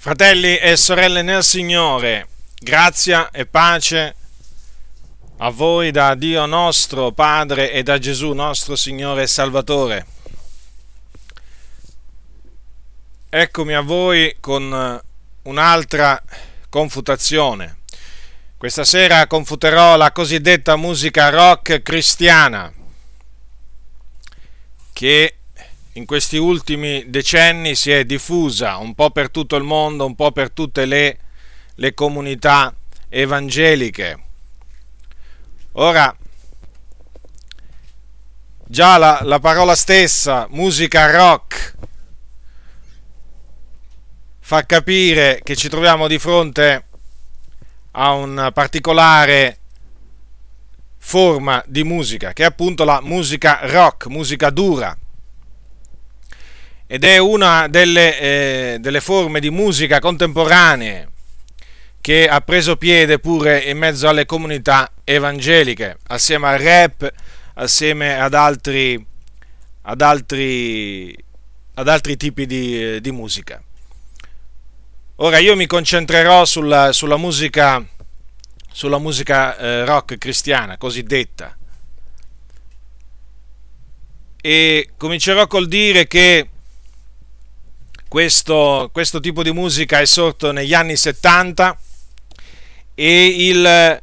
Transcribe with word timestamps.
Fratelli 0.00 0.56
e 0.58 0.76
sorelle 0.76 1.22
nel 1.22 1.42
Signore, 1.42 2.28
grazia 2.56 3.32
e 3.32 3.46
pace 3.46 4.14
a 5.38 5.50
voi 5.50 5.90
da 5.90 6.14
Dio 6.14 6.46
nostro 6.46 7.10
Padre 7.10 7.72
e 7.72 7.82
da 7.82 7.98
Gesù 7.98 8.32
nostro 8.32 8.76
Signore 8.76 9.22
e 9.22 9.26
Salvatore. 9.26 10.06
Eccomi 13.28 13.74
a 13.74 13.80
voi 13.80 14.36
con 14.38 15.02
un'altra 15.42 16.22
confutazione. 16.68 17.78
Questa 18.56 18.84
sera 18.84 19.26
confuterò 19.26 19.96
la 19.96 20.12
cosiddetta 20.12 20.76
musica 20.76 21.28
rock 21.28 21.82
cristiana 21.82 22.72
che 24.92 25.37
in 25.98 26.06
questi 26.06 26.36
ultimi 26.36 27.10
decenni 27.10 27.74
si 27.74 27.90
è 27.90 28.04
diffusa 28.04 28.76
un 28.76 28.94
po' 28.94 29.10
per 29.10 29.30
tutto 29.30 29.56
il 29.56 29.64
mondo, 29.64 30.06
un 30.06 30.14
po' 30.14 30.30
per 30.30 30.52
tutte 30.52 30.86
le, 30.86 31.18
le 31.74 31.92
comunità 31.92 32.72
evangeliche. 33.08 34.24
Ora, 35.72 36.16
già 38.64 38.96
la, 38.96 39.20
la 39.24 39.40
parola 39.40 39.74
stessa, 39.74 40.46
musica 40.50 41.10
rock, 41.10 41.74
fa 44.38 44.64
capire 44.64 45.40
che 45.42 45.56
ci 45.56 45.68
troviamo 45.68 46.06
di 46.06 46.18
fronte 46.20 46.84
a 47.90 48.12
una 48.12 48.52
particolare 48.52 49.58
forma 50.96 51.60
di 51.66 51.82
musica, 51.82 52.32
che 52.32 52.44
è 52.44 52.46
appunto 52.46 52.84
la 52.84 53.00
musica 53.02 53.58
rock, 53.62 54.06
musica 54.06 54.50
dura 54.50 54.96
ed 56.90 57.04
è 57.04 57.18
una 57.18 57.68
delle, 57.68 58.18
eh, 58.18 58.76
delle 58.80 59.02
forme 59.02 59.40
di 59.40 59.50
musica 59.50 60.00
contemporanee 60.00 61.08
che 62.00 62.26
ha 62.26 62.40
preso 62.40 62.76
piede 62.76 63.18
pure 63.18 63.58
in 63.58 63.76
mezzo 63.76 64.08
alle 64.08 64.24
comunità 64.24 64.90
evangeliche, 65.04 65.98
assieme 66.06 66.48
al 66.48 66.58
rap, 66.58 67.12
assieme 67.54 68.18
ad 68.18 68.32
altri, 68.32 69.04
ad 69.82 70.00
altri, 70.00 71.14
ad 71.74 71.88
altri 71.88 72.16
tipi 72.16 72.46
di, 72.46 72.98
di, 73.02 73.12
musica. 73.12 73.62
Ora 75.16 75.36
io 75.36 75.56
mi 75.56 75.66
concentrerò 75.66 76.46
sulla, 76.46 76.92
sulla 76.92 77.18
musica, 77.18 77.84
sulla 78.72 78.98
musica 78.98 79.58
eh, 79.58 79.84
rock 79.84 80.16
cristiana, 80.16 80.78
cosiddetta, 80.78 81.54
e 84.40 84.90
comincerò 84.96 85.46
col 85.46 85.68
dire 85.68 86.06
che 86.06 86.48
questo, 88.08 88.88
questo 88.92 89.20
tipo 89.20 89.42
di 89.42 89.52
musica 89.52 90.00
è 90.00 90.06
sorto 90.06 90.50
negli 90.50 90.74
anni 90.74 90.96
70 90.96 91.78
e 92.94 93.26
il, 93.26 94.02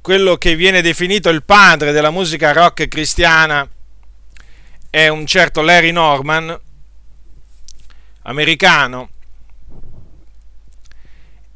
quello 0.00 0.36
che 0.36 0.54
viene 0.54 0.82
definito 0.82 1.30
il 1.30 1.42
padre 1.42 1.92
della 1.92 2.10
musica 2.10 2.52
rock 2.52 2.86
cristiana 2.86 3.68
è 4.90 5.08
un 5.08 5.26
certo 5.26 5.62
Larry 5.62 5.90
Norman, 5.90 6.56
americano, 8.22 9.08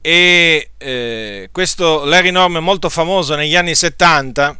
e 0.00 0.70
eh, 0.78 1.48
questo 1.52 2.04
Larry 2.04 2.30
Norman 2.30 2.64
molto 2.64 2.88
famoso 2.88 3.34
negli 3.34 3.54
anni 3.54 3.74
70 3.74 4.58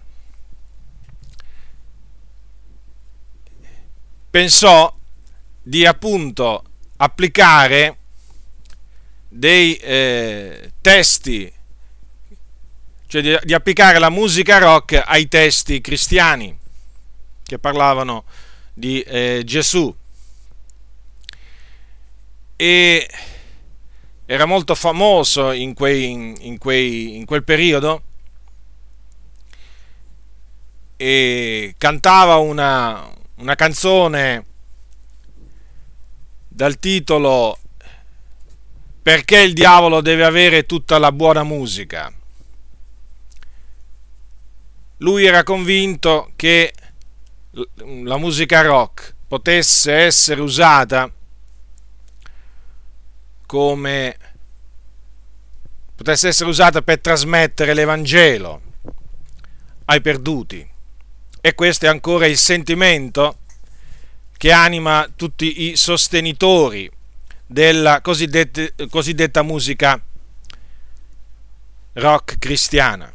pensò 4.31 4.95
di 5.63 5.87
appunto 5.87 6.65
applicare 6.99 7.97
dei 9.29 9.77
eh, 9.77 10.73
testi, 10.81 11.53
cioè 13.07 13.23
di, 13.23 13.37
di 13.43 13.55
applicare 13.55 13.99
la 13.99 14.11
musica 14.11 14.59
rock 14.59 15.03
ai 15.05 15.29
testi 15.29 15.81
cristiani 15.81 16.57
che 17.45 17.59
parlavano 17.59 18.25
di 18.73 19.01
eh, 19.01 19.43
Gesù. 19.45 19.95
E 22.57 23.11
era 24.27 24.45
molto 24.45 24.75
famoso 24.75 25.53
in, 25.53 25.75
quei, 25.75 26.11
in, 26.47 26.59
quei, 26.59 27.17
in 27.17 27.25
quel 27.25 27.45
periodo 27.45 28.03
e 30.97 31.75
cantava 31.79 32.37
una, 32.37 33.09
una 33.37 33.55
canzone 33.55 34.45
dal 36.59 36.81
titolo 36.81 37.57
Perché 39.01 39.39
il 39.39 39.53
diavolo 39.53 40.01
deve 40.01 40.25
avere 40.25 40.67
tutta 40.67 40.99
la 40.99 41.13
buona 41.13 41.45
musica. 41.45 42.13
Lui 44.97 45.25
era 45.25 45.45
convinto 45.45 46.33
che 46.35 46.75
la 48.03 48.19
musica 48.19 48.61
rock 48.63 49.15
potesse 49.29 49.93
essere 49.93 50.41
usata 50.41 51.11
come 53.47 54.17
potesse 55.95 56.29
essere 56.29 56.51
usata 56.51 56.83
per 56.83 56.99
trasmettere 57.01 57.73
l'Evangelo 57.73 58.61
ai 59.87 60.01
perduti. 60.01 60.69
E 61.41 61.55
questo 61.55 61.87
è 61.87 61.89
ancora 61.89 62.27
il 62.27 62.37
sentimento 62.37 63.39
che 64.39 64.53
anima 64.53 65.11
tutti 65.15 65.69
i 65.69 65.77
sostenitori 65.77 66.89
della 67.45 68.01
cosiddetta, 68.01 68.63
cosiddetta 68.89 69.43
musica 69.43 70.01
rock 71.95 72.39
cristiana. 72.39 73.13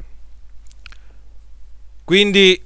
Quindi 2.03 2.61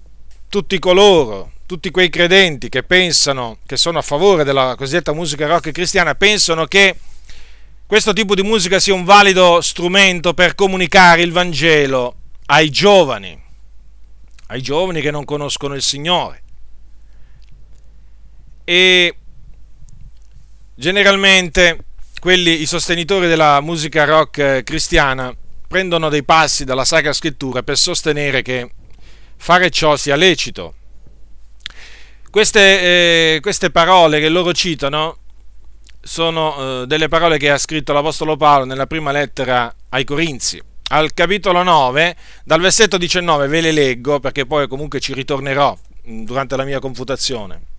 tutti 0.50 0.80
coloro, 0.80 1.52
tutti 1.68 1.92
quei 1.92 2.10
credenti 2.10 2.68
che 2.68 2.82
pensano, 2.82 3.60
che 3.64 3.78
sono 3.78 4.00
a 4.00 4.02
favore 4.02 4.44
della 4.44 4.74
cosiddetta 4.76 5.14
musica 5.14 5.46
rock 5.46 5.72
cristiana, 5.72 6.16
pensano 6.16 6.66
che 6.66 6.98
questo 7.86 8.12
tipo 8.12 8.34
di 8.34 8.42
musica 8.42 8.80
sia 8.80 8.96
un 8.96 9.04
valido 9.04 9.62
strumento 9.62 10.34
per 10.34 10.56
comunicare 10.56 11.22
il 11.22 11.32
Vangelo 11.32 12.16
ai 12.48 12.72
giovani, 12.72 13.40
ai 14.48 14.64
giovani 14.64 15.00
che 15.00 15.12
non 15.12 15.26
conoscono 15.26 15.76
il 15.76 15.84
Signore 15.84 16.46
e 18.70 19.16
generalmente 20.76 21.86
quelli, 22.20 22.60
i 22.62 22.66
sostenitori 22.66 23.30
della 23.30 23.62
musica 23.62 24.04
rock 24.04 24.38
eh, 24.40 24.64
cristiana 24.66 25.34
prendono 25.66 26.10
dei 26.10 26.26
passi 26.26 26.66
dalla 26.66 26.84
Sacra 26.84 27.14
Scrittura 27.14 27.64
per 27.64 27.78
sostenere 27.78 28.42
che 28.42 28.70
fare 29.38 29.70
ciò 29.70 29.96
sia 29.96 30.18
lecito. 30.18 30.74
Queste, 32.30 33.36
eh, 33.36 33.40
queste 33.40 33.72
parole 33.72 34.20
che 34.20 34.28
loro 34.28 34.52
citano 34.52 35.20
sono 36.02 36.82
eh, 36.82 36.88
delle 36.88 37.08
parole 37.08 37.38
che 37.38 37.50
ha 37.50 37.58
scritto 37.58 37.94
l'Apostolo 37.94 38.36
Paolo 38.36 38.66
nella 38.66 38.86
prima 38.86 39.14
lettera 39.14 39.74
ai 39.90 40.04
Corinzi. 40.04 40.62
Al 40.90 41.14
capitolo 41.14 41.64
9, 41.64 42.18
dal 42.44 42.60
versetto 42.60 42.98
19, 42.98 43.48
ve 43.48 43.62
le 43.62 43.72
leggo 43.72 44.20
perché 44.20 44.46
poi 44.46 44.68
comunque 44.68 45.00
ci 45.00 45.14
ritornerò 45.14 45.78
mm, 46.10 46.26
durante 46.26 46.58
la 46.58 46.66
mia 46.66 46.80
confutazione 46.80 47.76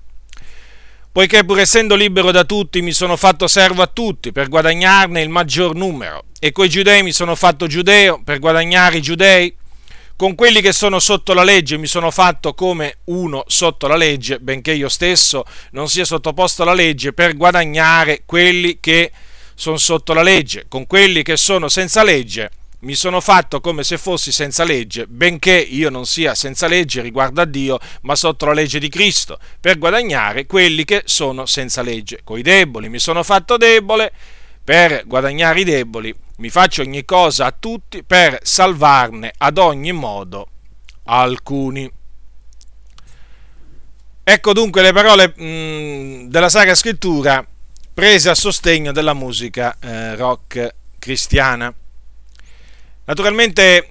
poiché 1.10 1.44
pur 1.44 1.58
essendo 1.58 1.94
libero 1.94 2.30
da 2.30 2.44
tutti 2.44 2.82
mi 2.82 2.92
sono 2.92 3.16
fatto 3.16 3.46
servo 3.46 3.82
a 3.82 3.86
tutti 3.86 4.32
per 4.32 4.48
guadagnarne 4.48 5.20
il 5.20 5.28
maggior 5.28 5.74
numero, 5.74 6.24
e 6.38 6.52
coi 6.52 6.68
giudei 6.68 7.02
mi 7.02 7.12
sono 7.12 7.34
fatto 7.34 7.66
giudeo 7.66 8.20
per 8.22 8.38
guadagnare 8.38 8.98
i 8.98 9.02
giudei, 9.02 9.54
con 10.16 10.34
quelli 10.34 10.60
che 10.60 10.72
sono 10.72 10.98
sotto 10.98 11.32
la 11.32 11.44
legge 11.44 11.76
mi 11.76 11.86
sono 11.86 12.10
fatto 12.10 12.52
come 12.52 12.98
uno 13.04 13.44
sotto 13.46 13.86
la 13.86 13.96
legge, 13.96 14.40
benché 14.40 14.72
io 14.72 14.88
stesso 14.88 15.44
non 15.70 15.88
sia 15.88 16.04
sottoposto 16.04 16.62
alla 16.62 16.74
legge, 16.74 17.12
per 17.12 17.36
guadagnare 17.36 18.22
quelli 18.26 18.78
che 18.80 19.12
sono 19.54 19.76
sotto 19.76 20.12
la 20.14 20.22
legge, 20.22 20.66
con 20.68 20.86
quelli 20.86 21.22
che 21.22 21.36
sono 21.36 21.68
senza 21.68 22.02
legge 22.02 22.50
mi 22.80 22.94
sono 22.94 23.20
fatto 23.20 23.60
come 23.60 23.82
se 23.82 23.98
fossi 23.98 24.30
senza 24.30 24.64
legge, 24.64 25.06
benché 25.06 25.56
io 25.56 25.90
non 25.90 26.06
sia 26.06 26.34
senza 26.34 26.66
legge 26.66 27.02
riguardo 27.02 27.40
a 27.40 27.44
Dio, 27.44 27.78
ma 28.02 28.14
sotto 28.14 28.46
la 28.46 28.52
legge 28.52 28.78
di 28.78 28.88
Cristo, 28.88 29.38
per 29.60 29.78
guadagnare 29.78 30.46
quelli 30.46 30.84
che 30.84 31.02
sono 31.04 31.46
senza 31.46 31.82
legge. 31.82 32.20
Coi 32.22 32.42
deboli 32.42 32.88
mi 32.88 32.98
sono 32.98 33.22
fatto 33.22 33.56
debole, 33.56 34.12
per 34.62 35.04
guadagnare 35.06 35.60
i 35.60 35.64
deboli 35.64 36.14
mi 36.38 36.50
faccio 36.50 36.82
ogni 36.82 37.04
cosa 37.04 37.46
a 37.46 37.56
tutti, 37.58 38.04
per 38.04 38.38
salvarne 38.42 39.32
ad 39.36 39.58
ogni 39.58 39.92
modo 39.92 40.48
alcuni. 41.04 41.90
Ecco 44.22 44.52
dunque 44.52 44.82
le 44.82 44.92
parole 44.92 45.32
mh, 45.34 45.44
mm, 45.44 46.28
della 46.28 46.48
Sacra 46.48 46.74
Scrittura 46.74 47.44
prese 47.92 48.28
a 48.28 48.34
sostegno 48.34 48.92
della 48.92 49.14
musica 49.14 49.76
eh, 49.80 50.14
rock 50.14 50.74
cristiana. 50.98 51.74
Naturalmente 53.08 53.88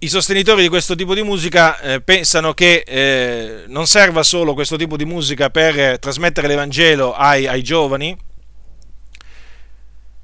i 0.00 0.08
sostenitori 0.08 0.60
di 0.60 0.68
questo 0.68 0.94
tipo 0.94 1.14
di 1.14 1.22
musica 1.22 1.80
eh, 1.80 2.02
pensano 2.02 2.52
che 2.52 2.84
eh, 2.86 3.64
non 3.68 3.86
serva 3.86 4.22
solo 4.22 4.52
questo 4.52 4.76
tipo 4.76 4.98
di 4.98 5.06
musica 5.06 5.48
per 5.48 5.98
trasmettere 5.98 6.46
l'Evangelo 6.46 7.14
ai, 7.14 7.46
ai 7.46 7.62
giovani, 7.62 8.14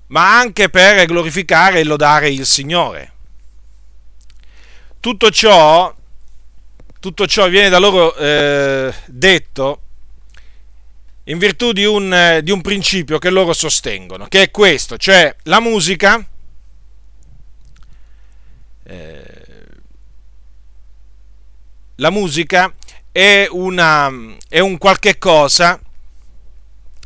ma 0.09 0.39
anche 0.39 0.69
per 0.69 1.07
glorificare 1.07 1.81
e 1.81 1.85
lodare 1.85 2.29
il 2.29 2.45
Signore. 2.45 3.13
Tutto 5.01 5.31
ciò, 5.31 5.95
tutto 7.01 7.27
ciò 7.27 7.49
viene 7.49 7.71
da 7.71 7.79
loro 7.79 8.15
eh, 8.17 8.93
detto 9.07 9.81
in 11.25 11.39
virtù 11.39 11.73
di 11.73 11.87
un, 11.87 12.41
di 12.43 12.51
un 12.51 12.61
principio 12.61 13.17
che 13.19 13.31
loro 13.31 13.55
sostengono, 13.55 14.27
che 14.27 14.43
è 14.43 14.51
questo, 14.51 14.99
cioè 14.99 15.35
la 15.45 15.61
musica 15.61 16.19
eh, 16.19 16.35
la 21.97 22.11
musica 22.11 22.73
è, 23.11 23.47
una, 23.51 24.13
è 24.49 24.61
un 24.61 24.79
qualche 24.79 25.19
cosa 25.19 25.81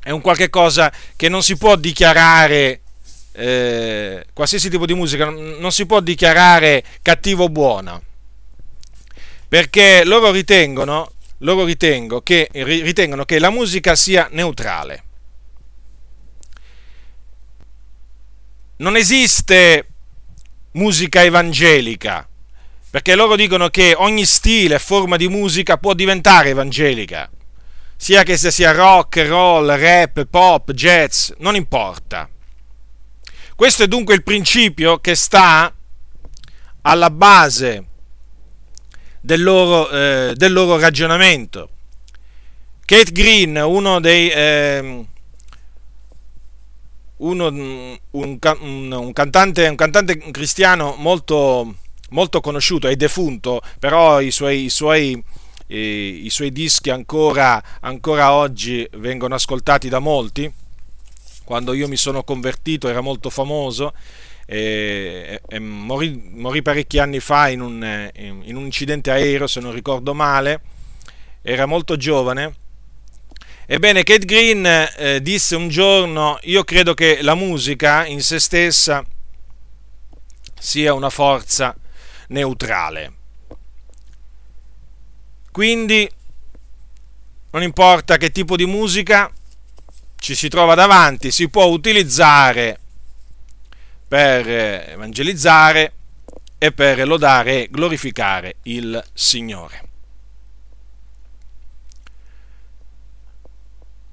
è 0.02 0.10
un 0.10 0.20
qualche 0.20 0.48
cosa 0.48 0.92
che 1.14 1.28
non 1.28 1.42
si 1.42 1.56
può 1.56 1.76
dichiarare 1.76 2.80
eh, 3.32 4.26
qualsiasi 4.32 4.70
tipo 4.70 4.86
di 4.86 4.94
musica 4.94 5.28
non 5.28 5.70
si 5.72 5.86
può 5.86 6.00
dichiarare 6.00 6.82
cattivo 7.02 7.44
o 7.44 7.48
buona 7.48 8.00
perché 9.48 10.04
loro 10.04 10.30
ritengono 10.30 11.12
loro 11.40 11.64
ritengo 11.64 12.22
che, 12.22 12.48
ritengono 12.52 13.24
che 13.24 13.38
la 13.38 13.50
musica 13.50 13.94
sia 13.94 14.28
neutrale. 14.30 15.04
Non 18.76 18.96
esiste 18.96 19.86
musica 20.72 21.22
evangelica 21.22 22.24
perché 22.90 23.14
loro 23.14 23.36
dicono 23.36 23.68
che 23.68 23.94
ogni 23.96 24.24
stile 24.24 24.74
e 24.74 24.80
forma 24.80 25.16
di 25.16 25.28
musica 25.28 25.78
può 25.78 25.94
diventare 25.94 26.48
evangelica, 26.48 27.30
sia 27.96 28.24
che 28.24 28.36
sia 28.36 28.72
rock, 28.72 29.24
roll, 29.28 29.72
rap, 29.76 30.24
pop, 30.24 30.72
jazz, 30.72 31.30
non 31.38 31.54
importa. 31.54 32.28
Questo 33.54 33.84
è 33.84 33.86
dunque 33.86 34.14
il 34.14 34.24
principio 34.24 34.98
che 34.98 35.14
sta 35.14 35.72
alla 36.82 37.10
base 37.10 37.84
del 39.20 39.40
loro, 39.40 39.88
eh, 39.90 40.32
del 40.34 40.52
loro 40.52 40.76
ragionamento. 40.76 41.70
Kate 42.84 43.12
Green, 43.12 43.54
uno 43.56 44.00
dei... 44.00 44.30
Eh, 44.30 45.04
uno, 47.20 47.46
un, 47.46 47.98
un, 48.10 48.38
un, 48.92 49.12
cantante, 49.12 49.66
un 49.66 49.76
cantante 49.76 50.18
cristiano 50.30 50.94
molto, 50.98 51.74
molto 52.10 52.40
conosciuto, 52.40 52.88
è 52.88 52.96
defunto, 52.96 53.60
però 53.78 54.20
i 54.20 54.30
suoi, 54.30 54.64
i 54.64 54.70
suoi, 54.70 55.22
eh, 55.66 56.20
i 56.24 56.30
suoi 56.30 56.52
dischi 56.52 56.90
ancora, 56.90 57.62
ancora 57.80 58.32
oggi 58.32 58.88
vengono 58.98 59.34
ascoltati 59.34 59.88
da 59.88 59.98
molti. 59.98 60.52
Quando 61.44 61.72
io 61.72 61.88
mi 61.88 61.96
sono 61.96 62.22
convertito 62.22 62.88
era 62.88 63.00
molto 63.00 63.28
famoso 63.28 63.92
e, 64.46 65.40
e 65.48 65.58
morì, 65.58 66.30
morì, 66.34 66.62
parecchi 66.62 66.98
anni 67.00 67.18
fa 67.18 67.48
in 67.48 67.60
un, 67.60 68.10
in 68.14 68.56
un 68.56 68.64
incidente 68.64 69.10
aereo, 69.10 69.48
se 69.48 69.60
non 69.60 69.72
ricordo 69.72 70.14
male, 70.14 70.60
era 71.42 71.66
molto 71.66 71.96
giovane. 71.96 72.54
Ebbene, 73.72 74.02
Kate 74.02 74.24
Green 74.24 74.66
eh, 74.66 75.22
disse 75.22 75.54
un 75.54 75.68
giorno, 75.68 76.40
io 76.42 76.64
credo 76.64 76.92
che 76.92 77.22
la 77.22 77.36
musica 77.36 78.04
in 78.04 78.20
se 78.20 78.40
stessa 78.40 79.04
sia 80.58 80.92
una 80.92 81.08
forza 81.08 81.76
neutrale. 82.30 83.12
Quindi 85.52 86.10
non 87.52 87.62
importa 87.62 88.16
che 88.16 88.32
tipo 88.32 88.56
di 88.56 88.66
musica 88.66 89.30
ci 90.16 90.34
si 90.34 90.48
trova 90.48 90.74
davanti, 90.74 91.30
si 91.30 91.48
può 91.48 91.66
utilizzare 91.66 92.80
per 94.08 94.48
evangelizzare 94.48 95.92
e 96.58 96.72
per 96.72 97.06
lodare 97.06 97.62
e 97.62 97.68
glorificare 97.70 98.56
il 98.64 99.00
Signore. 99.14 99.89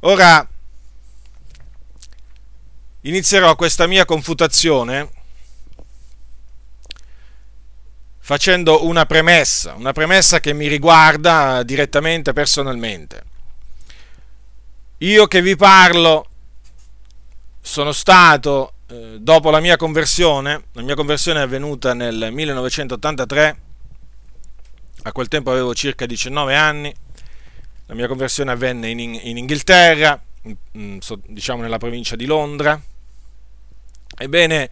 Ora 0.02 0.48
inizierò 3.02 3.56
questa 3.56 3.88
mia 3.88 4.06
confutazione 4.06 5.10
facendo 8.20 8.86
una 8.86 9.06
premessa, 9.06 9.74
una 9.74 9.94
premessa 9.94 10.40
che 10.40 10.54
mi 10.54 10.68
riguarda 10.68 11.64
direttamente 11.64 12.34
personalmente. 12.34 13.24
Io 14.98 15.28
che 15.28 15.42
vi 15.42 15.56
parlo 15.56 16.28
sono 17.62 17.92
stato, 17.92 18.74
eh, 18.88 19.18
dopo 19.20 19.50
la 19.50 19.60
mia 19.60 19.78
conversione, 19.78 20.66
la 20.74 20.82
mia 20.82 20.96
conversione 20.96 21.40
è 21.40 21.44
avvenuta 21.44 21.94
nel 21.94 22.30
1983, 22.32 23.60
a 25.04 25.12
quel 25.12 25.28
tempo 25.28 25.50
avevo 25.52 25.74
circa 25.74 26.06
19 26.06 26.56
anni, 26.56 26.94
la 27.88 27.96
mia 27.96 28.08
conversione 28.08 28.52
avvenne 28.52 28.90
in, 28.90 29.00
in 29.00 29.38
Inghilterra, 29.38 30.22
in, 30.74 31.00
diciamo 31.26 31.62
nella 31.62 31.78
provincia 31.78 32.16
di 32.16 32.26
Londra. 32.26 32.80
Ebbene, 34.18 34.70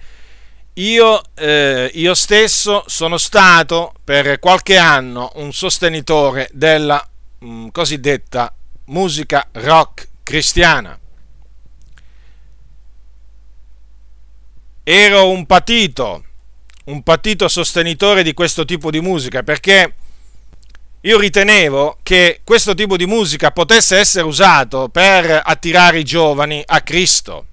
io, 0.74 1.22
eh, 1.36 1.90
io, 1.94 2.14
stesso 2.14 2.84
sono 2.88 3.18
stato 3.18 3.94
per 4.04 4.40
qualche 4.40 4.76
anno 4.76 5.32
un 5.36 5.54
sostenitore 5.54 6.50
della 6.52 7.06
mh, 7.40 7.48
mm, 7.48 7.68
cosiddetta 7.70 8.54
musica 8.86 9.48
rock 9.54 10.08
cristiana. 10.24 11.00
Ero 14.84 15.30
un 15.30 15.46
patito, 15.46 16.24
un 16.86 17.02
patito 17.02 17.48
sostenitore 17.48 18.24
di 18.24 18.34
questo 18.34 18.66
tipo 18.66 18.92
di 18.92 19.00
musica 19.00 19.42
perché 19.42 19.94
io 21.06 21.20
ritenevo 21.20 22.00
che 22.02 22.42
questo 22.44 22.74
tipo 22.74 22.98
di 22.98 23.06
musica 23.06 23.52
potesse 23.52 23.98
essere 23.98 24.26
usato 24.26 24.90
per 24.90 25.42
attirare 25.44 26.00
i 26.00 26.04
giovani 26.04 26.64
a 26.66 26.82
Cristo 26.82 27.46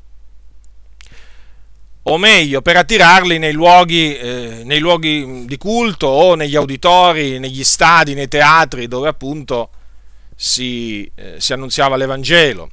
o 2.04 2.16
meglio 2.16 2.62
per 2.62 2.76
attirarli 2.78 3.38
nei 3.38 3.52
luoghi, 3.52 4.16
eh, 4.16 4.62
nei 4.64 4.78
luoghi, 4.78 5.44
di 5.46 5.56
culto 5.58 6.06
o 6.06 6.34
negli 6.34 6.56
auditori, 6.56 7.38
negli 7.38 7.62
stadi, 7.62 8.14
nei 8.14 8.26
teatri 8.26 8.88
dove 8.88 9.08
appunto 9.08 9.70
si, 10.34 11.08
eh, 11.14 11.36
si 11.38 11.52
annunziava 11.52 11.96
l'Evangelo. 11.96 12.70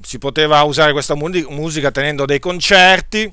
Si 0.00 0.18
poteva 0.18 0.62
usare 0.62 0.92
questa 0.92 1.14
musica 1.14 1.90
tenendo 1.90 2.24
dei 2.24 2.40
concerti 2.40 3.30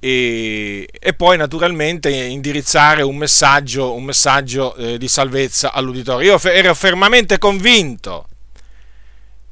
e, 0.00 0.88
e 0.92 1.12
poi 1.14 1.36
naturalmente 1.36 2.10
indirizzare 2.10 3.02
un 3.02 3.16
messaggio, 3.16 3.94
un 3.94 4.04
messaggio 4.04 4.74
eh, 4.76 4.98
di 4.98 5.08
salvezza 5.08 5.72
all'uditorio. 5.72 6.32
Io 6.32 6.50
ero 6.50 6.74
fermamente 6.74 7.38
convinto 7.38 8.26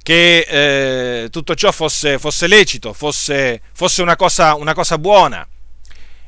che 0.03 0.47
eh, 0.49 1.31
tutto 1.31 1.57
ciò 1.57 1.73
fosse, 1.73 2.19
fosse 2.19 2.47
lecito, 2.47 2.93
fosse, 2.93 3.61
fosse 3.73 4.03
una, 4.03 4.15
cosa, 4.15 4.55
una, 4.55 4.73
cosa, 4.73 4.99
buona. 4.99 5.47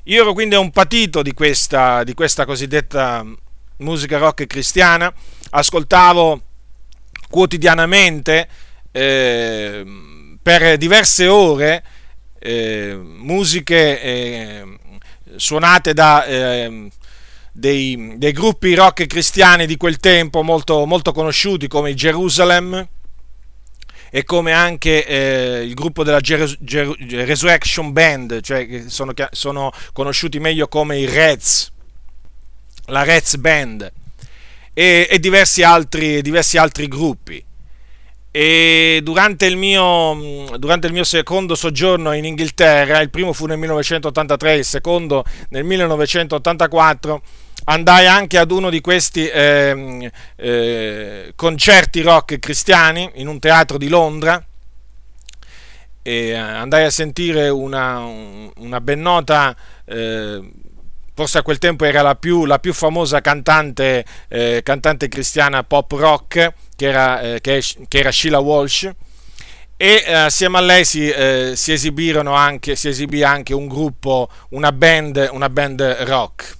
Io 0.04 0.22
ero 0.22 0.32
quindi 0.32 0.56
un 0.56 0.72
patito 0.72 1.22
di 1.22 1.32
questa, 1.32 2.02
di 2.02 2.14
questa 2.14 2.44
cosiddetta 2.44 3.24
musica 3.76 4.18
rock 4.18 4.46
cristiana, 4.46 5.12
ascoltavo 5.50 6.42
quotidianamente 7.30 8.48
eh, 8.90 9.84
per 10.42 10.76
diverse 10.76 11.28
ore 11.28 11.84
musiche 12.40 14.00
eh, 14.00 14.78
suonate 15.36 15.92
da 15.92 16.24
ehm, 16.24 16.88
dei, 17.52 18.14
dei, 18.16 18.32
gruppi 18.32 18.74
rock 18.74 19.06
cristiani 19.06 19.66
di 19.66 19.76
quel 19.76 19.96
tempo 19.98 20.42
molto, 20.42 20.86
molto 20.86 21.12
conosciuti 21.12 21.66
come 21.66 21.94
Jerusalem, 21.94 22.88
e 24.10 24.24
come 24.24 24.52
anche 24.52 25.04
eh, 25.06 25.64
il 25.64 25.74
gruppo 25.74 26.02
della 26.02 26.20
Ger- 26.20 26.56
Ger- 26.60 26.96
Resurrection 26.98 27.92
Band, 27.92 28.40
cioè 28.40 28.84
sono, 28.86 29.12
sono, 29.30 29.72
conosciuti 29.92 30.38
meglio 30.38 30.68
come 30.68 30.98
i 30.98 31.06
Reds, 31.06 31.70
la 32.86 33.02
Reds 33.02 33.36
Band 33.36 33.92
e, 34.72 35.08
e 35.10 35.18
diversi, 35.18 35.62
altri, 35.62 36.22
diversi 36.22 36.56
altri 36.56 36.88
gruppi. 36.88 37.44
E 38.30 39.00
durante 39.02 39.46
il, 39.46 39.56
mio, 39.56 40.56
durante 40.58 40.86
il 40.86 40.92
mio 40.92 41.04
secondo 41.04 41.54
soggiorno 41.54 42.12
in 42.12 42.26
Inghilterra, 42.26 43.00
il 43.00 43.10
primo 43.10 43.32
fu 43.32 43.46
nel 43.46 43.58
1983, 43.58 44.54
il 44.56 44.64
secondo 44.64 45.24
nel 45.48 45.64
1984, 45.64 47.22
andai 47.64 48.06
anche 48.06 48.36
ad 48.36 48.50
uno 48.50 48.68
di 48.68 48.80
questi 48.80 49.26
eh, 49.26 50.10
eh, 50.36 51.32
concerti 51.34 52.02
rock 52.02 52.38
cristiani 52.38 53.10
in 53.14 53.28
un 53.28 53.38
teatro 53.38 53.78
di 53.78 53.88
Londra. 53.88 54.42
E 56.02 56.34
andai 56.34 56.84
a 56.84 56.90
sentire 56.90 57.48
una, 57.48 57.98
una 57.98 58.80
ben 58.80 59.00
nota, 59.00 59.54
eh, 59.84 60.50
forse 61.14 61.38
a 61.38 61.42
quel 61.42 61.58
tempo 61.58 61.84
era 61.84 62.00
la 62.02 62.14
più, 62.14 62.44
la 62.44 62.58
più 62.58 62.72
famosa 62.72 63.20
cantante, 63.20 64.04
eh, 64.28 64.60
cantante 64.62 65.08
cristiana 65.08 65.64
pop 65.64 65.92
rock, 65.92 66.54
che 66.78 66.86
era, 66.86 67.20
eh, 67.20 67.40
che, 67.40 67.60
che 67.88 67.98
era 67.98 68.12
Sheila 68.12 68.38
Walsh 68.38 68.88
e 69.76 70.04
eh, 70.06 70.12
assieme 70.12 70.58
a 70.58 70.60
lei 70.60 70.84
si, 70.84 71.08
eh, 71.08 71.54
si, 71.56 71.72
esibirono 71.72 72.34
anche, 72.34 72.76
si 72.76 72.86
esibì 72.86 73.24
anche 73.24 73.52
un 73.52 73.66
gruppo, 73.66 74.28
una 74.50 74.70
band, 74.70 75.28
una 75.32 75.50
band 75.50 75.82
rock. 76.02 76.56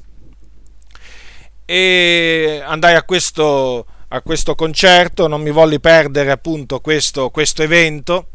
E 1.64 2.60
andai 2.66 2.96
a 2.96 3.04
questo, 3.04 3.87
a 4.08 4.20
questo 4.22 4.56
concerto, 4.56 5.28
non 5.28 5.40
mi 5.40 5.50
volli 5.50 5.78
perdere 5.78 6.32
appunto 6.32 6.80
questo, 6.80 7.30
questo 7.30 7.62
evento 7.62 8.30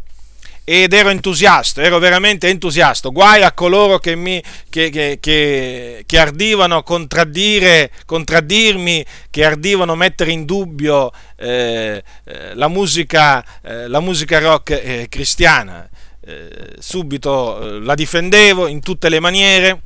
ed 0.66 0.94
ero 0.94 1.10
entusiasta, 1.10 1.82
ero 1.82 2.00
veramente 2.00 2.48
entusiasta. 2.48 3.10
Guai 3.10 3.44
a 3.44 3.52
coloro 3.52 4.00
che, 4.00 4.16
mi, 4.16 4.42
che, 4.70 4.90
che, 4.90 5.18
che, 5.20 6.04
che 6.06 6.20
ardivano 6.20 6.84
contraddire, 6.84 7.92
contraddirmi, 8.06 9.06
che 9.30 9.46
ardivano 9.46 9.96
mettere 9.96 10.32
in 10.32 10.46
dubbio 10.46 11.12
eh, 11.36 12.04
eh 12.24 12.56
la, 12.56 12.68
musica, 12.68 13.44
eh, 13.62 13.88
la, 13.88 14.00
musica, 14.00 14.40
rock 14.40 14.70
eh, 14.72 15.08
cristiana. 15.10 15.88
Eh, 16.26 16.76
subito 16.80 17.60
eh, 17.60 17.80
la 17.82 17.96
difendevo 17.96 18.68
in 18.68 18.80
tutte 18.80 19.10
le 19.10 19.20
maniere 19.20 19.82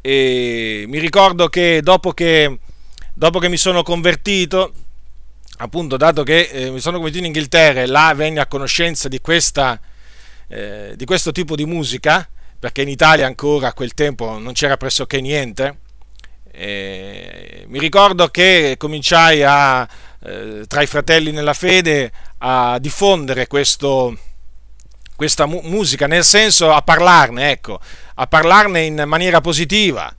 e 0.00 0.84
mi 0.86 1.00
ricordo 1.00 1.48
che 1.48 1.80
dopo 1.82 2.12
che, 2.12 2.58
dopo 3.12 3.40
che 3.40 3.48
mi 3.48 3.56
sono 3.56 3.82
convertito, 3.82 4.72
appunto, 5.58 5.96
dato 5.96 6.22
che 6.22 6.48
eh, 6.50 6.70
mi 6.70 6.80
sono 6.80 6.96
convertito 6.96 7.24
in 7.24 7.32
Inghilterra 7.32 7.80
e 7.80 7.86
là 7.86 8.12
venni 8.14 8.38
a 8.38 8.46
conoscenza 8.46 9.08
di, 9.08 9.20
questa, 9.20 9.80
eh, 10.48 10.92
di 10.96 11.04
questo 11.04 11.32
tipo 11.32 11.56
di 11.56 11.64
musica, 11.66 12.28
perché 12.58 12.82
in 12.82 12.88
Italia 12.88 13.26
ancora 13.26 13.68
a 13.68 13.72
quel 13.72 13.94
tempo 13.94 14.38
non 14.38 14.52
c'era 14.52 14.76
pressoché 14.76 15.20
niente, 15.20 15.78
eh, 16.50 17.64
mi 17.68 17.78
ricordo 17.78 18.28
che 18.28 18.74
cominciai 18.78 19.42
a, 19.44 19.88
eh, 20.24 20.64
tra 20.66 20.82
i 20.82 20.86
fratelli 20.86 21.30
nella 21.30 21.54
fede 21.54 22.10
a 22.38 22.78
diffondere 22.80 23.46
questo, 23.46 24.16
questa 25.14 25.46
mu- 25.46 25.60
musica, 25.64 26.06
nel 26.06 26.24
senso 26.24 26.72
a 26.72 26.82
parlarne, 26.82 27.50
ecco, 27.50 27.80
a 28.14 28.26
parlarne 28.26 28.82
in 28.82 29.04
maniera 29.06 29.40
positiva 29.40 30.12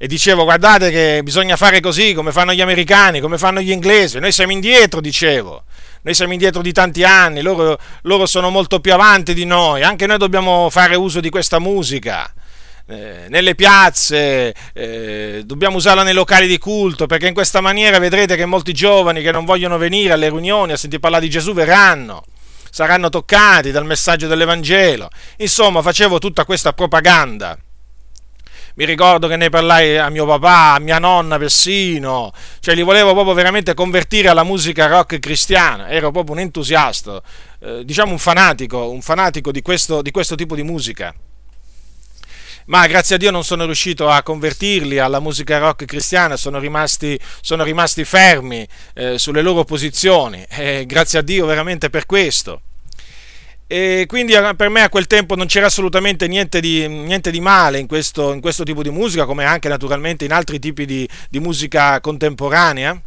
e 0.00 0.06
dicevo 0.06 0.44
guardate 0.44 0.90
che 0.92 1.20
bisogna 1.24 1.56
fare 1.56 1.80
così 1.80 2.14
come 2.14 2.30
fanno 2.30 2.52
gli 2.52 2.60
americani, 2.60 3.18
come 3.18 3.36
fanno 3.36 3.60
gli 3.60 3.72
inglesi, 3.72 4.20
noi 4.20 4.30
siamo 4.30 4.52
indietro, 4.52 5.00
dicevo, 5.00 5.64
noi 6.02 6.14
siamo 6.14 6.32
indietro 6.32 6.62
di 6.62 6.72
tanti 6.72 7.02
anni, 7.02 7.42
loro, 7.42 7.76
loro 8.02 8.24
sono 8.24 8.48
molto 8.48 8.78
più 8.78 8.92
avanti 8.92 9.34
di 9.34 9.44
noi, 9.44 9.82
anche 9.82 10.06
noi 10.06 10.18
dobbiamo 10.18 10.70
fare 10.70 10.94
uso 10.94 11.18
di 11.20 11.30
questa 11.30 11.58
musica. 11.58 12.32
Eh, 12.90 13.26
nelle 13.28 13.54
piazze, 13.54 14.54
eh, 14.72 15.42
dobbiamo 15.44 15.76
usarla 15.76 16.04
nei 16.04 16.14
locali 16.14 16.46
di 16.46 16.56
culto, 16.56 17.04
perché 17.06 17.26
in 17.26 17.34
questa 17.34 17.60
maniera 17.60 17.98
vedrete 17.98 18.34
che 18.34 18.46
molti 18.46 18.72
giovani 18.72 19.20
che 19.20 19.30
non 19.32 19.44
vogliono 19.44 19.76
venire 19.76 20.14
alle 20.14 20.30
riunioni 20.30 20.72
a 20.72 20.76
sentire 20.76 21.02
parlare 21.02 21.24
di 21.24 21.30
Gesù 21.30 21.52
verranno, 21.52 22.24
saranno 22.70 23.10
toccati 23.10 23.72
dal 23.72 23.84
messaggio 23.84 24.26
dell'Evangelo. 24.26 25.10
Insomma, 25.38 25.82
facevo 25.82 26.18
tutta 26.18 26.46
questa 26.46 26.72
propaganda 26.72 27.58
mi 28.78 28.84
ricordo 28.84 29.26
che 29.26 29.34
ne 29.36 29.48
parlai 29.48 29.98
a 29.98 30.08
mio 30.08 30.24
papà, 30.24 30.74
a 30.74 30.78
mia 30.78 31.00
nonna 31.00 31.36
persino, 31.36 32.32
cioè 32.60 32.76
li 32.76 32.82
volevo 32.82 33.12
proprio 33.12 33.34
veramente 33.34 33.74
convertire 33.74 34.28
alla 34.28 34.44
musica 34.44 34.86
rock 34.86 35.18
cristiana, 35.18 35.88
ero 35.88 36.12
proprio 36.12 36.36
un 36.36 36.42
entusiasta, 36.42 37.20
eh, 37.58 37.84
diciamo 37.84 38.12
un 38.12 38.20
fanatico, 38.20 38.88
un 38.88 39.02
fanatico 39.02 39.50
di 39.50 39.62
questo, 39.62 40.00
di 40.00 40.12
questo 40.12 40.36
tipo 40.36 40.54
di 40.54 40.62
musica. 40.62 41.12
Ma 42.66 42.86
grazie 42.86 43.16
a 43.16 43.18
Dio 43.18 43.32
non 43.32 43.42
sono 43.42 43.64
riuscito 43.64 44.08
a 44.08 44.22
convertirli 44.22 45.00
alla 45.00 45.18
musica 45.18 45.58
rock 45.58 45.84
cristiana, 45.84 46.36
sono 46.36 46.60
rimasti, 46.60 47.18
sono 47.40 47.64
rimasti 47.64 48.04
fermi 48.04 48.64
eh, 48.94 49.18
sulle 49.18 49.42
loro 49.42 49.64
posizioni. 49.64 50.44
E 50.48 50.84
grazie 50.86 51.18
a 51.18 51.22
Dio 51.22 51.46
veramente 51.46 51.90
per 51.90 52.06
questo. 52.06 52.60
E 53.70 54.06
quindi 54.08 54.32
per 54.56 54.70
me 54.70 54.80
a 54.80 54.88
quel 54.88 55.06
tempo 55.06 55.36
non 55.36 55.44
c'era 55.46 55.66
assolutamente 55.66 56.26
niente 56.26 56.58
di, 56.58 56.88
niente 56.88 57.30
di 57.30 57.38
male 57.38 57.78
in 57.78 57.86
questo, 57.86 58.32
in 58.32 58.40
questo, 58.40 58.64
tipo 58.64 58.82
di 58.82 58.88
musica, 58.88 59.26
come 59.26 59.44
anche 59.44 59.68
naturalmente 59.68 60.24
in 60.24 60.32
altri 60.32 60.58
tipi 60.58 60.86
di, 60.86 61.06
di 61.28 61.38
musica 61.38 62.00
contemporanea. 62.00 62.98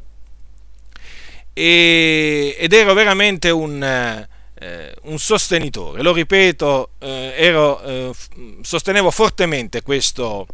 E, 1.51 2.55
ed 2.59 2.73
ero 2.73 2.93
veramente 2.93 3.49
un, 3.49 3.81
eh, 3.81 4.95
un, 5.01 5.17
sostenitore, 5.17 6.03
lo 6.03 6.13
ripeto, 6.13 6.89
eh, 6.99 7.33
ero, 7.37 7.81
eh, 7.81 8.11
sostenevo 8.61 9.09
fortemente 9.09 9.81
questo, 9.81 10.45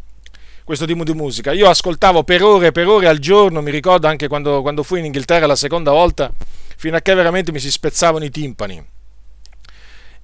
questo 0.64 0.86
tipo 0.86 1.04
di 1.04 1.14
musica. 1.14 1.52
Io 1.52 1.68
ascoltavo 1.68 2.24
per 2.24 2.44
ore 2.44 2.68
e 2.68 2.72
per 2.72 2.88
ore 2.88 3.10
al 3.10 3.20
giorno, 3.20 3.62
mi 3.62 3.72
ricordo 3.72 4.08
anche 4.08 4.30
quando, 4.30 4.62
quando 4.62 4.84
fui 4.84 5.00
in 5.00 5.06
Inghilterra 5.06 5.48
la 5.48 5.58
seconda 5.58 5.92
volta, 5.92 6.32
fino 6.78 6.96
a 6.96 7.02
che 7.02 7.14
veramente 7.14 7.52
mi 7.52 7.60
si 7.60 7.70
spezzavano 7.70 8.24
i 8.24 8.30
timpani 8.30 8.96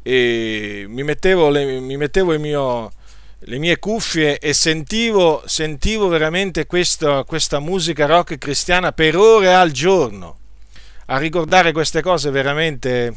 e 0.04 0.86
mi 0.88 1.02
mettevo, 1.04 1.50
le, 1.50 1.80
mi 1.80 1.96
mettevo 1.96 2.38
mio, 2.38 2.92
le 3.40 3.58
mie 3.58 3.80
cuffie 3.80 4.38
e 4.38 4.54
sentivo, 4.54 5.42
sentivo 5.46 6.10
veramente 6.10 6.66
questa, 6.66 7.24
questa 7.24 7.60
musica 7.60 8.06
rock 8.06 8.38
cristiana 8.38 8.92
per 8.92 9.16
ore 9.16 9.54
al 9.54 9.72
giorno. 9.72 10.38
A 11.08 11.18
ricordare 11.18 11.72
queste 11.72 12.02
cose 12.02 12.30
veramente... 12.30 13.16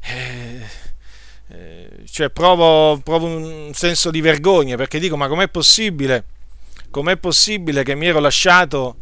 Eh, 0.00 0.60
eh, 1.48 2.04
cioè 2.08 2.30
provo, 2.30 3.00
provo, 3.02 3.26
un 3.26 3.72
senso 3.74 4.12
di 4.12 4.20
vergogna 4.20 4.76
perché 4.76 4.98
dico 5.00 5.16
ma 5.16 5.28
com'è 5.28 5.48
possibile 5.48 6.24
com'è 6.90 7.16
possibile 7.16 7.82
che 7.82 7.94
mi 7.96 8.06
ero 8.06 8.18
lasciato 8.20 8.96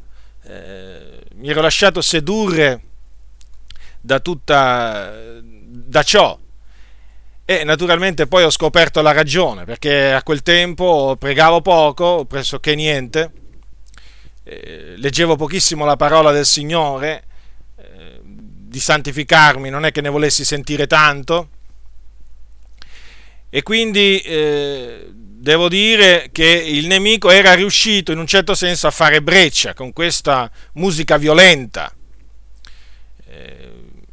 eh, 0.44 1.20
mi 1.34 1.50
ero 1.50 1.60
lasciato 1.60 2.00
sedurre 2.00 2.82
da 4.00 4.18
tutta 4.18 5.40
da 5.40 6.02
ciò 6.02 6.36
e 7.50 7.64
naturalmente 7.64 8.26
poi 8.26 8.44
ho 8.44 8.50
scoperto 8.50 9.00
la 9.00 9.12
ragione, 9.12 9.64
perché 9.64 10.12
a 10.12 10.22
quel 10.22 10.42
tempo 10.42 11.16
pregavo 11.18 11.62
poco, 11.62 12.26
pressoché 12.26 12.74
niente, 12.74 13.32
eh, 14.44 14.92
leggevo 14.98 15.34
pochissimo 15.34 15.86
la 15.86 15.96
parola 15.96 16.30
del 16.30 16.44
Signore, 16.44 17.24
eh, 17.78 18.20
di 18.22 18.78
santificarmi 18.78 19.70
non 19.70 19.86
è 19.86 19.92
che 19.92 20.02
ne 20.02 20.10
volessi 20.10 20.44
sentire 20.44 20.86
tanto, 20.86 21.48
e 23.48 23.62
quindi 23.62 24.20
eh, 24.20 25.06
devo 25.10 25.70
dire 25.70 26.28
che 26.30 26.44
il 26.44 26.86
nemico 26.86 27.30
era 27.30 27.54
riuscito 27.54 28.12
in 28.12 28.18
un 28.18 28.26
certo 28.26 28.54
senso 28.54 28.88
a 28.88 28.90
fare 28.90 29.22
breccia 29.22 29.72
con 29.72 29.94
questa 29.94 30.50
musica 30.74 31.16
violenta 31.16 31.90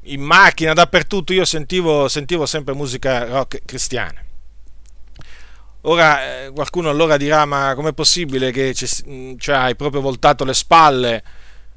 in 0.06 0.22
macchina, 0.22 0.74
dappertutto, 0.74 1.34
io 1.34 1.46
sentivo, 1.46 2.08
sentivo 2.08 2.46
sempre 2.46 2.74
musica 2.74 3.26
rock 3.26 3.62
cristiana. 3.66 4.24
Ora 5.82 6.46
eh, 6.46 6.52
qualcuno 6.52 6.90
allora 6.90 7.18
dirà: 7.18 7.46
Ma 7.46 7.74
com'è 7.76 7.94
possibile 7.94 8.52
che 8.52 8.74
cioè, 8.74 9.56
hai 9.56 9.76
proprio 9.76 10.02
voltato 10.02 10.44
le 10.44 10.54
spalle 10.54 11.24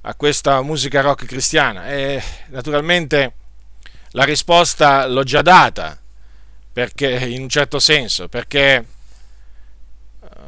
a 0.02 0.14
questa 0.14 0.62
musica 0.62 1.00
rock 1.00 1.26
cristiana? 1.26 1.88
E 1.88 2.23
naturalmente 2.49 3.35
la 4.12 4.25
risposta 4.25 5.06
l'ho 5.06 5.25
già 5.25 5.42
data, 5.42 5.99
perché 6.73 7.11
in 7.26 7.42
un 7.42 7.49
certo 7.49 7.78
senso, 7.78 8.28
perché 8.28 8.75
eh, 8.76 8.85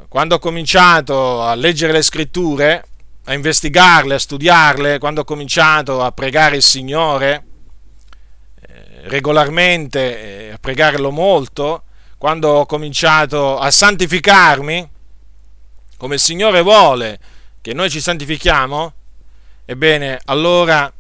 quando 0.08 0.36
ho 0.36 0.38
cominciato 0.38 1.42
a 1.42 1.54
leggere 1.54 1.92
le 1.92 2.02
scritture, 2.02 2.84
a 3.24 3.34
investigarle, 3.34 4.14
a 4.14 4.18
studiarle, 4.18 4.98
quando 4.98 5.20
ho 5.20 5.24
cominciato 5.24 6.02
a 6.02 6.12
pregare 6.12 6.56
il 6.56 6.62
Signore, 6.62 7.44
regolarmente, 9.04 10.48
eh, 10.48 10.52
a 10.52 10.58
pregarlo 10.58 11.10
molto, 11.10 11.84
quando 12.18 12.48
ho 12.50 12.66
cominciato 12.66 13.58
a 13.58 13.70
santificarmi, 13.70 14.88
come 15.96 16.14
il 16.14 16.20
Signore 16.20 16.62
vuole 16.62 17.18
che 17.60 17.72
noi 17.74 17.90
ci 17.90 18.00
santifichiamo, 18.00 18.92
ebbene, 19.64 20.20
allora, 20.26 20.92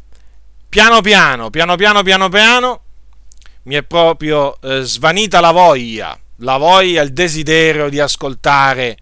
piano 0.68 1.00
piano, 1.00 1.50
piano 1.50 1.76
piano, 1.76 2.02
piano 2.02 2.28
piano, 2.28 2.80
mi 3.62 3.74
è 3.74 3.82
proprio 3.82 4.58
eh, 4.60 4.82
svanita 4.82 5.40
la 5.40 5.52
voglia, 5.52 6.18
la 6.36 6.56
voglia, 6.56 7.02
il 7.02 7.12
desiderio 7.12 7.88
di 7.88 8.00
ascoltare 8.00 8.96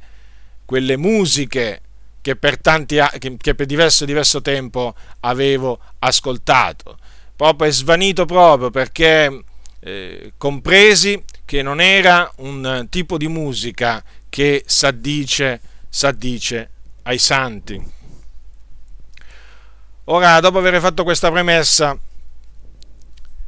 quelle 0.64 0.96
musiche 0.96 1.82
che 2.20 2.36
per, 2.36 2.60
tanti, 2.60 2.98
che, 3.18 3.36
che 3.36 3.54
per 3.54 3.66
diverso, 3.66 4.04
diverso 4.04 4.42
tempo 4.42 4.94
avevo 5.20 5.78
ascoltato 6.00 6.98
proprio 7.38 7.68
è 7.68 7.70
svanito 7.70 8.24
proprio 8.24 8.68
perché 8.70 9.44
eh, 9.78 10.32
compresi 10.36 11.22
che 11.44 11.62
non 11.62 11.80
era 11.80 12.28
un 12.38 12.88
tipo 12.90 13.16
di 13.16 13.28
musica 13.28 14.02
che 14.28 14.64
s'addice, 14.66 15.60
s'addice 15.88 16.70
ai 17.04 17.18
santi. 17.18 17.80
Ora, 20.06 20.40
dopo 20.40 20.58
aver 20.58 20.80
fatto 20.80 21.04
questa 21.04 21.30
premessa, 21.30 21.96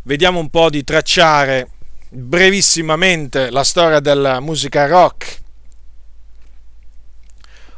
vediamo 0.02 0.38
un 0.38 0.50
po' 0.50 0.70
di 0.70 0.84
tracciare 0.84 1.68
brevissimamente 2.10 3.50
la 3.50 3.64
storia 3.64 3.98
della 3.98 4.38
musica 4.38 4.86
rock. 4.86 5.40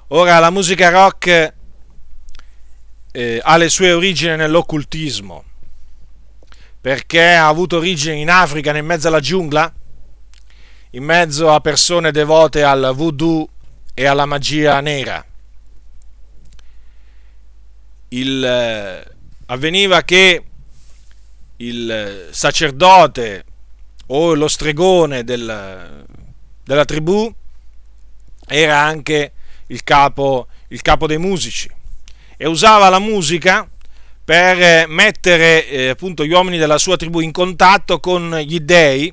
Ora, 0.08 0.38
la 0.40 0.50
musica 0.50 0.90
rock 0.90 1.54
eh, 3.12 3.40
ha 3.42 3.56
le 3.56 3.68
sue 3.70 3.92
origini 3.92 4.36
nell'occultismo 4.36 5.44
perché 6.82 7.34
ha 7.34 7.46
avuto 7.46 7.76
origine 7.76 8.16
in 8.16 8.28
Africa, 8.28 8.72
nel 8.72 8.82
mezzo 8.82 9.06
alla 9.06 9.20
giungla, 9.20 9.72
in 10.90 11.04
mezzo 11.04 11.52
a 11.52 11.60
persone 11.60 12.10
devote 12.10 12.64
al 12.64 12.92
voodoo 12.92 13.48
e 13.94 14.04
alla 14.04 14.26
magia 14.26 14.80
nera. 14.80 15.24
Il, 18.08 18.44
eh, 18.44 19.10
avveniva 19.46 20.02
che 20.02 20.44
il 21.58 22.28
sacerdote 22.30 23.44
o 24.08 24.34
lo 24.34 24.48
stregone 24.48 25.22
del, 25.22 26.04
della 26.64 26.84
tribù 26.84 27.32
era 28.48 28.80
anche 28.80 29.32
il 29.68 29.84
capo, 29.84 30.48
il 30.68 30.82
capo 30.82 31.06
dei 31.06 31.18
musici 31.18 31.70
e 32.36 32.46
usava 32.48 32.88
la 32.88 32.98
musica 32.98 33.70
per 34.24 34.86
mettere 34.88 35.68
eh, 35.68 35.88
appunto 35.88 36.24
gli 36.24 36.32
uomini 36.32 36.58
della 36.58 36.78
sua 36.78 36.96
tribù 36.96 37.20
in 37.20 37.32
contatto 37.32 37.98
con 37.98 38.36
gli 38.38 38.60
dei, 38.60 39.12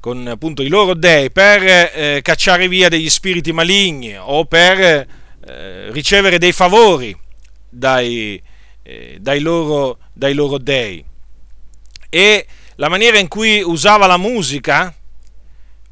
con 0.00 0.26
appunto 0.26 0.62
i 0.62 0.68
loro 0.68 0.94
dei, 0.94 1.30
per 1.30 1.62
eh, 1.62 2.20
cacciare 2.22 2.66
via 2.68 2.88
degli 2.88 3.08
spiriti 3.08 3.52
maligni 3.52 4.16
o 4.16 4.44
per 4.46 4.80
eh, 4.80 5.90
ricevere 5.92 6.38
dei 6.38 6.52
favori 6.52 7.16
dai, 7.68 8.42
eh, 8.82 9.18
dai, 9.20 9.40
loro, 9.40 9.98
dai 10.12 10.34
loro 10.34 10.58
dei. 10.58 11.04
E 12.08 12.46
la 12.76 12.88
maniera 12.88 13.18
in 13.18 13.28
cui 13.28 13.62
usava 13.62 14.06
la 14.06 14.16
musica 14.16 14.92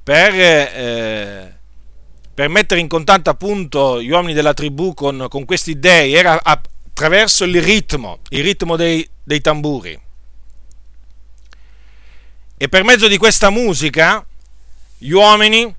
per, 0.03 0.35
eh, 0.35 1.59
per 2.35 2.49
mettere 2.49 2.81
in 2.81 2.89
contatto 2.89 3.31
appunto 3.31 4.03
gli 4.03 4.11
uomini 4.11 4.35
della 4.35 4.55
tribù 4.55 4.95
con, 4.95 5.27
con 5.29 5.45
questi 5.45 5.79
dei 5.79 6.15
era 6.15 6.41
attraverso 6.99 7.45
il 7.45 7.63
ritmo, 7.63 8.19
il 8.31 8.43
ritmo 8.43 8.75
dei, 8.75 9.09
dei 9.23 9.41
tamburi. 9.41 9.99
E 12.57 12.69
per 12.69 12.83
mezzo 12.83 13.07
di 13.07 13.17
questa 13.17 13.51
musica 13.51 14.27
gli 14.99 15.13
uomini 15.13 15.73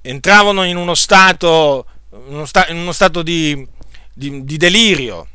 entravano 0.00 0.64
in 0.64 0.76
uno 0.76 0.94
stato, 0.94 1.84
uno, 2.08 2.46
sta, 2.46 2.66
in 2.68 2.78
uno 2.78 2.92
stato 2.92 3.22
di, 3.22 3.68
di, 4.14 4.46
di, 4.46 4.56
delirio 4.56 5.28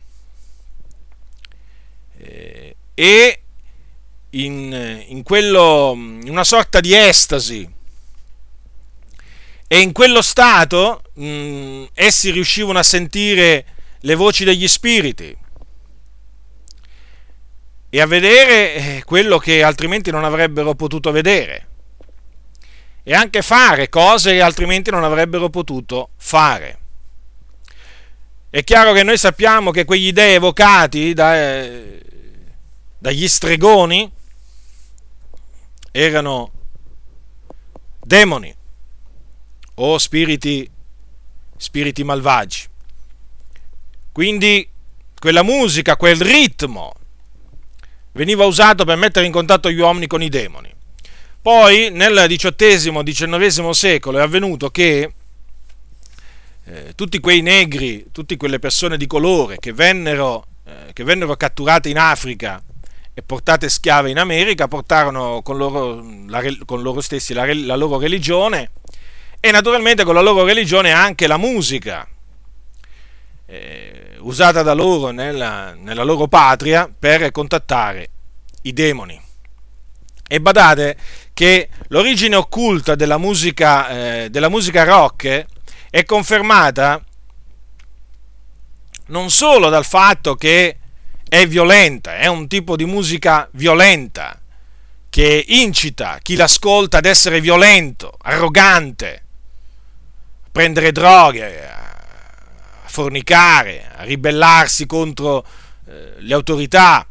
eh, 2.17 2.75
e 2.95 3.41
in, 4.31 5.03
in, 5.07 5.21
quello, 5.21 5.91
in 5.93 6.29
una 6.29 6.43
sorta 6.43 6.79
di 6.79 6.95
estasi. 6.95 7.71
E 9.67 9.79
in 9.79 9.91
quello 9.91 10.23
stato 10.23 11.03
mh, 11.13 11.83
essi 11.93 12.31
riuscivano 12.31 12.79
a 12.79 12.83
sentire 12.83 13.65
le 14.01 14.15
voci 14.15 14.43
degli 14.43 14.67
spiriti 14.67 15.37
e 17.89 18.01
a 18.01 18.05
vedere 18.05 18.73
eh, 18.73 19.03
quello 19.03 19.37
che 19.37 19.63
altrimenti 19.63 20.11
non 20.11 20.23
avrebbero 20.23 20.75
potuto 20.75 21.11
vedere 21.11 21.67
e 23.03 23.13
anche 23.13 23.41
fare 23.41 23.89
cose 23.89 24.33
che 24.33 24.41
altrimenti 24.41 24.91
non 24.91 25.03
avrebbero 25.03 25.49
potuto 25.49 26.09
fare. 26.17 26.79
È 28.49 28.63
chiaro 28.63 28.93
che 28.93 29.03
noi 29.03 29.17
sappiamo 29.17 29.71
che 29.71 29.85
quegli 29.85 30.11
dei 30.11 30.35
evocati 30.35 31.13
da, 31.13 31.35
eh, 31.37 32.01
dagli 32.97 33.27
stregoni 33.27 34.11
erano 35.91 36.51
demoni 37.99 38.53
o 39.75 39.97
spiriti, 39.97 40.69
spiriti 41.57 42.03
malvagi. 42.03 42.69
Quindi 44.11 44.67
quella 45.17 45.43
musica, 45.43 45.95
quel 45.95 46.19
ritmo 46.19 46.93
veniva 48.13 48.43
usato 48.45 48.83
per 48.83 48.97
mettere 48.97 49.25
in 49.25 49.31
contatto 49.31 49.71
gli 49.71 49.79
uomini 49.79 50.07
con 50.07 50.21
i 50.21 50.29
demoni. 50.29 50.73
Poi 51.41 51.89
nel 51.91 52.25
XVIII-XIX 52.27 53.69
secolo 53.69 54.19
è 54.19 54.21
avvenuto 54.21 54.69
che 54.69 55.13
eh, 56.65 56.93
tutti 56.93 57.19
quei 57.19 57.41
negri, 57.41 58.07
tutte 58.11 58.37
quelle 58.37 58.59
persone 58.59 58.97
di 58.97 59.07
colore 59.07 59.57
che 59.57 59.73
vennero, 59.73 60.45
eh, 60.65 60.93
che 60.93 61.03
vennero 61.03 61.35
catturate 61.35 61.89
in 61.89 61.97
Africa 61.97 62.61
e 63.13 63.21
portate 63.23 63.69
schiave 63.69 64.09
in 64.09 64.19
America, 64.19 64.67
portarono 64.67 65.41
con 65.41 65.57
loro, 65.57 66.05
la, 66.27 66.41
con 66.65 66.81
loro 66.81 67.01
stessi 67.01 67.33
la, 67.33 67.45
la 67.53 67.75
loro 67.75 67.97
religione 67.97 68.71
e 69.39 69.51
naturalmente 69.51 70.03
con 70.03 70.13
la 70.13 70.21
loro 70.21 70.43
religione 70.43 70.91
anche 70.91 71.27
la 71.27 71.37
musica 71.37 72.07
eh, 73.51 74.15
usata 74.19 74.61
da 74.61 74.73
loro 74.73 75.11
nella, 75.11 75.73
nella, 75.73 76.03
loro 76.03 76.27
patria 76.27 76.89
per 76.97 77.31
contattare 77.31 78.09
i 78.61 78.71
demoni. 78.71 79.19
E 80.25 80.39
badate 80.39 80.97
che 81.33 81.67
l'origine 81.89 82.37
occulta 82.37 82.95
della 82.95 83.17
musica, 83.17 83.89
eh, 83.89 84.29
della 84.29 84.47
musica 84.47 84.85
rock 84.85 85.45
è 85.89 86.05
confermata 86.05 87.03
non 89.07 89.29
solo 89.29 89.67
dal 89.67 89.83
fatto 89.83 90.35
che 90.35 90.77
è 91.27 91.45
violenta, 91.45 92.15
è 92.15 92.27
un 92.27 92.47
tipo 92.47 92.77
di 92.77 92.85
musica 92.85 93.49
violenta 93.51 94.39
che 95.09 95.43
incita 95.45 96.19
chi 96.21 96.37
l'ascolta 96.37 96.99
ad 96.99 97.05
essere 97.05 97.41
violento, 97.41 98.15
arrogante, 98.21 99.23
a 100.41 100.47
prendere 100.49 100.93
droghe, 100.93 101.80
fornicare, 102.91 103.89
a 103.95 104.03
ribellarsi 104.03 104.85
contro 104.85 105.45
eh, 105.87 106.15
le 106.17 106.33
autorità, 106.33 107.07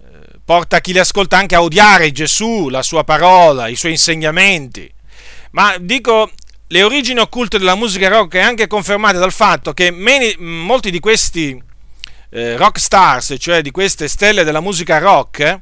eh, 0.00 0.38
porta 0.44 0.80
chi 0.80 0.92
le 0.92 1.00
ascolta 1.00 1.36
anche 1.36 1.56
a 1.56 1.62
odiare 1.62 2.12
Gesù, 2.12 2.68
la 2.68 2.82
sua 2.82 3.04
parola, 3.04 3.66
i 3.66 3.76
suoi 3.76 3.92
insegnamenti. 3.92 4.90
Ma 5.50 5.76
dico, 5.78 6.30
le 6.68 6.82
origini 6.82 7.18
occulte 7.18 7.58
della 7.58 7.74
musica 7.74 8.08
rock 8.08 8.34
è 8.34 8.40
anche 8.40 8.66
confermate 8.66 9.18
dal 9.18 9.32
fatto 9.32 9.74
che 9.74 9.90
meni, 9.90 10.34
molti 10.38 10.90
di 10.90 11.00
questi 11.00 11.60
eh, 12.30 12.56
rock 12.56 12.78
stars, 12.78 13.34
cioè 13.38 13.60
di 13.60 13.70
queste 13.70 14.08
stelle 14.08 14.44
della 14.44 14.60
musica 14.60 14.98
rock, 14.98 15.60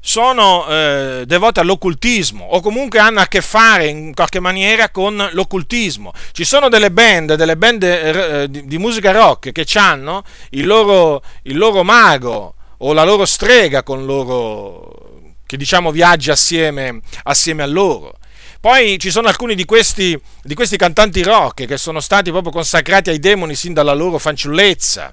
sono 0.00 0.66
eh, 0.68 1.24
devote 1.26 1.60
all'occultismo 1.60 2.44
o 2.44 2.60
comunque 2.60 2.98
hanno 2.98 3.20
a 3.20 3.26
che 3.26 3.40
fare 3.40 3.86
in 3.86 4.14
qualche 4.14 4.40
maniera 4.40 4.90
con 4.90 5.28
l'occultismo. 5.32 6.12
Ci 6.32 6.44
sono 6.44 6.68
delle 6.68 6.90
band, 6.90 7.34
delle 7.34 7.56
band 7.56 7.82
eh, 7.82 8.46
di, 8.48 8.66
di, 8.66 8.78
musica 8.78 9.12
rock 9.12 9.52
che 9.52 9.66
hanno 9.78 10.22
il 10.50 10.66
loro, 10.66 11.22
il 11.42 11.56
loro 11.56 11.82
mago 11.82 12.54
o 12.78 12.92
la 12.92 13.04
loro 13.04 13.24
strega 13.24 13.82
con 13.82 14.06
loro, 14.06 15.34
che 15.44 15.56
diciamo 15.56 15.90
viaggia 15.90 16.32
assieme, 16.32 17.00
assieme 17.24 17.62
a 17.62 17.66
loro. 17.66 18.14
Poi 18.60 18.98
ci 18.98 19.10
sono 19.10 19.28
alcuni 19.28 19.54
di 19.54 19.64
questi, 19.64 20.20
di 20.42 20.54
questi 20.54 20.76
cantanti 20.76 21.22
rock 21.22 21.66
che 21.66 21.76
sono 21.76 22.00
stati 22.00 22.30
proprio 22.30 22.52
consacrati 22.52 23.10
ai 23.10 23.18
demoni 23.18 23.54
sin 23.54 23.72
dalla 23.72 23.94
loro 23.94 24.18
fanciullezza 24.18 25.12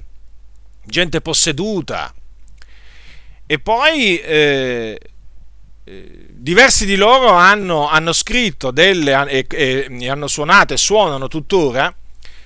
gente 0.86 1.22
posseduta. 1.22 2.14
E 3.48 3.60
poi 3.60 4.18
eh, 4.20 5.00
eh, 5.84 6.26
diversi 6.30 6.86
di 6.86 6.96
loro 6.96 7.30
hanno, 7.30 7.88
hanno 7.88 8.12
scritto 8.12 8.72
delle, 8.72 9.28
e, 9.28 9.46
e, 9.50 10.10
hanno 10.10 10.28
suonato 10.28 10.74
e 10.74 10.78
suonano 10.78 11.28
tuttora 11.28 11.94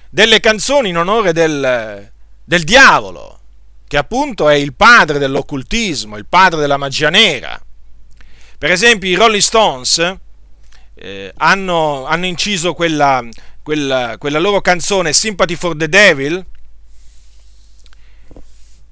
delle 0.10 0.40
canzoni 0.42 0.90
in 0.90 0.98
onore 0.98 1.32
del, 1.32 2.12
del 2.44 2.64
diavolo, 2.64 3.40
che 3.88 3.96
appunto 3.96 4.50
è 4.50 4.56
il 4.56 4.74
padre 4.74 5.20
dell'occultismo, 5.20 6.18
il 6.18 6.26
padre 6.26 6.60
della 6.60 6.78
magia 6.78 7.10
nera. 7.10 7.62
Per 8.58 8.70
esempio 8.70 9.10
i 9.10 9.16
Rolling 9.16 9.42
Stones 9.42 10.18
eh, 10.96 11.34
hanno, 11.38 12.06
hanno, 12.06 12.26
inciso 12.26 12.74
quella, 12.74 13.24
quella, 13.64 14.18
quella 14.18 14.40
loro 14.40 14.60
canzone 14.60 15.14
Sympathy 15.14 15.56
for 15.56 15.78
the 15.78 15.88
Devil, 15.88 16.46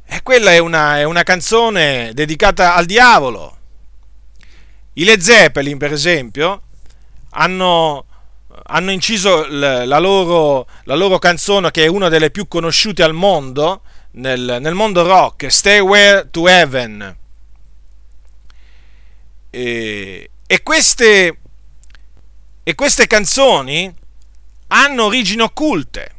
e 0.10 0.22
quella 0.24 0.52
è 0.52 0.58
una, 0.58 1.00
è 1.00 1.04
una 1.04 1.24
canzone 1.24 2.12
dedicata 2.14 2.76
al 2.76 2.86
diavolo. 2.86 3.58
I 4.94 5.04
Led 5.04 5.20
Zeppelin, 5.20 5.78
per 5.78 5.92
esempio, 5.92 6.62
hanno, 7.32 8.06
hanno 8.64 8.92
inciso 8.92 9.46
la 9.48 10.00
loro, 10.00 10.68
la 10.86 10.96
loro, 10.96 11.20
canzone, 11.20 11.72
che 11.72 11.84
è 11.84 11.88
una 11.88 12.08
delle 12.08 12.32
più 12.32 12.48
conosciute 12.48 13.04
al 13.04 13.14
mondo, 13.14 13.82
nel, 14.12 14.58
nel 14.62 14.74
mondo 14.74 15.04
rock, 15.04 15.52
Stairway 15.52 16.30
to 16.32 16.48
Heaven. 16.48 17.18
E, 19.50 20.30
e, 20.48 20.64
queste, 20.64 21.38
e 22.64 22.76
queste 22.76 23.08
canzoni 23.08 23.94
hanno 24.68 25.04
origini 25.04 25.42
occulte. 25.42 26.16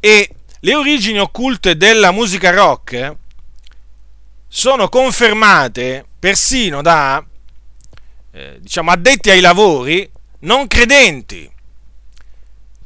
E 0.00 0.30
le 0.60 0.74
origini 0.74 1.18
occulte 1.18 1.76
della 1.76 2.10
musica 2.10 2.50
rock 2.50 3.16
sono 4.46 4.88
confermate 4.88 6.06
persino 6.18 6.82
da 6.82 7.24
eh, 8.32 8.58
diciamo, 8.60 8.90
addetti 8.90 9.30
ai 9.30 9.40
lavori 9.40 10.10
non 10.40 10.66
credenti 10.66 11.50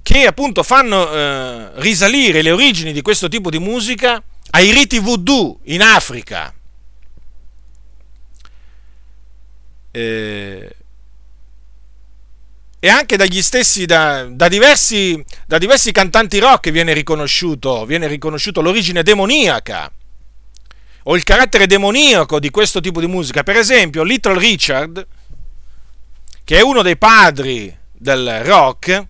che 0.02 0.26
appunto 0.26 0.62
fanno 0.62 1.10
eh, 1.12 1.80
risalire 1.80 2.42
le 2.42 2.50
origini 2.50 2.92
di 2.92 3.02
questo 3.02 3.28
tipo 3.28 3.50
di 3.50 3.58
musica 3.58 4.22
ai 4.50 4.72
riti 4.72 4.98
voodoo 4.98 5.60
in 5.64 5.80
Africa. 5.80 6.52
Eh, 9.90 10.76
e 12.84 12.88
anche 12.88 13.16
dagli 13.16 13.40
stessi, 13.42 13.86
da, 13.86 14.24
da, 14.28 14.48
diversi, 14.48 15.24
da 15.46 15.58
diversi 15.58 15.92
cantanti 15.92 16.40
rock 16.40 16.72
viene 16.72 16.92
riconosciuto, 16.92 17.86
viene 17.86 18.08
riconosciuto 18.08 18.60
l'origine 18.60 19.04
demoniaca 19.04 19.88
o 21.04 21.14
il 21.14 21.22
carattere 21.22 21.68
demoniaco 21.68 22.40
di 22.40 22.50
questo 22.50 22.80
tipo 22.80 22.98
di 22.98 23.06
musica. 23.06 23.44
Per 23.44 23.54
esempio, 23.54 24.02
Little 24.02 24.36
Richard, 24.36 25.06
che 26.42 26.58
è 26.58 26.60
uno 26.60 26.82
dei 26.82 26.96
padri 26.96 27.72
del 27.92 28.42
rock, 28.42 29.06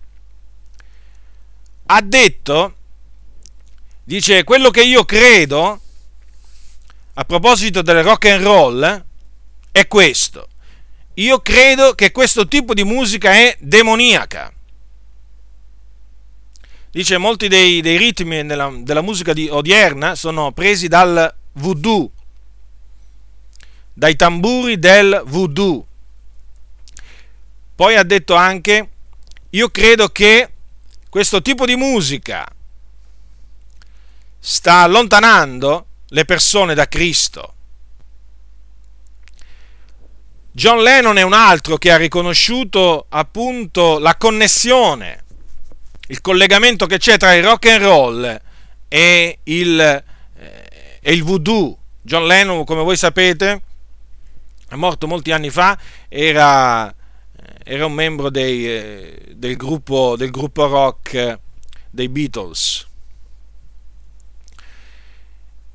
ha 1.87 2.01
detto, 2.03 2.75
dice, 4.03 4.43
quello 4.43 4.69
che 4.69 4.83
io 4.83 5.03
credo, 5.03 5.81
a 7.15 7.23
proposito 7.23 7.81
del 7.81 8.03
rock 8.03 8.25
and 8.25 8.43
roll, 8.43 9.05
è 9.71 9.87
questo. 9.87 10.49
Io 11.15 11.41
credo 11.41 11.93
che 11.93 12.11
questo 12.11 12.47
tipo 12.47 12.73
di 12.73 12.83
musica 12.83 13.31
è 13.31 13.55
demoniaca. 13.59 14.51
Dice, 16.89 17.17
molti 17.17 17.47
dei, 17.47 17.81
dei 17.81 17.97
ritmi 17.97 18.45
della, 18.45 18.71
della 18.77 19.01
musica 19.01 19.33
di, 19.33 19.47
odierna 19.49 20.15
sono 20.15 20.51
presi 20.51 20.87
dal 20.87 21.33
voodoo, 21.53 22.11
dai 23.93 24.15
tamburi 24.15 24.77
del 24.79 25.23
voodoo. 25.25 25.85
Poi 27.75 27.95
ha 27.95 28.03
detto 28.03 28.35
anche, 28.35 28.89
io 29.49 29.69
credo 29.69 30.09
che 30.09 30.51
questo 31.09 31.41
tipo 31.41 31.65
di 31.65 31.75
musica 31.75 32.47
sta 34.39 34.81
allontanando 34.81 35.85
le 36.07 36.25
persone 36.25 36.73
da 36.75 36.87
Cristo. 36.87 37.53
John 40.55 40.83
Lennon 40.83 41.17
è 41.17 41.23
un 41.23 41.33
altro 41.33 41.77
che 41.77 41.91
ha 41.91 41.97
riconosciuto 41.97 43.07
appunto 43.09 43.97
la 43.97 44.15
connessione, 44.15 45.23
il 46.07 46.21
collegamento 46.21 46.85
che 46.85 46.99
c'è 46.99 47.17
tra 47.17 47.33
il 47.33 47.43
rock 47.43 47.65
and 47.65 47.81
roll 47.81 48.41
e 48.87 49.39
il, 49.43 49.79
eh, 49.79 50.99
e 51.01 51.11
il 51.11 51.23
voodoo. 51.23 51.77
John 52.01 52.27
Lennon, 52.27 52.63
come 52.65 52.83
voi 52.83 52.97
sapete, 52.97 53.61
è 54.69 54.75
morto 54.75 55.07
molti 55.07 55.31
anni 55.31 55.49
fa, 55.49 55.77
era 56.07 56.93
era 57.63 57.85
un 57.85 57.93
membro 57.93 58.29
dei, 58.29 58.67
eh, 58.67 59.21
del, 59.35 59.55
gruppo, 59.55 60.15
del 60.17 60.31
gruppo 60.31 60.67
rock 60.67 61.39
dei 61.89 62.09
Beatles. 62.09 62.87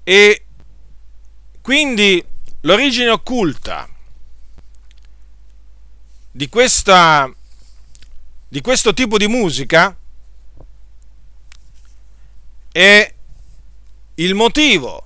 E 0.05 0.45
quindi 1.61 2.23
l'origine 2.63 3.09
occulta 3.11 3.89
di, 6.39 6.49
questa, 6.49 7.29
di 8.47 8.61
questo 8.61 8.95
tipo 8.95 9.19
di 9.19 9.27
musica 9.27 9.97
è 12.71 13.15
il 14.15 14.35
motivo 14.37 15.03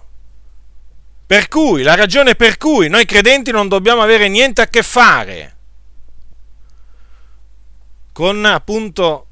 per 1.24 1.48
cui, 1.48 1.82
la 1.82 1.94
ragione 1.94 2.34
per 2.34 2.58
cui 2.58 2.90
noi 2.90 3.06
credenti 3.06 3.50
non 3.50 3.68
dobbiamo 3.68 4.02
avere 4.02 4.28
niente 4.28 4.60
a 4.60 4.66
che 4.66 4.82
fare 4.82 5.56
con 8.12 8.44
appunto 8.44 9.26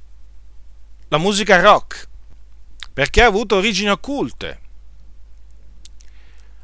la 1.08 1.18
musica 1.18 1.60
rock, 1.60 2.08
perché 2.94 3.22
ha 3.22 3.26
avuto 3.26 3.56
origini 3.56 3.90
occulte. 3.90 4.60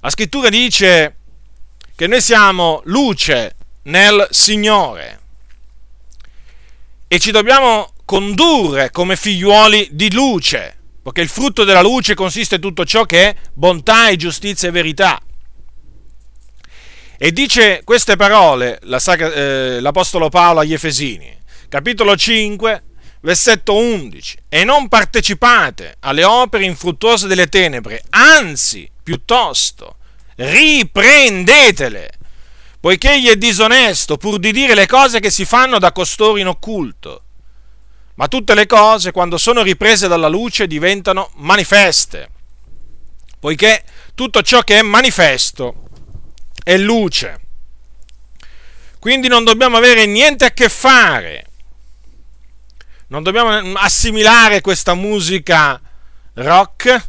La 0.01 0.09
scrittura 0.09 0.49
dice 0.49 1.17
che 1.95 2.07
noi 2.07 2.23
siamo 2.23 2.81
luce 2.85 3.55
nel 3.83 4.27
Signore 4.31 5.25
e 7.09 7.19
ci 7.19 7.31
dobbiamo 7.31 7.93
condurre 8.05 8.91
come 8.91 9.17
figliuoli 9.17 9.89
di 9.93 10.13
luce, 10.13 10.77
perché 11.03 11.21
il 11.21 11.29
frutto 11.29 11.65
della 11.65 11.83
luce 11.83 12.15
consiste 12.15 12.57
in 12.57 12.61
tutto 12.61 12.85
ciò 12.85 13.05
che 13.05 13.29
è 13.29 13.37
bontà 13.53 14.09
e 14.09 14.17
giustizia 14.17 14.69
e 14.69 14.73
verità. 14.73 15.21
E 17.19 17.33
dice 17.33 17.81
queste 17.85 18.17
parole 18.17 18.79
eh, 18.81 19.81
l'Apostolo 19.81 20.29
Paolo 20.29 20.61
agli 20.61 20.75
Efesini 20.75 21.37
capitolo 21.69 22.17
5, 22.17 22.83
versetto 23.21 23.77
11, 23.77 24.39
e 24.49 24.65
non 24.65 24.89
partecipate 24.89 25.97
alle 26.01 26.25
opere 26.25 26.65
infruttuose 26.65 27.27
delle 27.27 27.49
tenebre, 27.49 28.03
anzi, 28.11 28.89
piuttosto, 29.03 29.97
riprendetele, 30.37 32.11
poiché 32.87 33.15
egli 33.15 33.27
è 33.27 33.35
disonesto 33.35 34.17
pur 34.17 34.39
di 34.39 34.53
dire 34.53 34.77
le 34.77 34.87
cose 34.87 35.19
che 35.19 35.29
si 35.29 35.45
fanno 35.45 35.81
da 35.81 35.91
costoro 35.91 36.37
in 36.37 36.47
occulto. 36.47 37.25
Ma 38.15 38.29
tutte 38.29 38.55
le 38.55 38.67
cose, 38.67 39.11
quando 39.11 39.39
sono 39.39 39.63
riprese 39.63 40.07
dalla 40.07 40.29
luce, 40.29 40.69
diventano 40.69 41.33
manifeste, 41.39 42.31
poiché 43.41 43.83
tutto 44.15 44.41
ciò 44.43 44.61
che 44.61 44.79
è 44.79 44.83
manifesto 44.83 45.89
è 46.63 46.77
luce. 46.77 47.41
Quindi 49.01 49.27
non 49.27 49.43
dobbiamo 49.43 49.77
avere 49.77 50.07
niente 50.07 50.45
a 50.45 50.53
che 50.53 50.69
fare 50.69 51.47
non 53.09 53.25
dobbiamo 53.25 53.79
assimilare 53.79 54.61
questa 54.61 54.95
musica 54.95 55.81
rock, 56.35 57.09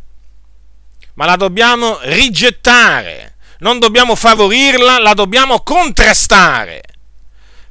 ma 1.14 1.26
la 1.26 1.36
dobbiamo 1.36 2.00
rigettare, 2.02 3.36
non 3.60 3.80
dobbiamo 3.80 4.16
favorirla, 4.16 5.00
la 5.00 5.14
dobbiamo 5.14 5.62
contrastare, 5.62 6.82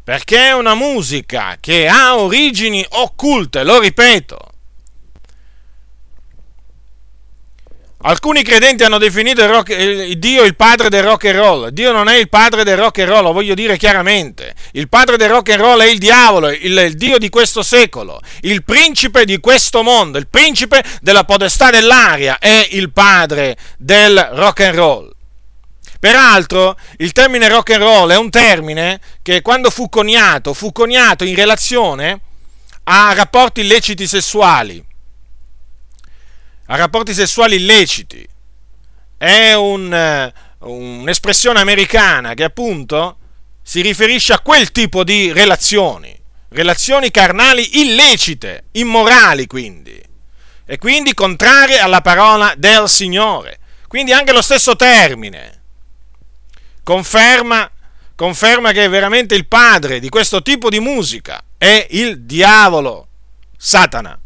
perché 0.02 0.48
è 0.48 0.54
una 0.54 0.74
musica 0.74 1.56
che 1.60 1.88
ha 1.88 2.16
origini 2.16 2.84
occulte, 2.88 3.64
lo 3.64 3.78
ripeto, 3.78 4.54
Alcuni 8.08 8.44
credenti 8.44 8.84
hanno 8.84 8.98
definito 8.98 9.42
il 9.42 9.48
rock, 9.48 9.70
il 9.70 10.18
Dio 10.18 10.44
il 10.44 10.54
padre 10.54 10.88
del 10.88 11.02
rock 11.02 11.24
and 11.24 11.36
roll. 11.36 11.68
Dio 11.70 11.90
non 11.90 12.08
è 12.08 12.14
il 12.14 12.28
padre 12.28 12.62
del 12.62 12.76
rock 12.76 13.00
and 13.00 13.08
roll, 13.08 13.22
lo 13.24 13.32
voglio 13.32 13.54
dire 13.54 13.76
chiaramente. 13.76 14.54
Il 14.72 14.88
padre 14.88 15.16
del 15.16 15.28
rock 15.28 15.50
and 15.50 15.60
roll 15.60 15.80
è 15.80 15.86
il 15.86 15.98
diavolo, 15.98 16.50
il, 16.50 16.78
il 16.78 16.94
Dio 16.94 17.18
di 17.18 17.28
questo 17.30 17.64
secolo, 17.64 18.20
il 18.42 18.62
principe 18.62 19.24
di 19.24 19.40
questo 19.40 19.82
mondo, 19.82 20.18
il 20.18 20.28
principe 20.28 20.84
della 21.00 21.24
podestà 21.24 21.70
dell'aria 21.70 22.38
è 22.38 22.68
il 22.70 22.92
padre 22.92 23.56
del 23.76 24.28
rock 24.34 24.60
and 24.60 24.74
roll. 24.76 25.15
Peraltro, 25.98 26.76
il 26.98 27.12
termine 27.12 27.48
rock 27.48 27.70
and 27.70 27.82
roll 27.82 28.10
è 28.10 28.16
un 28.16 28.30
termine 28.30 29.00
che 29.22 29.42
quando 29.42 29.70
fu 29.70 29.88
coniato, 29.88 30.54
fu 30.54 30.72
coniato 30.72 31.24
in 31.24 31.34
relazione 31.34 32.20
a 32.84 33.12
rapporti 33.14 33.62
illeciti 33.62 34.06
sessuali 34.06 34.84
a 36.66 36.76
rapporti 36.76 37.14
sessuali 37.14 37.56
illeciti. 37.56 38.26
È 39.16 39.52
un, 39.54 39.92
eh, 39.92 40.32
un'espressione 40.60 41.60
americana 41.60 42.34
che 42.34 42.44
appunto 42.44 43.18
si 43.62 43.80
riferisce 43.80 44.32
a 44.32 44.40
quel 44.40 44.70
tipo 44.72 45.04
di 45.04 45.32
relazioni, 45.32 46.16
relazioni 46.50 47.10
carnali 47.10 47.80
illecite, 47.80 48.64
immorali 48.72 49.46
quindi, 49.46 50.00
e 50.64 50.78
quindi 50.78 51.14
contrarie 51.14 51.78
alla 51.78 52.00
parola 52.00 52.54
del 52.56 52.88
Signore. 52.88 53.58
Quindi 53.88 54.12
anche 54.12 54.32
lo 54.32 54.42
stesso 54.42 54.76
termine 54.76 55.62
conferma, 56.86 57.68
conferma 58.14 58.70
che 58.70 58.86
veramente 58.86 59.34
il 59.34 59.48
padre 59.48 59.98
di 59.98 60.08
questo 60.08 60.40
tipo 60.40 60.70
di 60.70 60.78
musica 60.78 61.42
è 61.58 61.84
il 61.90 62.20
diavolo, 62.20 63.08
Satana. 63.58 64.16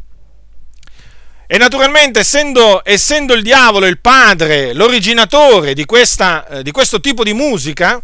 E 1.46 1.56
naturalmente, 1.56 2.20
essendo, 2.20 2.82
essendo, 2.84 3.32
il 3.32 3.42
diavolo 3.42 3.86
il 3.86 3.98
padre, 3.98 4.74
l'originatore 4.74 5.72
di, 5.72 5.86
questa, 5.86 6.46
eh, 6.48 6.62
di 6.62 6.70
questo 6.70 7.00
tipo 7.00 7.24
di 7.24 7.32
musica, 7.32 7.98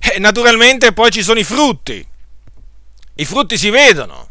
eh, 0.00 0.18
naturalmente 0.18 0.92
poi 0.92 1.12
ci 1.12 1.22
sono 1.22 1.38
i 1.38 1.44
frutti. 1.44 2.04
I 3.14 3.24
frutti 3.24 3.56
si 3.56 3.70
vedono. 3.70 4.28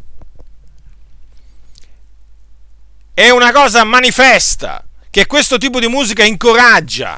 È 3.13 3.29
una 3.29 3.53
cosa 3.53 3.85
manifesta 3.85 4.85
che 5.09 5.25
questo 5.25 5.57
tipo 5.57 5.79
di 5.79 5.87
musica 5.87 6.25
incoraggia. 6.25 7.17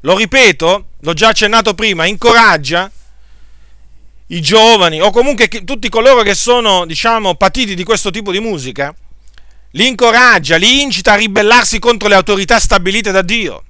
Lo 0.00 0.16
ripeto, 0.16 0.86
l'ho 1.00 1.12
già 1.12 1.28
accennato 1.28 1.74
prima, 1.74 2.06
incoraggia 2.06 2.90
i 4.28 4.40
giovani 4.40 5.00
o 5.00 5.10
comunque 5.10 5.48
tutti 5.48 5.88
coloro 5.88 6.22
che 6.22 6.34
sono, 6.34 6.86
diciamo, 6.86 7.34
patiti 7.34 7.74
di 7.74 7.84
questo 7.84 8.10
tipo 8.10 8.30
di 8.30 8.38
musica 8.38 8.94
li 9.72 9.86
incoraggia, 9.86 10.56
li 10.56 10.82
incita 10.82 11.12
a 11.12 11.16
ribellarsi 11.16 11.78
contro 11.78 12.08
le 12.08 12.16
autorità 12.16 12.58
stabilite 12.58 13.12
da 13.12 13.22
Dio. 13.22 13.64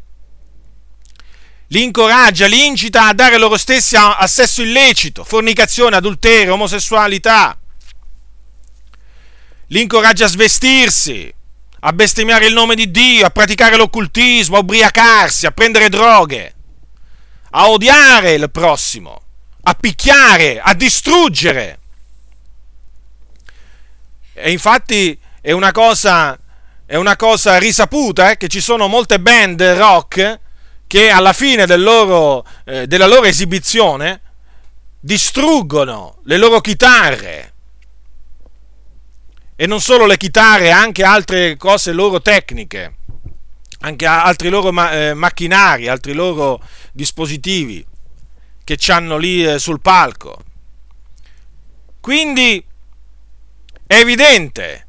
Li 1.69 1.83
incoraggia, 1.83 2.47
li 2.47 2.67
incita 2.67 3.07
a 3.07 3.13
dare 3.13 3.37
loro 3.37 3.57
stessi 3.57 3.97
a, 3.97 4.17
a 4.17 4.27
sesso 4.27 4.63
illecito, 4.63 5.25
fornicazione, 5.25 5.97
adulterio, 5.97 6.55
omosessualità. 6.55 7.57
li 9.69 9.81
incoraggia 9.81 10.25
a 10.25 10.29
svestirsi, 10.29 11.33
a 11.81 11.93
bestemmiare 11.93 12.47
il 12.47 12.55
nome 12.55 12.75
di 12.75 12.91
Dio, 12.91 13.27
a 13.27 13.31
praticare 13.31 13.77
l'occultismo, 13.77 14.57
a 14.57 14.61
ubriacarsi, 14.61 15.47
a 15.47 15.53
prendere 15.53 15.89
droghe, 15.89 16.55
a 17.51 17.71
odiare 17.71 18.33
il 18.33 18.51
prossimo, 18.51 19.21
a 19.63 19.75
picchiare, 19.75 20.61
a 20.61 20.75
distruggere. 20.75 21.79
E 24.33 24.51
infatti 24.51 25.19
è 25.41 25.53
una 25.53 25.73
cosa, 25.73 26.39
è 26.87 26.97
una 26.97 27.17
cosa 27.17 27.59
risaputa 27.59 28.31
eh, 28.31 28.37
che 28.37 28.49
ci 28.49 28.61
sono 28.61 28.89
molte 28.89 29.21
band 29.21 29.63
rock 29.63 30.41
che 30.87 31.11
alla 31.11 31.33
fine 31.33 31.67
del 31.67 31.83
loro, 31.83 32.45
eh, 32.65 32.87
della 32.87 33.07
loro 33.07 33.27
esibizione 33.27 34.21
distruggono 34.99 36.19
le 36.25 36.37
loro 36.37 36.61
chitarre. 36.61 37.53
E 39.57 39.67
non 39.67 39.81
solo 39.81 40.07
le 40.07 40.17
chitarre, 40.17 40.71
anche 40.71 41.05
altre 41.05 41.57
cose 41.57 41.93
loro 41.93 42.23
tecniche, 42.23 42.97
anche 43.81 44.07
altri 44.07 44.49
loro 44.49 44.73
ma- 44.73 44.93
eh, 44.93 45.15
macchinari, 45.15 45.89
altri 45.89 46.13
loro 46.13 46.63
dispositivi 46.93 47.85
che 48.65 48.79
hanno 48.93 49.17
lì 49.17 49.45
eh, 49.45 49.59
sul 49.59 49.81
palco. 49.81 50.45
Quindi 52.01 52.65
è 53.87 53.95
evidente 53.95 54.87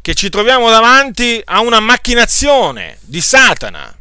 che 0.00 0.14
ci 0.14 0.28
troviamo 0.30 0.70
davanti 0.70 1.40
a 1.44 1.60
una 1.60 1.80
macchinazione 1.80 2.98
di 3.02 3.20
Satana. 3.20 3.94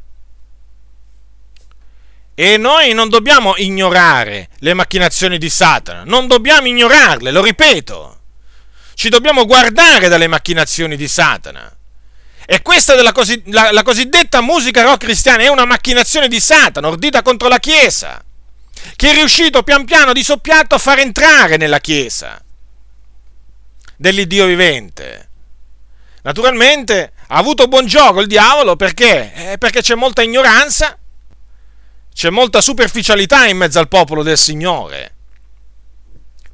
E 2.33 2.57
noi 2.57 2.93
non 2.93 3.09
dobbiamo 3.09 3.55
ignorare 3.57 4.49
le 4.59 4.73
macchinazioni 4.73 5.37
di 5.37 5.49
Satana, 5.49 6.03
non 6.03 6.27
dobbiamo 6.27 6.67
ignorarle, 6.67 7.31
lo 7.31 7.41
ripeto. 7.41 8.19
Ci 8.93 9.09
dobbiamo 9.09 9.45
guardare 9.45 10.07
dalle 10.07 10.27
macchinazioni 10.27 10.95
di 10.95 11.07
Satana. 11.07 11.76
E 12.49 12.61
questa 12.61 12.95
della 12.95 13.11
cosi- 13.11 13.43
la, 13.47 13.73
la 13.73 13.83
cosiddetta 13.83 14.39
musica 14.39 14.81
rock 14.81 14.99
cristiana 14.99 15.43
è 15.43 15.49
una 15.49 15.65
macchinazione 15.65 16.29
di 16.29 16.39
Satana, 16.39 16.87
ordita 16.87 17.21
contro 17.21 17.49
la 17.49 17.59
Chiesa, 17.59 18.23
che 18.95 19.11
è 19.11 19.13
riuscito 19.13 19.63
pian 19.63 19.83
piano 19.83 20.13
di 20.13 20.23
soppiatto 20.23 20.75
a 20.75 20.77
far 20.77 20.99
entrare 20.99 21.57
nella 21.57 21.81
Chiesa 21.81 22.41
dell'Iddio 23.97 24.45
vivente. 24.45 25.29
Naturalmente 26.21 27.11
ha 27.27 27.35
avuto 27.35 27.67
buon 27.67 27.85
gioco 27.85 28.21
il 28.21 28.27
diavolo 28.27 28.77
perché? 28.77 29.51
Eh, 29.51 29.57
perché 29.57 29.81
c'è 29.81 29.95
molta 29.95 30.21
ignoranza, 30.21 30.97
c'è 32.13 32.29
molta 32.29 32.61
superficialità 32.61 33.45
in 33.47 33.57
mezzo 33.57 33.79
al 33.79 33.89
popolo 33.89 34.23
del 34.23 34.37
Signore. 34.37 35.15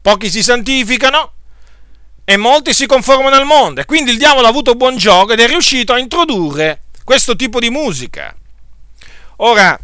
Pochi 0.01 0.31
si 0.31 0.41
santificano 0.41 1.33
e 2.25 2.37
molti 2.37 2.73
si 2.73 2.85
conformano 2.85 3.35
al 3.35 3.45
mondo. 3.45 3.81
E 3.81 3.85
quindi 3.85 4.11
il 4.11 4.17
diavolo 4.17 4.45
ha 4.45 4.49
avuto 4.49 4.75
buon 4.75 4.97
gioco 4.97 5.33
ed 5.33 5.39
è 5.39 5.47
riuscito 5.47 5.93
a 5.93 5.99
introdurre 5.99 6.83
questo 7.03 7.35
tipo 7.35 7.59
di 7.59 7.69
musica. 7.69 8.33
Ora, 9.37 9.77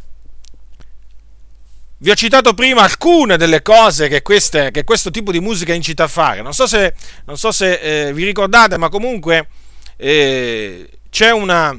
vi 2.02 2.10
ho 2.10 2.15
citato 2.15 2.54
prima 2.54 2.84
alcune 2.84 3.36
delle 3.36 3.62
cose 3.62 4.08
che, 4.08 4.21
queste, 4.21 4.71
che, 4.71 4.86
questo 4.86 5.12
tipo 5.12 5.32
di 5.32 5.41
musica 5.41 5.73
incita 5.73 6.06
a 6.06 6.08
fare. 6.08 6.41
Non 6.41 6.54
so 6.54 6.65
se, 6.65 6.93
non 7.25 7.38
so 7.38 7.52
se 7.52 8.08
eh, 8.08 8.13
vi 8.13 8.23
ricordate, 8.23 8.78
ma 8.78 8.88
comunque 8.88 9.49
eh, 9.97 10.89
c'è, 11.10 11.32
una, 11.32 11.78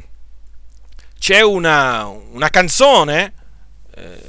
c'è 1.19 1.41
una, 1.41 2.07
una 2.07 2.51
canzone, 2.51 3.33
eh, 3.95 4.21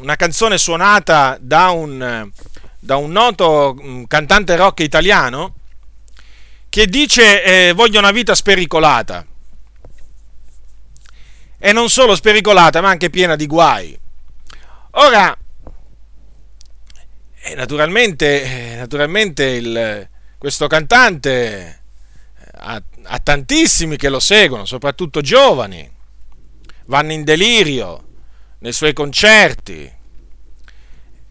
una 0.00 0.16
canzone 0.16 0.58
suonata 0.58 1.38
da 1.40 1.70
un, 1.70 2.30
da 2.78 2.96
un 2.96 3.10
noto 3.10 3.78
mm, 3.80 4.04
cantante 4.04 4.56
rock 4.56 4.80
italiano 4.80 5.54
che 6.70 6.86
dice 6.86 7.42
eh, 7.42 7.72
voglio 7.72 7.98
una 7.98 8.12
vita 8.12 8.34
spericolata. 8.34 9.26
E 11.58 11.72
non 11.72 11.90
solo 11.90 12.14
spericolata, 12.14 12.80
ma 12.80 12.88
anche 12.88 13.10
piena 13.10 13.36
di 13.36 13.46
guai. 13.46 13.98
Ora, 14.92 15.36
eh, 17.42 17.54
naturalmente, 17.54 18.42
eh, 18.42 18.76
naturalmente 18.76 19.44
il, 19.44 20.08
questo 20.38 20.68
cantante 20.68 21.82
ha, 22.52 22.80
ha 23.02 23.18
tantissimi 23.18 23.96
che 23.96 24.08
lo 24.08 24.20
seguono, 24.20 24.64
soprattutto 24.64 25.20
giovani, 25.20 25.90
vanno 26.86 27.12
in 27.12 27.24
delirio 27.24 28.06
nei 28.60 28.72
suoi 28.72 28.92
concerti 28.92 29.98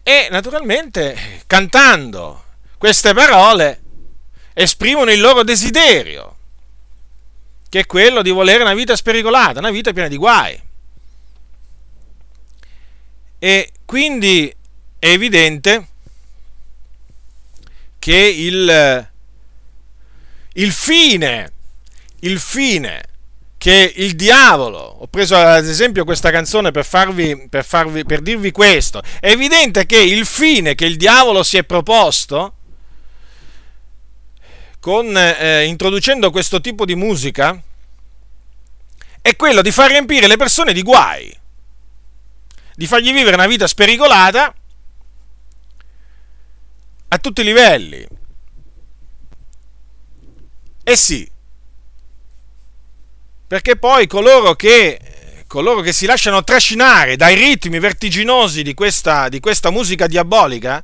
e 0.02 0.28
naturalmente 0.30 1.42
cantando 1.46 2.44
queste 2.78 3.12
parole 3.14 3.80
esprimono 4.52 5.10
il 5.10 5.20
loro 5.20 5.42
desiderio, 5.42 6.36
che 7.68 7.80
è 7.80 7.86
quello 7.86 8.22
di 8.22 8.30
volere 8.30 8.62
una 8.62 8.74
vita 8.74 8.96
spericolata, 8.96 9.60
una 9.60 9.70
vita 9.70 9.92
piena 9.92 10.08
di 10.08 10.16
guai. 10.16 10.60
E 13.38 13.72
quindi 13.84 14.54
è 14.98 15.08
evidente 15.08 15.88
che 17.98 18.16
il, 18.16 19.08
il 20.54 20.72
fine, 20.72 21.52
il 22.20 22.38
fine 22.38 23.02
che 23.60 23.92
il 23.94 24.14
diavolo, 24.14 24.78
ho 24.78 25.06
preso 25.06 25.36
ad 25.36 25.66
esempio 25.66 26.04
questa 26.04 26.30
canzone 26.30 26.70
per, 26.70 26.86
farvi, 26.86 27.46
per, 27.50 27.62
farvi, 27.62 28.04
per 28.06 28.22
dirvi 28.22 28.52
questo, 28.52 29.02
è 29.20 29.30
evidente 29.30 29.84
che 29.84 29.98
il 29.98 30.24
fine 30.24 30.74
che 30.74 30.86
il 30.86 30.96
diavolo 30.96 31.42
si 31.42 31.58
è 31.58 31.64
proposto, 31.64 32.54
con, 34.80 35.16
eh, 35.16 35.64
introducendo 35.66 36.30
questo 36.30 36.60
tipo 36.60 36.84
di 36.84 36.96
musica, 36.96 37.60
è 39.22 39.36
quello 39.36 39.62
di 39.62 39.70
far 39.70 39.90
riempire 39.90 40.26
le 40.26 40.36
persone 40.36 40.72
di 40.72 40.82
guai 40.82 41.38
di 42.80 42.86
fargli 42.86 43.12
vivere 43.12 43.36
una 43.36 43.46
vita 43.46 43.66
spericolata 43.66 44.54
a 47.08 47.18
tutti 47.18 47.42
i 47.42 47.44
livelli. 47.44 48.06
Eh 50.82 50.96
sì, 50.96 51.30
perché 53.46 53.76
poi 53.76 54.06
coloro 54.06 54.54
che, 54.54 55.44
coloro 55.46 55.82
che 55.82 55.92
si 55.92 56.06
lasciano 56.06 56.42
trascinare 56.42 57.16
dai 57.16 57.34
ritmi 57.34 57.78
vertiginosi 57.78 58.62
di 58.62 58.72
questa, 58.72 59.28
di 59.28 59.40
questa 59.40 59.68
musica 59.68 60.06
diabolica, 60.06 60.82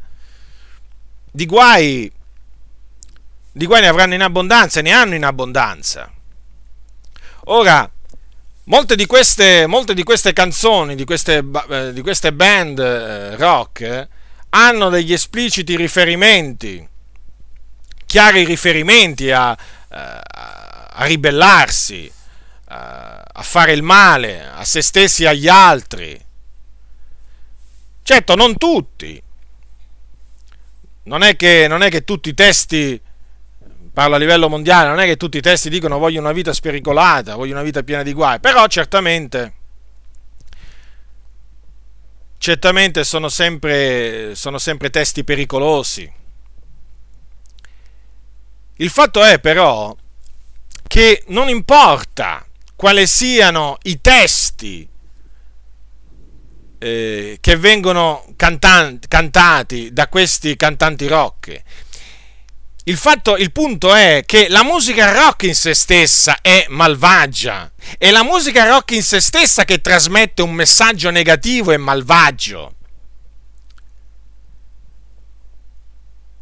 di 1.31 1.47
guai, 1.47 2.13
di 3.57 3.67
guai 3.67 3.81
ne 3.81 3.89
avranno 3.89 4.15
in 4.15 4.23
abbondanza, 4.23 4.83
ne 4.83 4.93
hanno 4.93 5.15
in 5.15 5.25
abbondanza. 5.25 6.13
Ora, 7.45 7.91
Molte 8.69 8.97
di 8.97 9.07
queste, 9.07 9.69
molte 9.69 9.95
di 9.95 10.03
queste 10.03 10.33
canzoni, 10.33 10.97
di 10.97 11.05
queste, 11.05 11.45
eh, 11.71 11.93
di 11.93 12.03
queste 12.03 12.33
band 12.33 12.81
eh, 12.81 13.37
rock, 13.37 13.81
eh, 13.81 14.09
hanno 14.51 14.89
degli 14.89 15.13
espliciti 15.13 15.77
riferimenti, 15.77 16.85
chiari 18.07 18.45
riferimenti 18.45 19.31
a, 19.31 19.51
a, 19.51 21.05
ribellarsi, 21.05 22.11
a 22.65 23.43
fare 23.43 23.73
il 23.73 23.83
male 23.83 24.45
a 24.45 24.65
se 24.65 24.83
stessi 24.83 25.23
e 25.23 25.29
agli 25.29 25.47
altri. 25.47 26.21
Certo, 28.03 28.35
non 28.35 28.57
tutti. 28.57 29.23
Non 31.05 31.23
è 31.23 31.37
che, 31.37 31.67
non 31.69 31.83
è 31.83 31.89
che 31.89 32.03
tutti 32.03 32.31
i 32.31 32.35
testi 32.35 33.01
parlo 33.97 34.17
a 34.17 34.19
livello 34.19 34.51
mondiale, 34.51 34.91
non 34.91 35.01
è 35.01 35.07
che 35.07 35.17
tutti 35.17 35.39
i 35.39 35.41
testi 35.41 35.71
dicono 35.71 35.97
voglio 35.97 36.21
una 36.21 36.33
vita 36.33 36.53
spericolata, 36.53 37.35
voglio 37.35 37.55
una 37.55 37.63
vita 37.63 37.83
piena 37.83 38.03
di 38.03 38.13
guai, 38.13 38.39
però 38.41 38.67
certamente, 38.67 39.55
certamente 42.37 43.05
sono 43.05 43.31
sempre, 43.31 44.35
sono 44.35 44.59
sempre 44.59 44.91
testi 44.91 45.25
pericolosi. 45.25 46.13
Il 48.75 48.91
fatto 48.91 49.25
è 49.25 49.39
però 49.39 49.97
che 50.87 51.25
non 51.29 51.49
importa 51.49 52.45
quali 52.75 53.07
siano 53.07 53.79
i 53.85 53.99
testi 54.03 54.87
eh, 56.79 57.39
che 57.41 57.57
vengono 57.57 58.27
cantan- 58.37 58.99
cantati 59.09 59.91
da 59.91 60.07
questi 60.09 60.55
cantanti 60.55 61.07
rock, 61.07 61.63
il, 62.89 62.97
fatto, 62.97 63.37
il 63.37 63.51
punto 63.51 63.93
è 63.95 64.23
che 64.25 64.49
la 64.49 64.63
musica 64.63 65.13
rock 65.13 65.43
in 65.43 65.57
se 65.57 65.75
stessa 65.75 66.39
è 66.41 66.67
malvagia. 66.69 67.71
È 67.99 68.11
la 68.13 68.23
musica 68.23 68.65
rock 68.67 68.93
in 68.93 69.03
se 69.03 69.21
stessa 69.21 69.65
che 69.65 69.81
trasmette 69.81 70.43
un 70.43 70.53
messaggio 70.53 71.11
negativo 71.11 71.73
e 71.73 71.77
malvagio. 71.79 72.75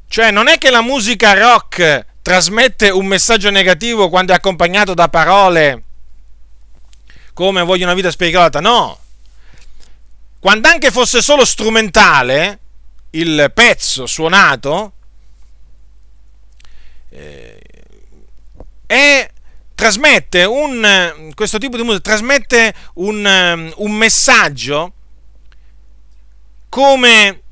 Cioè, 0.07 0.31
non 0.31 0.49
è 0.49 0.59
che 0.59 0.71
la 0.71 0.83
musica 0.83 1.33
rock 1.33 2.05
trasmette 2.21 2.91
un 2.91 3.07
messaggio 3.07 3.51
negativo 3.51 4.11
quando 4.11 4.33
è 4.33 4.37
accompagnato 4.37 4.93
da 4.93 5.09
parole 5.09 5.83
come 7.33 7.63
voglio 7.63 7.85
una 7.85 7.95
vita 7.95 8.11
spericolata, 8.11 8.61
no. 8.61 8.99
Quando 10.39 10.69
anche 10.69 10.91
fosse 10.91 11.23
solo 11.23 11.45
strumentale 11.45 12.59
il 13.11 13.51
pezzo 13.55 14.07
suonato, 14.07 14.94
eh, 17.15 17.61
è, 18.87 19.31
trasmette 19.75 20.45
un, 20.45 21.33
questo 21.35 21.59
tipo 21.59 21.77
di 21.77 21.83
musica 21.83 22.03
trasmette 22.03 22.75
un, 22.95 23.73
un 23.77 23.93
messaggio 23.93 24.93
come 26.69 27.43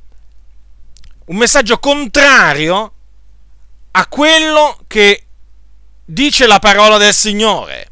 un 1.27 1.37
messaggio 1.37 1.79
contrario 1.79 2.93
a 3.93 4.07
quello 4.07 4.79
che 4.87 5.27
dice 6.05 6.47
la 6.47 6.59
parola 6.59 6.99
del 6.99 7.15
Signore. 7.15 7.89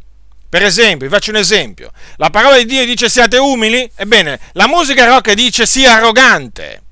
Per 0.48 0.64
esempio, 0.64 1.06
vi 1.06 1.12
faccio 1.12 1.30
un 1.30 1.36
esempio. 1.36 1.92
La 2.16 2.30
parola 2.30 2.56
di 2.56 2.64
Dio 2.64 2.84
dice 2.84 3.08
siate 3.08 3.36
umili, 3.36 3.88
ebbene, 3.94 4.40
la 4.52 4.66
musica 4.66 5.04
rock 5.06 5.32
dice 5.34 5.64
sia 5.64 5.94
arrogante. 5.94 6.82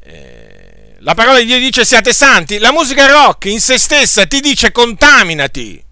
Eh, 0.00 0.33
la 1.04 1.12
parola 1.12 1.38
di 1.38 1.44
Dio 1.44 1.58
dice 1.58 1.84
siate 1.84 2.14
santi, 2.14 2.56
la 2.56 2.72
musica 2.72 3.06
rock 3.06 3.44
in 3.44 3.60
se 3.60 3.76
stessa 3.76 4.26
ti 4.26 4.40
dice 4.40 4.72
contaminati. 4.72 5.82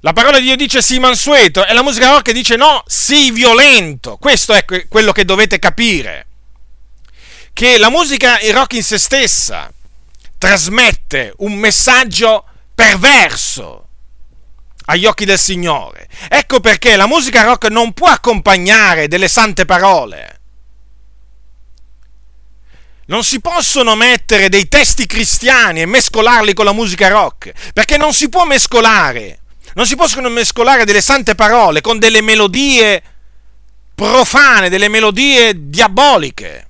La 0.00 0.12
parola 0.12 0.38
di 0.38 0.46
Dio 0.46 0.56
dice 0.56 0.82
sii 0.82 0.98
mansueto 0.98 1.64
e 1.64 1.72
la 1.72 1.84
musica 1.84 2.08
rock 2.08 2.32
dice 2.32 2.56
no, 2.56 2.82
sii 2.84 3.30
violento. 3.30 4.16
Questo 4.16 4.52
è 4.52 4.64
quello 4.64 5.12
che 5.12 5.24
dovete 5.24 5.60
capire. 5.60 6.26
Che 7.52 7.78
la 7.78 7.90
musica 7.90 8.40
rock 8.50 8.72
in 8.72 8.82
se 8.82 8.98
stessa 8.98 9.72
trasmette 10.36 11.32
un 11.38 11.52
messaggio 11.52 12.44
perverso 12.74 13.86
agli 14.86 15.06
occhi 15.06 15.24
del 15.24 15.38
Signore. 15.38 16.08
Ecco 16.28 16.58
perché 16.58 16.96
la 16.96 17.06
musica 17.06 17.44
rock 17.44 17.68
non 17.68 17.92
può 17.92 18.08
accompagnare 18.08 19.06
delle 19.06 19.28
sante 19.28 19.64
parole. 19.64 20.40
Non 23.06 23.24
si 23.24 23.40
possono 23.40 23.94
mettere 23.94 24.48
dei 24.48 24.68
testi 24.68 25.06
cristiani 25.06 25.80
e 25.80 25.86
mescolarli 25.86 26.52
con 26.54 26.64
la 26.64 26.72
musica 26.72 27.08
rock, 27.08 27.72
perché 27.72 27.96
non 27.96 28.12
si 28.12 28.28
può 28.28 28.44
mescolare. 28.44 29.40
Non 29.74 29.86
si 29.86 29.96
possono 29.96 30.28
mescolare 30.28 30.84
delle 30.84 31.00
sante 31.00 31.34
parole 31.34 31.80
con 31.80 31.98
delle 31.98 32.20
melodie 32.20 33.02
profane, 33.94 34.68
delle 34.68 34.88
melodie 34.88 35.68
diaboliche. 35.68 36.68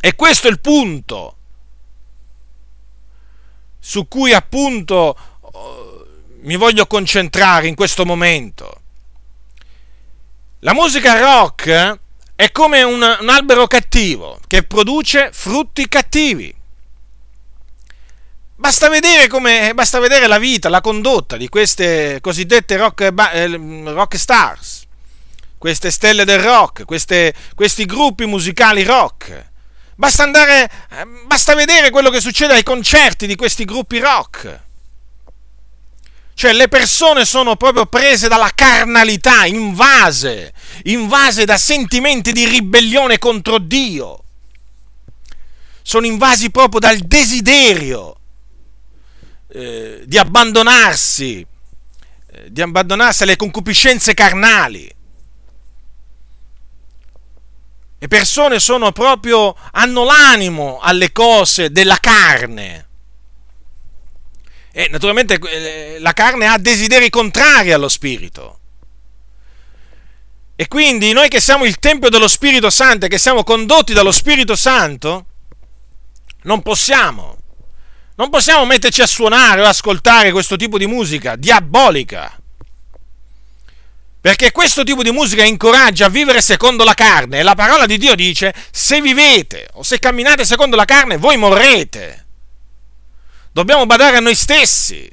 E 0.00 0.14
questo 0.14 0.48
è 0.48 0.50
il 0.50 0.60
punto 0.60 1.36
su 3.78 4.08
cui 4.08 4.32
appunto 4.32 5.16
mi 6.40 6.56
voglio 6.56 6.86
concentrare 6.86 7.68
in 7.68 7.74
questo 7.74 8.04
momento. 8.04 8.80
La 10.60 10.74
musica 10.74 11.18
rock 11.18 12.00
è 12.36 12.52
come 12.52 12.82
un, 12.82 13.00
un 13.02 13.28
albero 13.30 13.66
cattivo 13.66 14.38
che 14.46 14.62
produce 14.62 15.30
frutti 15.32 15.88
cattivi. 15.88 16.54
Basta 18.58 18.88
vedere, 18.88 19.26
come, 19.26 19.72
basta 19.74 19.98
vedere, 19.98 20.26
la 20.26 20.38
vita, 20.38 20.68
la 20.68 20.82
condotta 20.82 21.36
di 21.38 21.48
queste 21.48 22.18
cosiddette 22.20 22.76
rock, 22.76 23.12
eh, 23.32 23.56
rock 23.86 24.18
stars, 24.18 24.86
queste 25.56 25.90
stelle 25.90 26.24
del 26.24 26.40
rock, 26.40 26.84
queste, 26.84 27.34
questi 27.54 27.86
gruppi 27.86 28.26
musicali 28.26 28.82
rock. 28.82 29.50
Basta, 29.94 30.22
andare, 30.22 30.70
eh, 30.90 31.06
basta 31.26 31.54
vedere 31.54 31.88
quello 31.88 32.10
che 32.10 32.20
succede 32.20 32.52
ai 32.52 32.62
concerti 32.62 33.26
di 33.26 33.34
questi 33.34 33.64
gruppi 33.64 33.98
rock. 33.98 34.64
Cioè 36.38 36.52
le 36.52 36.68
persone 36.68 37.24
sono 37.24 37.56
proprio 37.56 37.86
prese 37.86 38.28
dalla 38.28 38.50
carnalità, 38.54 39.46
invase, 39.46 40.52
invase 40.82 41.46
da 41.46 41.56
sentimenti 41.56 42.30
di 42.32 42.44
ribellione 42.44 43.18
contro 43.18 43.56
Dio. 43.56 44.22
Sono 45.80 46.04
invasi 46.04 46.50
proprio 46.50 46.78
dal 46.78 46.98
desiderio 46.98 48.18
eh, 49.48 50.02
di 50.04 50.18
abbandonarsi, 50.18 51.38
eh, 52.30 52.52
di 52.52 52.60
abbandonarsi 52.60 53.22
alle 53.22 53.36
concupiscenze 53.36 54.12
carnali. 54.12 54.94
Le 57.98 58.08
persone 58.08 58.60
sono 58.60 58.92
proprio, 58.92 59.56
hanno 59.72 60.04
l'animo 60.04 60.80
alle 60.82 61.12
cose 61.12 61.70
della 61.70 61.96
carne 61.96 62.85
e 64.78 64.88
naturalmente 64.90 65.38
eh, 65.40 65.96
la 66.00 66.12
carne 66.12 66.46
ha 66.46 66.58
desideri 66.58 67.08
contrari 67.08 67.72
allo 67.72 67.88
spirito. 67.88 68.58
E 70.54 70.68
quindi 70.68 71.14
noi 71.14 71.30
che 71.30 71.40
siamo 71.40 71.64
il 71.64 71.78
Tempio 71.78 72.10
dello 72.10 72.28
Spirito 72.28 72.68
Santo 72.68 73.06
e 73.06 73.08
che 73.08 73.16
siamo 73.16 73.42
condotti 73.42 73.94
dallo 73.94 74.10
Spirito 74.10 74.54
Santo, 74.54 75.24
non 76.42 76.60
possiamo, 76.60 77.38
non 78.16 78.28
possiamo 78.28 78.66
metterci 78.66 79.00
a 79.00 79.06
suonare 79.06 79.62
o 79.62 79.64
ascoltare 79.64 80.30
questo 80.30 80.56
tipo 80.56 80.76
di 80.76 80.86
musica 80.86 81.36
diabolica. 81.36 82.38
Perché 84.20 84.52
questo 84.52 84.84
tipo 84.84 85.02
di 85.02 85.10
musica 85.10 85.42
incoraggia 85.42 86.04
a 86.04 86.10
vivere 86.10 86.42
secondo 86.42 86.84
la 86.84 86.92
carne 86.92 87.38
e 87.38 87.42
la 87.42 87.54
parola 87.54 87.86
di 87.86 87.96
Dio 87.96 88.14
dice, 88.14 88.54
se 88.70 89.00
vivete 89.00 89.68
o 89.72 89.82
se 89.82 89.98
camminate 89.98 90.44
secondo 90.44 90.76
la 90.76 90.84
carne, 90.84 91.16
voi 91.16 91.38
morrete. 91.38 92.25
Dobbiamo 93.56 93.86
badare 93.86 94.18
a 94.18 94.20
noi 94.20 94.34
stessi. 94.34 95.10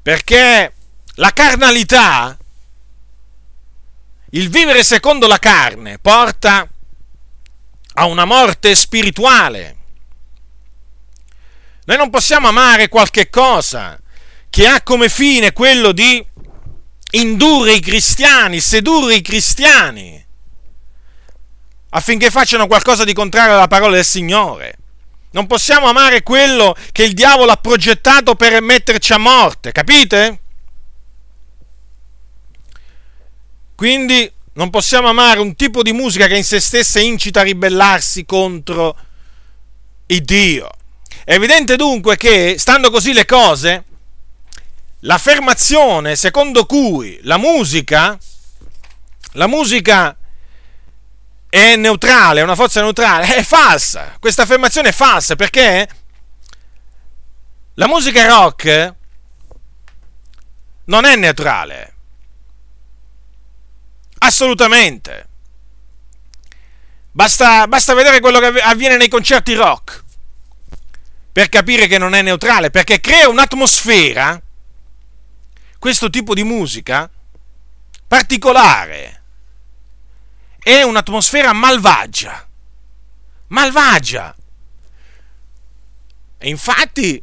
Perché 0.00 0.72
la 1.14 1.32
carnalità, 1.32 2.38
il 4.30 4.48
vivere 4.50 4.84
secondo 4.84 5.26
la 5.26 5.40
carne, 5.40 5.98
porta 5.98 6.70
a 7.94 8.04
una 8.04 8.24
morte 8.24 8.76
spirituale. 8.76 9.76
Noi 11.86 11.96
non 11.96 12.10
possiamo 12.10 12.46
amare 12.46 12.88
qualche 12.88 13.28
cosa 13.30 14.00
che 14.48 14.68
ha 14.68 14.80
come 14.82 15.08
fine 15.08 15.52
quello 15.52 15.90
di 15.90 16.24
indurre 17.10 17.72
i 17.72 17.80
cristiani, 17.80 18.60
sedurre 18.60 19.16
i 19.16 19.22
cristiani, 19.22 20.24
affinché 21.88 22.30
facciano 22.30 22.68
qualcosa 22.68 23.02
di 23.02 23.12
contrario 23.12 23.54
alla 23.54 23.66
parola 23.66 23.96
del 23.96 24.04
Signore. 24.04 24.78
Non 25.34 25.48
possiamo 25.48 25.88
amare 25.88 26.22
quello 26.22 26.76
che 26.92 27.02
il 27.02 27.12
diavolo 27.12 27.50
ha 27.50 27.56
progettato 27.56 28.36
per 28.36 28.62
metterci 28.62 29.12
a 29.12 29.18
morte, 29.18 29.72
capite? 29.72 30.40
Quindi 33.74 34.30
non 34.52 34.70
possiamo 34.70 35.08
amare 35.08 35.40
un 35.40 35.56
tipo 35.56 35.82
di 35.82 35.92
musica 35.92 36.28
che 36.28 36.36
in 36.36 36.44
se 36.44 36.60
stessa 36.60 37.00
incita 37.00 37.40
a 37.40 37.42
ribellarsi 37.42 38.24
contro 38.24 38.96
il 40.06 40.22
Dio. 40.22 40.70
È 41.24 41.34
evidente 41.34 41.74
dunque 41.74 42.16
che, 42.16 42.54
stando 42.56 42.90
così 42.90 43.12
le 43.12 43.24
cose, 43.24 43.84
l'affermazione 45.00 46.14
secondo 46.14 46.64
cui 46.64 47.18
la 47.22 47.38
musica, 47.38 48.16
la 49.32 49.48
musica 49.48 50.16
è 51.54 51.76
neutrale, 51.76 52.40
è 52.40 52.42
una 52.42 52.56
forza 52.56 52.80
neutrale, 52.80 53.36
è 53.36 53.42
falsa. 53.44 54.16
Questa 54.18 54.42
affermazione 54.42 54.88
è 54.88 54.92
falsa 54.92 55.36
perché 55.36 55.88
la 57.74 57.86
musica 57.86 58.26
rock 58.26 58.94
non 60.86 61.04
è 61.04 61.14
neutrale. 61.14 61.94
Assolutamente. 64.18 65.28
Basta, 67.12 67.68
basta 67.68 67.94
vedere 67.94 68.18
quello 68.18 68.40
che 68.40 68.60
avviene 68.60 68.96
nei 68.96 69.08
concerti 69.08 69.54
rock 69.54 70.02
per 71.30 71.48
capire 71.48 71.86
che 71.86 71.98
non 71.98 72.16
è 72.16 72.22
neutrale, 72.22 72.70
perché 72.70 72.98
crea 72.98 73.28
un'atmosfera, 73.28 74.42
questo 75.78 76.10
tipo 76.10 76.34
di 76.34 76.42
musica, 76.42 77.08
particolare 78.08 79.13
è 80.64 80.82
un'atmosfera 80.82 81.52
malvagia. 81.52 82.48
Malvagia. 83.48 84.34
E 86.38 86.48
infatti 86.48 87.22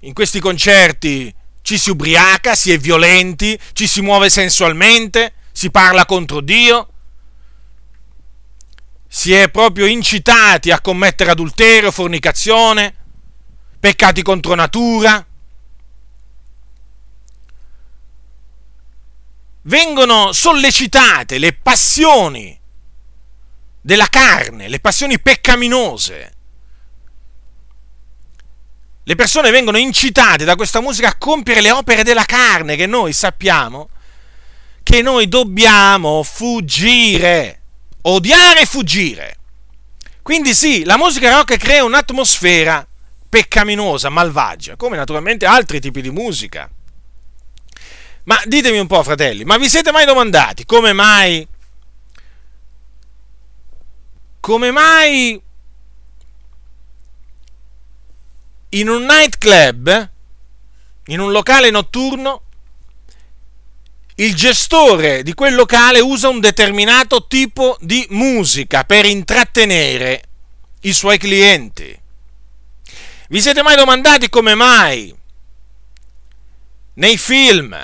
in 0.00 0.12
questi 0.14 0.38
concerti 0.40 1.34
ci 1.60 1.76
si 1.76 1.90
ubriaca, 1.90 2.54
si 2.54 2.72
è 2.72 2.78
violenti, 2.78 3.58
ci 3.72 3.86
si 3.88 4.00
muove 4.00 4.30
sensualmente, 4.30 5.34
si 5.50 5.70
parla 5.70 6.06
contro 6.06 6.40
Dio, 6.40 6.88
si 9.08 9.32
è 9.32 9.50
proprio 9.50 9.86
incitati 9.86 10.70
a 10.70 10.80
commettere 10.80 11.32
adulterio, 11.32 11.90
fornicazione, 11.90 12.94
peccati 13.78 14.22
contro 14.22 14.54
natura. 14.54 15.26
Vengono 19.62 20.32
sollecitate 20.32 21.38
le 21.38 21.52
passioni 21.52 22.58
della 23.80 24.06
carne, 24.06 24.68
le 24.68 24.80
passioni 24.80 25.20
peccaminose. 25.20 26.32
Le 29.04 29.14
persone 29.16 29.50
vengono 29.50 29.78
incitate 29.78 30.44
da 30.44 30.54
questa 30.54 30.80
musica 30.80 31.08
a 31.08 31.16
compiere 31.16 31.60
le 31.60 31.72
opere 31.72 32.04
della 32.04 32.24
carne 32.24 32.76
che 32.76 32.86
noi 32.86 33.12
sappiamo 33.12 33.88
che 34.82 35.00
noi 35.00 35.28
dobbiamo 35.28 36.22
fuggire, 36.22 37.60
odiare 38.02 38.62
e 38.62 38.66
fuggire. 38.66 39.36
Quindi 40.22 40.54
sì, 40.54 40.84
la 40.84 40.96
musica 40.96 41.30
rock 41.30 41.56
crea 41.56 41.84
un'atmosfera 41.84 42.86
peccaminosa, 43.28 44.08
malvagia, 44.08 44.76
come 44.76 44.96
naturalmente 44.96 45.46
altri 45.46 45.80
tipi 45.80 46.00
di 46.00 46.10
musica. 46.10 46.68
Ma 48.24 48.40
ditemi 48.44 48.78
un 48.78 48.86
po', 48.86 49.02
fratelli, 49.02 49.44
ma 49.44 49.56
vi 49.56 49.68
siete 49.68 49.90
mai 49.90 50.04
domandati 50.04 50.64
come 50.64 50.92
mai 50.92 51.46
come 54.42 54.72
mai 54.72 55.40
in 58.70 58.88
un 58.88 59.04
nightclub, 59.04 60.10
in 61.06 61.20
un 61.20 61.30
locale 61.30 61.70
notturno, 61.70 62.42
il 64.16 64.34
gestore 64.34 65.22
di 65.22 65.32
quel 65.32 65.54
locale 65.54 66.00
usa 66.00 66.28
un 66.28 66.40
determinato 66.40 67.28
tipo 67.28 67.76
di 67.80 68.04
musica 68.10 68.82
per 68.82 69.04
intrattenere 69.04 70.24
i 70.80 70.92
suoi 70.92 71.18
clienti. 71.18 71.96
Vi 73.28 73.40
siete 73.40 73.62
mai 73.62 73.76
domandati 73.76 74.28
come 74.28 74.56
mai 74.56 75.14
nei 76.94 77.16
film 77.16 77.76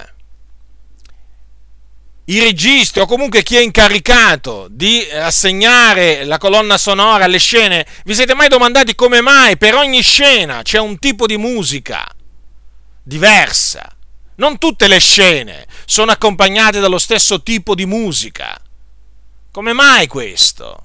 i 2.29 2.41
registi 2.41 3.01
o 3.01 3.07
comunque 3.07 3.43
chi 3.43 3.57
è 3.57 3.61
incaricato 3.61 4.69
di 4.71 5.03
assegnare 5.11 6.25
la 6.25 6.37
colonna 6.37 6.77
sonora 6.77 7.25
alle 7.25 7.39
scene, 7.39 7.87
vi 8.05 8.15
siete 8.15 8.35
mai 8.35 8.49
domandati 8.49 8.95
come 8.95 9.21
mai 9.23 9.57
per 9.57 9.75
ogni 9.75 10.03
scena 10.03 10.63
c'è 10.63 10.79
un 10.79 10.99
tipo 10.99 11.27
di 11.27 11.39
musica 11.39 12.07
diversa? 13.03 13.91
Non 14.37 14.59
tutte 14.59 14.87
le 14.87 15.01
scene 15.01 15.67
sono 15.87 16.13
accompagnate 16.13 16.79
dallo 16.79 16.99
stesso 16.99 17.43
tipo 17.43 17.75
di 17.75 17.87
musica. 17.87 18.61
Come 19.51 19.73
mai 19.73 20.07
questo? 20.07 20.85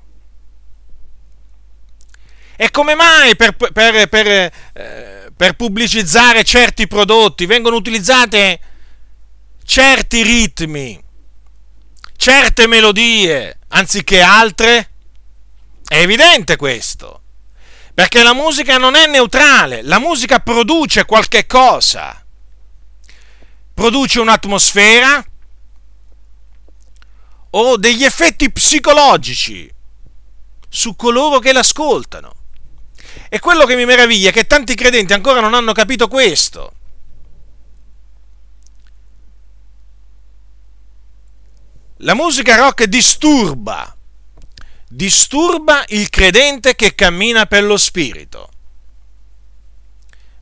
E 2.56 2.72
come 2.72 2.96
mai 2.96 3.36
per, 3.36 3.56
per, 3.56 4.08
per, 4.08 4.28
eh, 4.28 4.52
per 5.36 5.54
pubblicizzare 5.54 6.44
certi 6.44 6.88
prodotti 6.88 7.46
vengono 7.46 7.76
utilizzate 7.76 8.60
certi 9.66 10.24
ritmi, 10.24 11.03
certe 12.24 12.68
melodie 12.68 13.60
anziché 13.68 14.22
altre? 14.22 14.92
È 15.86 15.98
evidente 15.98 16.56
questo. 16.56 17.22
Perché 17.94 18.24
la 18.24 18.34
musica 18.34 18.78
non 18.78 18.96
è 18.96 19.08
neutrale, 19.08 19.82
la 19.82 20.00
musica 20.00 20.40
produce 20.40 21.04
qualche 21.04 21.46
cosa 21.46 22.18
produce 23.74 24.22
un'atmosfera 24.22 25.26
o 27.50 27.76
degli 27.76 28.06
effetti 28.06 28.50
psicologici 28.52 29.70
su 30.70 30.96
coloro 30.96 31.40
che 31.40 31.52
l'ascoltano. 31.52 32.36
E 33.28 33.40
quello 33.40 33.66
che 33.66 33.76
mi 33.76 33.84
meraviglia 33.84 34.30
è 34.30 34.32
che 34.32 34.48
tanti 34.48 34.76
credenti 34.76 35.12
ancora 35.12 35.42
non 35.42 35.56
hanno 35.56 35.74
capito 35.74 36.08
questo. 36.08 36.72
La 42.04 42.16
musica 42.16 42.58
rock 42.58 42.84
disturba, 42.84 43.96
disturba 44.90 45.86
il 45.88 46.10
credente 46.10 46.76
che 46.76 46.96
cammina 46.96 47.46
per 47.46 47.64
lo 47.64 47.78
spirito. 47.78 48.50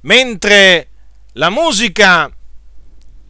Mentre 0.01 0.87
la 1.33 1.51
musica 1.51 2.31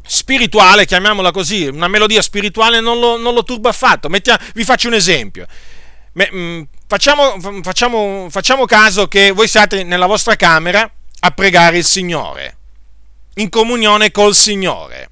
spirituale, 0.02 0.86
chiamiamola 0.86 1.32
così, 1.32 1.68
una 1.68 1.90
melodia 1.90 2.22
spirituale 2.22 2.80
non 2.80 3.00
lo, 3.00 3.18
non 3.18 3.34
lo 3.34 3.44
turba 3.44 3.70
affatto. 3.70 4.08
Mettia, 4.08 4.40
vi 4.54 4.64
faccio 4.64 4.88
un 4.88 4.94
esempio. 4.94 5.46
Mm, 6.34 6.62
facciamo, 6.88 7.38
facciamo, 7.62 8.28
facciamo 8.30 8.66
caso 8.66 9.10
che 9.10 9.32
voi 9.32 9.50
siate 9.50 9.84
nella 9.84 10.06
vostra 10.06 10.38
camera 10.38 10.90
a 11.20 11.32
pregare 11.32 11.80
il 11.80 11.86
Signore, 11.86 12.58
in 13.36 13.50
comunione 13.50 14.10
col 14.10 14.34
Signore. 14.34 15.10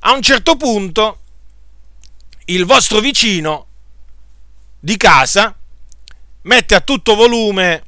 A 0.00 0.12
un 0.12 0.22
certo 0.22 0.56
punto 0.56 1.22
il 2.50 2.64
vostro 2.64 3.00
vicino 3.00 3.66
di 4.80 4.96
casa 4.96 5.54
mette 6.42 6.74
a 6.74 6.80
tutto 6.80 7.14
volume 7.14 7.82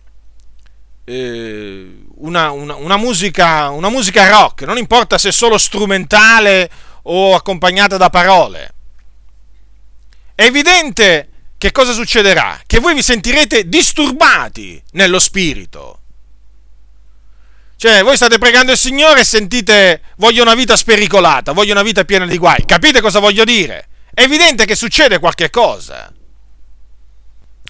eh, 1.04 2.04
una, 2.16 2.50
una, 2.50 2.74
una, 2.74 2.96
musica, 2.96 3.70
una 3.70 3.88
musica 3.88 4.28
rock, 4.28 4.62
non 4.62 4.76
importa 4.76 5.18
se 5.18 5.32
solo 5.32 5.56
strumentale 5.56 6.70
o 7.02 7.34
accompagnata 7.34 7.96
da 7.96 8.10
parole. 8.10 8.74
È 10.34 10.44
evidente 10.44 11.28
che 11.56 11.72
cosa 11.72 11.92
succederà? 11.92 12.60
Che 12.66 12.78
voi 12.80 12.94
vi 12.94 13.02
sentirete 13.02 13.68
disturbati 13.68 14.82
nello 14.92 15.18
spirito. 15.18 15.98
Cioè, 17.76 18.02
voi 18.02 18.16
state 18.16 18.36
pregando 18.36 18.72
il 18.72 18.78
Signore 18.78 19.20
e 19.20 19.24
sentite 19.24 20.02
voglio 20.16 20.42
una 20.42 20.54
vita 20.54 20.76
spericolata, 20.76 21.52
voglio 21.52 21.72
una 21.72 21.82
vita 21.82 22.04
piena 22.04 22.26
di 22.26 22.36
guai. 22.36 22.66
Capite 22.66 23.00
cosa 23.00 23.20
voglio 23.20 23.44
dire? 23.44 23.88
È 24.12 24.22
evidente 24.22 24.64
che 24.64 24.74
succede 24.74 25.18
qualche 25.18 25.50
cosa. 25.50 26.12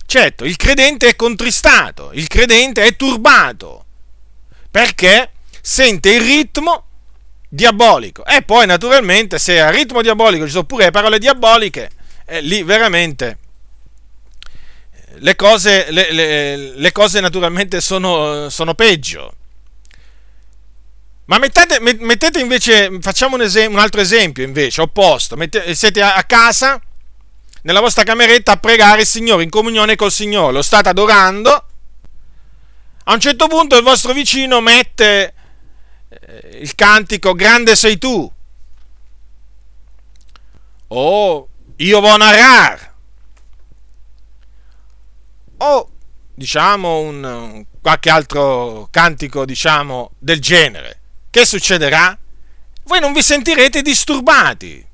Certo, 0.06 0.44
il 0.44 0.56
credente 0.56 1.08
è 1.08 1.16
contristato, 1.16 2.10
il 2.12 2.26
credente 2.26 2.82
è 2.82 2.96
turbato, 2.96 3.84
perché 4.70 5.30
sente 5.60 6.10
il 6.10 6.22
ritmo 6.22 6.86
diabolico. 7.48 8.24
E 8.24 8.42
poi, 8.42 8.66
naturalmente, 8.66 9.38
se 9.38 9.60
al 9.60 9.72
ritmo 9.72 10.02
diabolico 10.02 10.46
ci 10.46 10.50
sono 10.50 10.64
pure 10.64 10.86
le 10.86 10.90
parole 10.90 11.18
diaboliche, 11.18 11.90
eh, 12.26 12.40
lì 12.40 12.62
veramente 12.62 13.38
le 15.14 15.36
cose, 15.36 15.90
le, 15.90 16.12
le, 16.12 16.56
le 16.76 16.92
cose 16.92 17.20
naturalmente 17.20 17.80
sono, 17.80 18.48
sono 18.48 18.74
peggio. 18.74 19.34
Ma 21.30 21.38
mettete, 21.38 21.78
mettete, 21.78 22.40
invece, 22.40 22.98
facciamo 23.00 23.36
un, 23.36 23.42
esempio, 23.42 23.76
un 23.76 23.78
altro 23.78 24.00
esempio 24.00 24.42
invece, 24.42 24.80
opposto. 24.80 25.36
Mettete, 25.36 25.76
siete 25.76 26.02
a 26.02 26.24
casa 26.24 26.82
nella 27.62 27.78
vostra 27.78 28.02
cameretta 28.02 28.50
a 28.50 28.56
pregare 28.56 29.02
il 29.02 29.06
Signore, 29.06 29.44
in 29.44 29.48
comunione 29.48 29.94
col 29.94 30.10
Signore, 30.10 30.54
lo 30.54 30.62
state 30.62 30.88
adorando, 30.88 31.66
a 33.04 33.12
un 33.12 33.20
certo 33.20 33.46
punto 33.46 33.76
il 33.76 33.84
vostro 33.84 34.12
vicino 34.12 34.60
mette 34.60 35.34
eh, 36.08 36.58
il 36.62 36.74
cantico 36.74 37.34
Grande 37.34 37.76
sei 37.76 37.96
tu, 37.96 38.32
o 40.88 41.48
Io 41.76 42.00
vo 42.00 42.16
narrar, 42.16 42.94
o 45.58 45.90
diciamo 46.34 46.98
un, 46.98 47.64
qualche 47.80 48.10
altro 48.10 48.88
cantico 48.90 49.44
diciamo 49.44 50.10
del 50.18 50.40
genere. 50.40 50.99
Che 51.30 51.46
succederà? 51.46 52.18
Voi 52.84 53.00
non 53.00 53.12
vi 53.12 53.22
sentirete 53.22 53.82
disturbati 53.82 54.84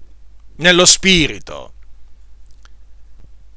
nello 0.57 0.84
spirito 0.84 1.72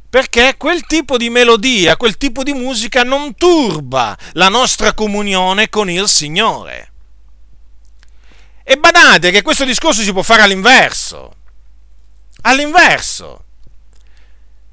perché 0.09 0.55
quel 0.57 0.85
tipo 0.87 1.17
di 1.17 1.29
melodia, 1.29 1.95
quel 1.95 2.17
tipo 2.17 2.41
di 2.41 2.53
musica 2.53 3.03
non 3.03 3.35
turba 3.35 4.17
la 4.33 4.49
nostra 4.49 4.93
comunione 4.93 5.69
con 5.69 5.87
il 5.87 6.07
Signore. 6.07 6.91
E 8.63 8.75
badate 8.77 9.29
che 9.29 9.43
questo 9.43 9.65
discorso 9.65 10.01
si 10.01 10.11
può 10.11 10.23
fare 10.23 10.41
all'inverso. 10.41 11.35
All'inverso. 12.41 13.43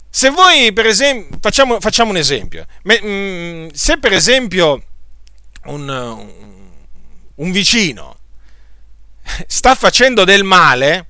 Se 0.09 0.31
voi, 0.31 0.73
per 0.73 0.87
esempio, 0.87 1.37
facciamo, 1.39 1.81
facciamo 1.81 2.11
un 2.11 2.17
esempio. 2.17 2.67
Mm, 3.05 3.69
se 3.75 3.99
per 3.99 4.15
esempio 4.15 4.83
un, 5.65 5.87
un 5.87 6.56
vicino 7.53 8.17
sta 9.47 9.75
facendo 9.75 10.25
del 10.25 10.45
male, 10.45 11.07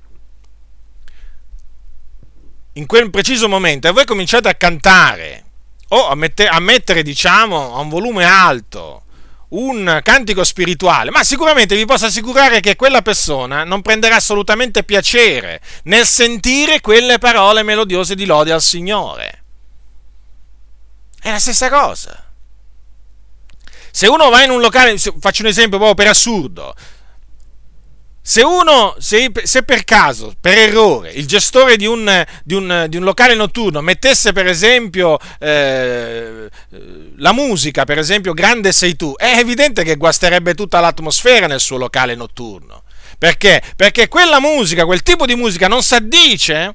in 2.73 2.85
quel 2.85 3.09
preciso 3.09 3.47
momento 3.47 3.87
e 3.87 3.91
voi 3.91 4.05
cominciate 4.05 4.49
a 4.49 4.55
cantare 4.55 5.43
o 5.89 6.07
a, 6.07 6.15
mette, 6.15 6.47
a 6.47 6.59
mettere, 6.59 7.01
diciamo, 7.01 7.75
a 7.75 7.79
un 7.79 7.89
volume 7.89 8.25
alto 8.25 9.03
un 9.49 10.01
cantico 10.03 10.43
spirituale, 10.43 11.09
ma 11.09 11.23
sicuramente 11.23 11.75
vi 11.75 11.85
posso 11.85 12.07
assicurare 12.07 12.59
che 12.59 12.75
quella 12.75 13.01
persona 13.01 13.63
non 13.63 13.81
prenderà 13.81 14.17
assolutamente 14.17 14.83
piacere 14.83 15.61
nel 15.83 16.05
sentire 16.05 16.81
quelle 16.81 17.17
parole 17.17 17.63
melodiose 17.63 18.13
di 18.13 18.25
lode 18.25 18.51
al 18.51 18.61
Signore. 18.61 19.43
È 21.21 21.31
la 21.31 21.39
stessa 21.39 21.69
cosa. 21.69 22.26
Se 23.97 24.05
uno 24.05 24.29
va 24.29 24.43
in 24.43 24.51
un 24.51 24.59
locale, 24.59 24.95
faccio 24.95 25.41
un 25.41 25.47
esempio 25.47 25.79
proprio 25.79 25.95
per 25.95 26.05
assurdo, 26.05 26.75
se 28.21 28.43
uno, 28.43 28.95
se, 28.99 29.31
se, 29.41 29.63
per 29.63 29.85
caso, 29.85 30.35
per 30.39 30.55
errore, 30.55 31.09
il 31.13 31.25
gestore 31.25 31.77
di 31.77 31.87
un, 31.87 32.23
di 32.43 32.53
un, 32.53 32.85
di 32.89 32.97
un 32.97 33.03
locale 33.03 33.33
notturno 33.33 33.81
mettesse 33.81 34.33
per 34.33 34.45
esempio 34.45 35.17
eh, 35.39 36.47
la 37.15 37.31
musica, 37.31 37.85
per 37.85 37.97
esempio 37.97 38.33
Grande 38.33 38.71
sei 38.71 38.95
tu, 38.95 39.15
è 39.17 39.39
evidente 39.39 39.83
che 39.83 39.95
guasterebbe 39.95 40.53
tutta 40.53 40.79
l'atmosfera 40.79 41.47
nel 41.47 41.59
suo 41.59 41.77
locale 41.77 42.13
notturno. 42.13 42.83
Perché? 43.17 43.63
Perché 43.75 44.09
quella 44.09 44.39
musica, 44.39 44.85
quel 44.85 45.01
tipo 45.01 45.25
di 45.25 45.33
musica 45.33 45.67
non 45.67 45.81
si 45.81 45.95
addice 45.95 46.71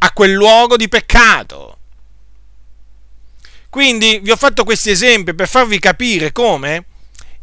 a 0.00 0.12
quel 0.12 0.32
luogo 0.32 0.76
di 0.76 0.88
peccato. 0.88 1.75
Quindi 3.76 4.20
vi 4.22 4.30
ho 4.30 4.36
fatto 4.36 4.64
questi 4.64 4.88
esempi 4.88 5.34
per 5.34 5.46
farvi 5.46 5.78
capire 5.78 6.32
come 6.32 6.86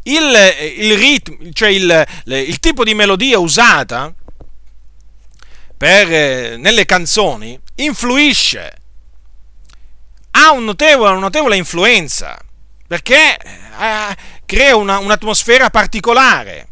il, 0.01 0.35
il 0.77 0.97
ritmo, 0.97 1.37
cioè 1.53 1.69
il, 1.69 2.07
il 2.25 2.57
tipo 2.57 2.83
di 2.83 2.95
melodia 2.95 3.37
usata 3.37 4.11
per, 5.77 6.57
nelle 6.57 6.85
canzoni 6.85 7.59
influisce, 7.75 8.77
ha 10.31 10.51
un 10.53 10.63
notevole, 10.63 11.11
una 11.11 11.19
notevole 11.19 11.55
influenza, 11.55 12.35
perché 12.87 13.37
eh, 13.37 14.17
crea 14.43 14.75
una, 14.75 14.97
un'atmosfera 14.97 15.69
particolare. 15.69 16.67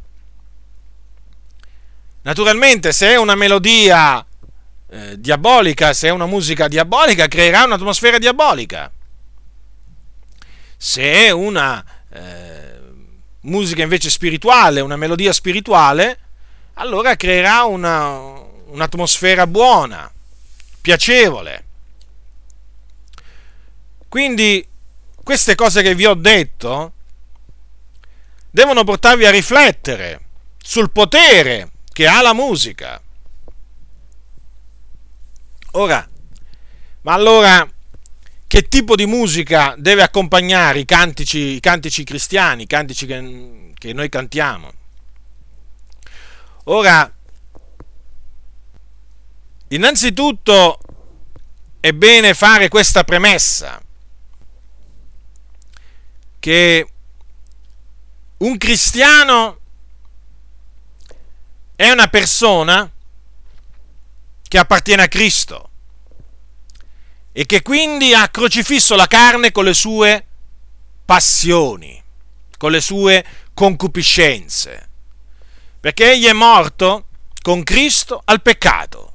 Naturalmente 2.23 2.91
se 2.91 3.09
è 3.09 3.15
una 3.15 3.35
melodia 3.35 4.25
eh, 4.89 5.19
diabolica, 5.19 5.93
se 5.93 6.07
è 6.07 6.11
una 6.11 6.25
musica 6.25 6.67
diabolica, 6.67 7.27
creerà 7.27 7.65
un'atmosfera 7.65 8.17
diabolica. 8.17 8.91
Se 10.83 11.27
è 11.27 11.29
una 11.29 11.85
eh, 12.09 12.79
musica 13.41 13.83
invece 13.83 14.09
spirituale, 14.09 14.81
una 14.81 14.95
melodia 14.95 15.31
spirituale, 15.31 16.17
allora 16.73 17.15
creerà 17.15 17.65
una, 17.65 18.17
un'atmosfera 18.17 19.45
buona, 19.45 20.11
piacevole. 20.81 21.65
Quindi 24.09 24.67
queste 25.23 25.53
cose 25.53 25.83
che 25.83 25.93
vi 25.93 26.07
ho 26.07 26.15
detto 26.15 26.93
devono 28.49 28.83
portarvi 28.83 29.27
a 29.27 29.29
riflettere 29.29 30.19
sul 30.57 30.89
potere 30.89 31.73
che 31.93 32.07
ha 32.07 32.23
la 32.23 32.33
musica. 32.33 32.99
Ora, 35.73 36.09
ma 37.01 37.13
allora 37.13 37.69
che 38.51 38.67
tipo 38.67 38.97
di 38.97 39.05
musica 39.05 39.75
deve 39.77 40.03
accompagnare 40.03 40.79
i 40.79 40.83
cantici, 40.83 41.37
i 41.55 41.61
cantici 41.61 42.03
cristiani, 42.03 42.63
i 42.63 42.67
cantici 42.67 43.05
che, 43.05 43.71
che 43.75 43.93
noi 43.93 44.09
cantiamo? 44.09 44.73
Ora, 46.65 47.09
innanzitutto 49.69 50.79
è 51.79 51.93
bene 51.93 52.33
fare 52.33 52.67
questa 52.67 53.05
premessa, 53.05 53.81
che 56.37 56.89
un 58.39 58.57
cristiano 58.57 59.59
è 61.77 61.89
una 61.89 62.09
persona 62.09 62.91
che 64.45 64.57
appartiene 64.57 65.03
a 65.03 65.07
Cristo 65.07 65.70
e 67.31 67.45
che 67.45 67.61
quindi 67.61 68.13
ha 68.13 68.27
crocifisso 68.27 68.95
la 68.95 69.07
carne 69.07 69.51
con 69.51 69.63
le 69.63 69.73
sue 69.73 70.25
passioni, 71.05 72.01
con 72.57 72.71
le 72.71 72.81
sue 72.81 73.25
concupiscenze, 73.53 74.89
perché 75.79 76.11
egli 76.11 76.25
è 76.25 76.33
morto 76.33 77.07
con 77.41 77.63
Cristo 77.63 78.21
al 78.25 78.41
peccato. 78.41 79.13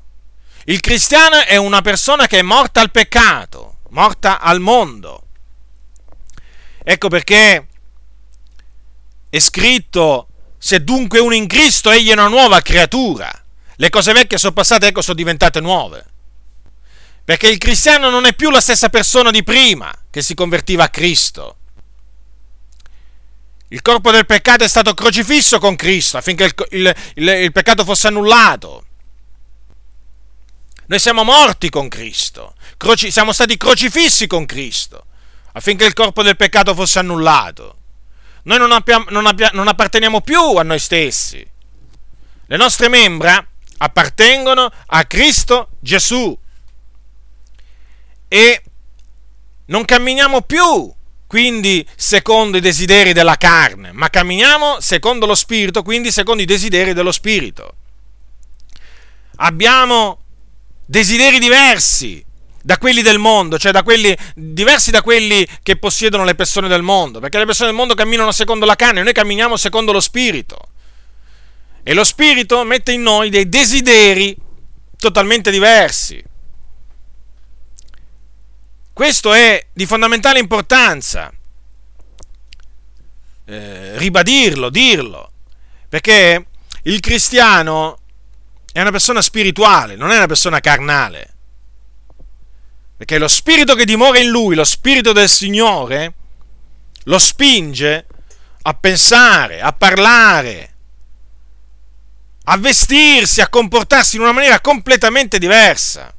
Il 0.64 0.81
cristiano 0.81 1.37
è 1.37 1.57
una 1.57 1.81
persona 1.81 2.27
che 2.27 2.39
è 2.39 2.43
morta 2.43 2.81
al 2.81 2.91
peccato, 2.91 3.79
morta 3.91 4.41
al 4.41 4.61
mondo. 4.61 5.23
Ecco 6.83 7.09
perché 7.09 7.67
è 9.29 9.39
scritto, 9.39 10.29
se 10.59 10.83
dunque 10.83 11.19
uno 11.19 11.35
in 11.35 11.47
Cristo, 11.47 11.91
egli 11.91 12.09
è 12.09 12.14
una 12.14 12.29
nuova 12.29 12.61
creatura. 12.62 13.31
Le 13.77 13.91
cose 13.91 14.12
vecchie 14.12 14.39
sono 14.39 14.53
passate, 14.53 14.89
ecco, 14.89 15.03
sono 15.03 15.17
diventate 15.17 15.61
nuove. 15.61 16.05
Perché 17.27 17.49
il 17.49 17.59
cristiano 17.59 18.09
non 18.09 18.24
è 18.24 18.35
più 18.35 18.51
la 18.51 18.61
stessa 18.61 18.89
persona 18.89 19.33
di 19.33 19.43
prima 19.43 19.93
che 20.11 20.22
si 20.22 20.35
convertiva 20.35 20.85
a 20.85 20.89
Cristo. 20.89 21.57
Il 23.70 23.83
corpo 23.83 24.12
del 24.12 24.27
peccato 24.27 24.62
è 24.62 24.68
stato 24.68 24.95
crocifisso 24.95 25.59
con 25.59 25.74
Cristo 25.74 26.18
affinché 26.18 26.45
il, 26.45 26.55
il, 26.70 26.95
il, 27.14 27.29
il 27.29 27.51
peccato 27.51 27.83
fosse 27.83 28.07
annullato. 28.07 28.85
Noi 30.87 31.01
siamo 31.01 31.24
morti 31.24 31.68
con 31.68 31.89
Cristo, 31.89 32.55
Croci, 32.77 33.11
siamo 33.11 33.33
stati 33.33 33.57
crocifissi 33.57 34.29
con 34.29 34.47
Cristo 34.47 35.07
affinché 35.55 35.85
il 35.85 35.95
corpo 35.95 36.22
del 36.22 36.37
peccato 36.37 36.77
fosse 36.77 37.01
annullato. 37.01 37.79
Noi 38.45 38.59
non, 38.59 38.70
abbiamo, 38.70 39.07
non, 39.09 39.27
abbia, 39.27 39.51
non 39.53 39.66
apparteniamo 39.66 40.20
più 40.20 40.55
a 40.55 40.62
noi 40.62 40.79
stessi. 40.79 41.45
Le 42.47 42.57
nostre 42.57 42.89
membra 42.89 43.45
appartengono 43.79 44.70
a 44.87 45.05
Cristo 45.07 45.70
Gesù 45.81 46.39
e 48.29 48.62
non 49.66 49.85
camminiamo 49.85 50.43
più 50.43 50.95
quindi 51.27 51.87
secondo 51.97 52.57
i 52.57 52.61
desideri 52.61 53.12
della 53.12 53.37
carne, 53.37 53.91
ma 53.93 54.09
camminiamo 54.09 54.81
secondo 54.81 55.27
lo 55.27 55.35
Spirito, 55.35 55.83
quindi 55.83 56.12
secondo 56.12 56.43
i 56.43 56.47
desideri 56.47 56.93
dello 56.93 57.11
Spirito. 57.11 57.74
Abbiamo 59.37 60.20
desideri 60.85 61.39
diversi 61.39 62.24
da 62.62 62.79
quelli 62.79 63.03
del 63.03 63.18
mondo, 63.18 63.59
cioè 63.59 63.72
da 63.72 63.83
quelli, 63.83 64.16
diversi 64.35 64.91
da 64.91 65.03
quelli 65.03 65.47
che 65.62 65.77
possiedono 65.77 66.24
le 66.24 66.37
persone 66.37 66.68
del 66.68 66.83
mondo, 66.83 67.18
perché 67.18 67.39
le 67.39 67.45
persone 67.45 67.68
del 67.68 67.79
mondo 67.79 67.95
camminano 67.95 68.31
secondo 68.31 68.64
la 68.64 68.77
carne, 68.77 69.03
noi 69.03 69.12
camminiamo 69.12 69.57
secondo 69.57 69.93
lo 69.93 70.01
Spirito. 70.01 70.68
E 71.83 71.93
lo 71.93 72.05
Spirito 72.05 72.62
mette 72.64 72.93
in 72.93 73.03
noi 73.03 73.31
dei 73.31 73.49
desideri 73.49 74.37
totalmente 74.97 75.51
diversi. 75.51 76.22
Questo 78.97 79.34
è 79.34 79.66
di 79.74 79.84
fondamentale 79.84 80.38
importanza. 80.38 81.30
Eh, 83.44 83.99
ribadirlo, 83.99 84.70
dirlo, 84.70 85.32
perché 85.86 86.47
il 86.84 87.01
cristiano 87.01 87.99
è 88.72 88.80
una 88.80 88.90
persona 88.90 89.20
spirituale, 89.20 89.97
non 89.97 90.12
è 90.12 90.16
una 90.16 90.26
persona 90.26 90.61
carnale. 90.61 91.34
Perché 92.97 93.18
lo 93.18 93.28
spirito 93.28 93.74
che 93.74 93.84
dimora 93.84 94.18
in 94.18 94.30
lui, 94.30 94.55
lo 94.55 94.64
spirito 94.64 95.12
del 95.12 95.28
Signore, 95.28 96.14
lo 97.03 97.18
spinge 97.18 98.07
a 98.62 98.72
pensare, 98.72 99.61
a 99.61 99.74
parlare, 99.74 100.74
a 102.44 102.57
vestirsi, 102.57 103.42
a 103.42 103.49
comportarsi 103.51 104.16
in 104.16 104.22
una 104.22 104.32
maniera 104.32 104.59
completamente 104.61 105.38
diversa. 105.38 106.16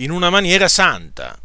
In 0.00 0.10
una 0.10 0.30
maniera 0.30 0.68
santa. 0.68 1.38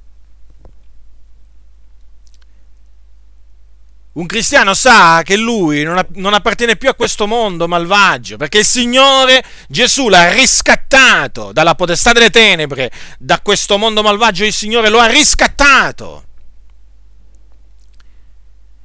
Un 4.13 4.27
cristiano 4.27 4.73
sa 4.73 5.23
che 5.23 5.35
lui 5.35 5.83
non, 5.83 6.33
appartiene 6.33 6.77
più 6.77 6.87
a 6.87 6.93
questo 6.93 7.27
mondo 7.27 7.67
malvagio, 7.67 8.37
perché 8.37 8.59
il 8.59 8.65
Signore 8.65 9.43
Gesù 9.67 10.07
l'ha 10.07 10.31
riscattato 10.31 11.51
dalla 11.51 11.75
potestà 11.75 12.13
delle 12.13 12.29
tenebre, 12.29 12.91
da 13.19 13.41
questo 13.41 13.77
mondo 13.77 14.01
malvagio 14.01 14.45
il 14.45 14.53
Signore 14.53 14.87
lo 14.87 14.99
ha 14.99 15.07
riscattato. 15.07 16.23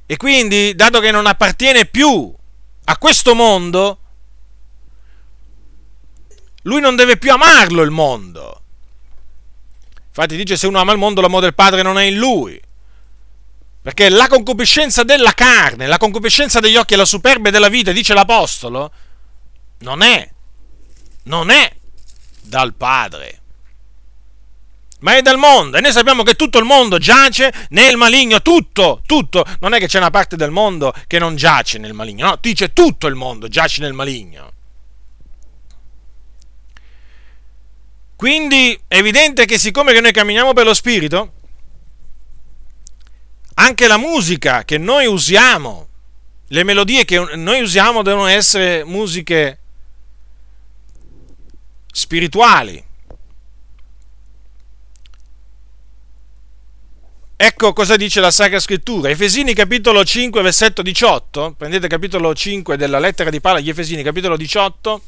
E 0.05 0.17
quindi, 0.17 0.75
dato 0.75 0.99
che 0.99 1.11
non 1.11 1.25
appartiene 1.25 1.85
più 1.85 2.33
a 2.83 2.97
questo 2.97 3.33
mondo, 3.33 3.99
lui 6.63 6.81
non 6.81 6.97
deve 6.97 7.15
più 7.15 7.31
amarlo 7.31 7.83
il 7.83 7.91
mondo, 7.91 8.60
Infatti 10.13 10.35
dice 10.35 10.57
se 10.57 10.67
uno 10.67 10.79
ama 10.79 10.91
il 10.91 10.97
mondo 10.97 11.21
l'amore 11.21 11.43
del 11.43 11.55
Padre 11.55 11.81
non 11.81 11.97
è 11.97 12.03
in 12.03 12.17
lui. 12.17 12.59
Perché 13.81 14.09
la 14.09 14.27
concupiscenza 14.27 15.03
della 15.03 15.31
carne, 15.31 15.87
la 15.87 15.97
concupiscenza 15.97 16.59
degli 16.59 16.75
occhi 16.75 16.93
e 16.93 16.97
la 16.97 17.05
superbia 17.05 17.49
della 17.49 17.69
vita, 17.69 17.93
dice 17.93 18.13
l'Apostolo, 18.13 18.91
non 19.79 20.01
è, 20.01 20.29
non 21.23 21.49
è 21.49 21.73
dal 22.41 22.73
Padre, 22.73 23.39
ma 24.99 25.15
è 25.15 25.21
dal 25.21 25.37
mondo. 25.37 25.77
E 25.77 25.81
noi 25.81 25.93
sappiamo 25.93 26.23
che 26.23 26.35
tutto 26.35 26.59
il 26.59 26.65
mondo 26.65 26.97
giace 26.97 27.51
nel 27.69 27.95
maligno, 27.95 28.41
tutto, 28.41 29.01
tutto. 29.05 29.45
Non 29.61 29.73
è 29.73 29.79
che 29.79 29.87
c'è 29.87 29.97
una 29.97 30.11
parte 30.11 30.35
del 30.35 30.51
mondo 30.51 30.93
che 31.07 31.19
non 31.19 31.37
giace 31.37 31.77
nel 31.79 31.93
maligno, 31.93 32.27
no, 32.27 32.37
dice 32.39 32.73
tutto 32.73 33.07
il 33.07 33.15
mondo 33.15 33.47
giace 33.47 33.81
nel 33.81 33.93
maligno. 33.93 34.51
Quindi 38.21 38.79
è 38.87 38.97
evidente 38.97 39.45
che 39.45 39.57
siccome 39.57 39.93
che 39.93 39.99
noi 39.99 40.11
camminiamo 40.11 40.53
per 40.53 40.63
lo 40.63 40.75
Spirito, 40.75 41.33
anche 43.55 43.87
la 43.87 43.97
musica 43.97 44.63
che 44.63 44.77
noi 44.77 45.07
usiamo, 45.07 45.87
le 46.49 46.63
melodie 46.63 47.03
che 47.03 47.17
noi 47.35 47.61
usiamo 47.61 48.03
devono 48.03 48.27
essere 48.27 48.83
musiche 48.83 49.57
spirituali. 51.91 52.85
Ecco 57.35 57.73
cosa 57.73 57.95
dice 57.95 58.19
la 58.19 58.29
Sacra 58.29 58.59
Scrittura. 58.59 59.09
Efesini 59.09 59.55
capitolo 59.55 60.03
5 60.05 60.43
versetto 60.43 60.83
18, 60.83 61.55
prendete 61.57 61.87
capitolo 61.87 62.35
5 62.35 62.77
della 62.77 62.99
lettera 62.99 63.31
di 63.31 63.41
Paolo 63.41 63.57
agli 63.57 63.69
Efesini 63.69 64.03
capitolo 64.03 64.37
18 64.37 65.01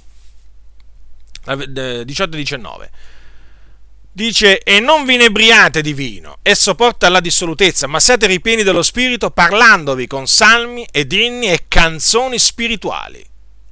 18 1.45 2.35
e 2.35 2.37
19. 2.37 2.91
dice 4.15 4.59
e 4.59 4.79
non 4.79 5.05
vi 5.05 5.15
inebriate 5.15 5.81
di 5.81 5.93
vino, 5.93 6.37
esso 6.41 6.75
porta 6.75 7.07
alla 7.07 7.19
dissolutezza, 7.19 7.87
ma 7.87 7.99
siate 7.99 8.27
ripieni 8.27 8.63
dello 8.63 8.83
Spirito 8.83 9.31
parlandovi 9.31 10.07
con 10.07 10.27
salmi 10.27 10.87
ed 10.91 11.11
inni 11.11 11.47
e 11.47 11.65
canzoni 11.67 12.39
spirituali, 12.39 13.25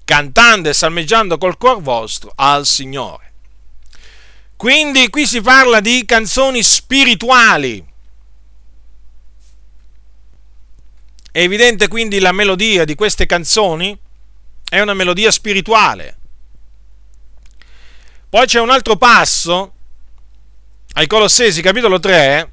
cantando 0.03 0.69
e 0.69 0.73
salmeggiando 0.73 1.37
col 1.37 1.57
cuor 1.57 1.81
vostro 1.81 2.31
al 2.35 2.65
Signore. 2.65 3.29
Quindi 4.57 5.09
qui 5.09 5.25
si 5.25 5.41
parla 5.41 5.79
di 5.79 6.05
canzoni 6.05 6.61
spirituali. 6.61 7.83
È 11.31 11.39
evidente 11.39 11.87
quindi 11.87 12.19
la 12.19 12.31
melodia 12.31 12.83
di 12.83 12.93
queste 12.93 13.25
canzoni 13.25 13.97
è 14.69 14.79
una 14.79 14.93
melodia 14.93 15.31
spirituale. 15.31 16.17
Poi 18.31 18.45
c'è 18.45 18.61
un 18.61 18.69
altro 18.69 18.95
passo 18.95 19.73
ai 20.93 21.05
Colossesi, 21.05 21.61
capitolo 21.61 21.99
3, 21.99 22.51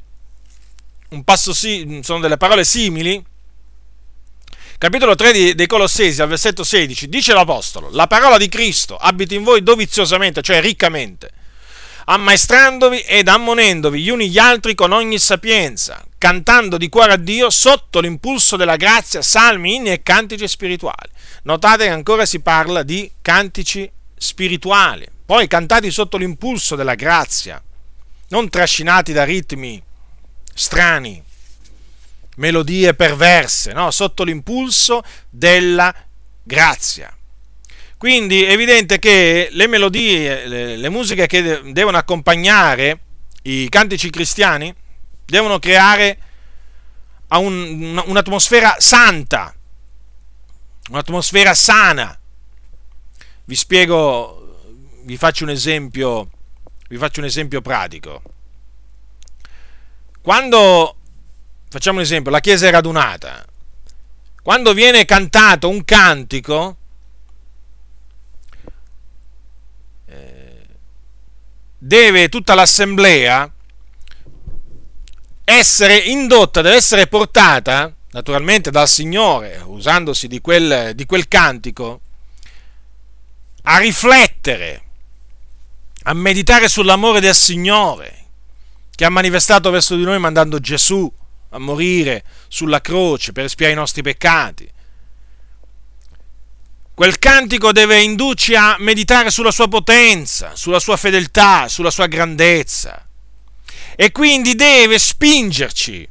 un 1.11 1.23
passo 1.23 1.55
sì, 1.55 2.01
sono 2.03 2.19
delle 2.19 2.37
parole 2.37 2.65
simili. 2.65 3.25
Capitolo 4.77 5.15
3 5.15 5.55
dei 5.55 5.67
Colossesi, 5.69 6.21
al 6.21 6.27
versetto 6.27 6.65
16, 6.65 7.09
dice 7.09 7.33
l'Apostolo, 7.33 7.91
la 7.93 8.09
parola 8.09 8.39
di 8.39 8.49
Cristo 8.49 8.97
abita 8.97 9.37
in 9.37 9.45
voi 9.45 9.63
doviziosamente, 9.63 10.43
cioè 10.43 10.61
riccamente, 10.61 11.31
ammaestrandovi 12.07 12.99
ed 13.03 13.29
ammonendovi 13.29 14.03
gli 14.03 14.11
uni 14.11 14.31
gli 14.31 14.39
altri 14.39 14.75
con 14.75 14.91
ogni 14.91 15.21
sapienza, 15.21 16.05
cantando 16.19 16.77
di 16.77 16.89
cuore 16.89 17.13
a 17.13 17.17
Dio 17.17 17.51
sotto 17.51 18.01
l'impulso 18.01 18.57
della 18.57 18.75
grazia, 18.75 19.23
salmi, 19.23 19.77
inni 19.77 19.91
e 19.91 20.03
cantici 20.03 20.49
spirituali. 20.49 21.09
Notate 21.45 21.85
che 21.85 21.91
ancora 21.91 22.27
si 22.27 22.41
parla 22.41 22.83
di 22.83 23.09
cantici 23.23 23.89
spirituali, 24.17 25.07
poi 25.29 25.47
cantati 25.47 25.91
sotto 25.91 26.17
l'impulso 26.17 26.75
della 26.75 26.95
grazia 26.95 27.63
non 28.29 28.49
trascinati 28.49 29.13
da 29.13 29.25
ritmi 29.25 29.83
strani, 30.55 31.23
melodie 32.37 32.95
perverse, 32.95 33.75
no? 33.75 33.91
sotto 33.91 34.25
l'impulso 34.25 35.03
della 35.29 35.95
grazia. 36.43 37.15
Quindi 37.99 38.43
è 38.43 38.53
evidente 38.53 38.99
che 38.99 39.51
le 39.53 39.67
melodie, 39.67 40.47
le, 40.47 40.77
le 40.77 40.89
musiche 40.89 41.27
che 41.27 41.61
devono 41.73 41.99
accompagnare 41.99 42.99
i 43.43 43.69
cantici 43.69 44.09
cristiani 44.09 44.75
devono 45.27 45.59
creare 45.59 46.19
un, 47.29 48.03
un'atmosfera 48.03 48.77
santa, 48.79 49.55
un'atmosfera 50.89 51.53
sana. 51.53 52.19
Vi 53.45 53.57
spiego, 53.57 54.38
vi 55.09 55.17
faccio 55.17 55.45
un 55.45 55.51
esempio 55.51 56.29
vi 56.89 56.97
faccio 56.97 57.21
un 57.21 57.27
esempio 57.27 57.61
pratico. 57.63 58.23
Quando, 60.21 60.97
facciamo 61.69 61.99
un 61.99 62.03
esempio, 62.03 62.31
la 62.31 62.41
chiesa 62.41 62.67
è 62.67 62.71
radunata, 62.71 63.45
quando 64.43 64.73
viene 64.73 65.05
cantato 65.05 65.69
un 65.69 65.85
cantico, 65.85 66.77
eh, 70.07 70.67
deve 71.79 72.29
tutta 72.29 72.55
l'assemblea 72.55 73.51
essere 75.45 75.97
indotta, 75.97 76.61
deve 76.61 76.77
essere 76.77 77.07
portata, 77.07 77.95
naturalmente 78.11 78.71
dal 78.71 78.89
Signore, 78.89 79.63
usandosi 79.65 80.27
di 80.27 80.41
quel, 80.41 80.95
di 80.95 81.07
quel 81.07 81.29
cantico, 81.29 82.01
a 83.63 83.79
riflettere 83.79 84.88
a 86.09 86.15
meditare 86.15 86.69
sull'amore 86.69 87.21
del 87.21 87.35
Signore 87.35 88.17
che 88.95 89.05
ha 89.05 89.11
manifestato 89.11 89.71
verso 89.71 89.95
di 89.95 90.03
noi 90.03 90.19
mandando 90.19 90.59
Gesù 90.59 91.11
a 91.51 91.59
morire 91.59 92.25
sulla 92.49 92.81
croce 92.81 93.33
per 93.33 93.45
espiare 93.45 93.73
i 93.73 93.77
nostri 93.77 94.01
peccati. 94.01 94.69
Quel 96.95 97.19
cantico 97.19 97.73
deve 97.73 98.01
indurci 98.01 98.55
a 98.55 98.77
meditare 98.79 99.31
sulla 99.31 99.51
sua 99.51 99.69
potenza, 99.69 100.57
sulla 100.57 100.81
sua 100.81 100.97
fedeltà, 100.97 101.69
sulla 101.69 101.91
sua 101.91 102.07
grandezza 102.07 103.07
e 103.95 104.11
quindi 104.11 104.55
deve 104.55 104.99
spingerci 104.99 106.09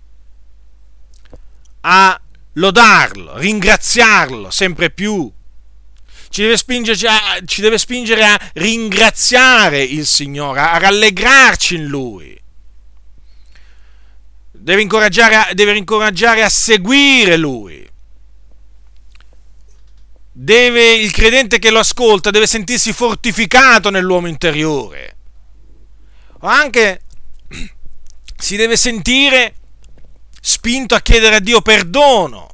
a 1.82 2.22
lodarlo, 2.54 3.36
ringraziarlo 3.38 4.52
sempre 4.52 4.92
più, 4.92 5.30
ci 6.30 6.42
deve, 6.42 6.56
a, 7.08 7.40
ci 7.46 7.62
deve 7.62 7.78
spingere 7.78 8.24
a 8.26 8.52
ringraziare 8.54 9.82
il 9.82 10.06
Signore, 10.06 10.60
a 10.60 10.78
rallegrarci 10.78 11.76
in 11.76 11.86
Lui. 11.86 12.40
Deve 14.52 14.82
incoraggiare, 14.82 15.36
a, 15.36 15.54
deve 15.54 15.78
incoraggiare 15.78 16.44
a 16.44 16.50
seguire 16.50 17.38
Lui. 17.38 17.86
Deve, 20.32 20.94
il 20.94 21.12
credente 21.12 21.58
che 21.58 21.72
lo 21.72 21.80
ascolta 21.80 22.30
deve 22.30 22.46
sentirsi 22.46 22.94
fortificato 22.94 23.90
nell'uomo 23.90 24.28
interiore. 24.28 25.16
O 26.42 26.48
anche 26.48 27.02
si 28.38 28.56
deve 28.56 28.78
sentire 28.78 29.56
spinto 30.40 30.96
a 30.96 31.02
chiedere 31.02 31.36
a 31.36 31.40
Dio 31.40 31.62
perdono 31.62 32.50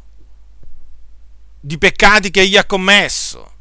di 1.60 1.78
peccati 1.78 2.32
che 2.32 2.42
egli 2.42 2.58
ha 2.58 2.66
commesso. 2.66 3.53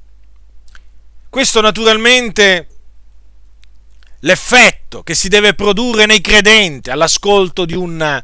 Questo 1.32 1.62
naturalmente 1.62 2.66
l'effetto 4.18 5.02
che 5.02 5.14
si 5.14 5.30
deve 5.30 5.54
produrre 5.54 6.04
nei 6.04 6.20
credenti 6.20 6.90
all'ascolto 6.90 7.64
di 7.64 7.74
un, 7.74 8.22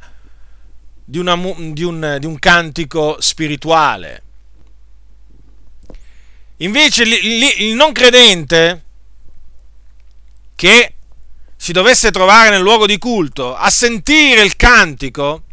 di, 1.06 1.18
una, 1.18 1.34
di, 1.34 1.82
un, 1.84 2.16
di 2.20 2.26
un, 2.26 2.38
cantico 2.38 3.18
spirituale. 3.18 4.22
Invece 6.58 7.04
il 7.04 7.74
non 7.74 7.92
credente 7.92 8.84
che 10.54 10.94
si 11.56 11.72
dovesse 11.72 12.10
trovare 12.10 12.50
nel 12.50 12.60
luogo 12.60 12.84
di 12.84 12.98
culto 12.98 13.56
a 13.56 13.70
sentire 13.70 14.42
il 14.42 14.54
cantico 14.56 15.44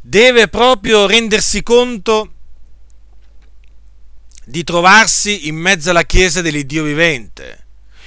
deve 0.00 0.46
proprio 0.46 1.06
rendersi 1.06 1.64
conto 1.64 2.33
di 4.44 4.62
trovarsi 4.64 5.48
in 5.48 5.56
mezzo 5.56 5.90
alla 5.90 6.04
chiesa 6.04 6.40
dell'Iddio 6.40 6.84
vivente, 6.84 7.66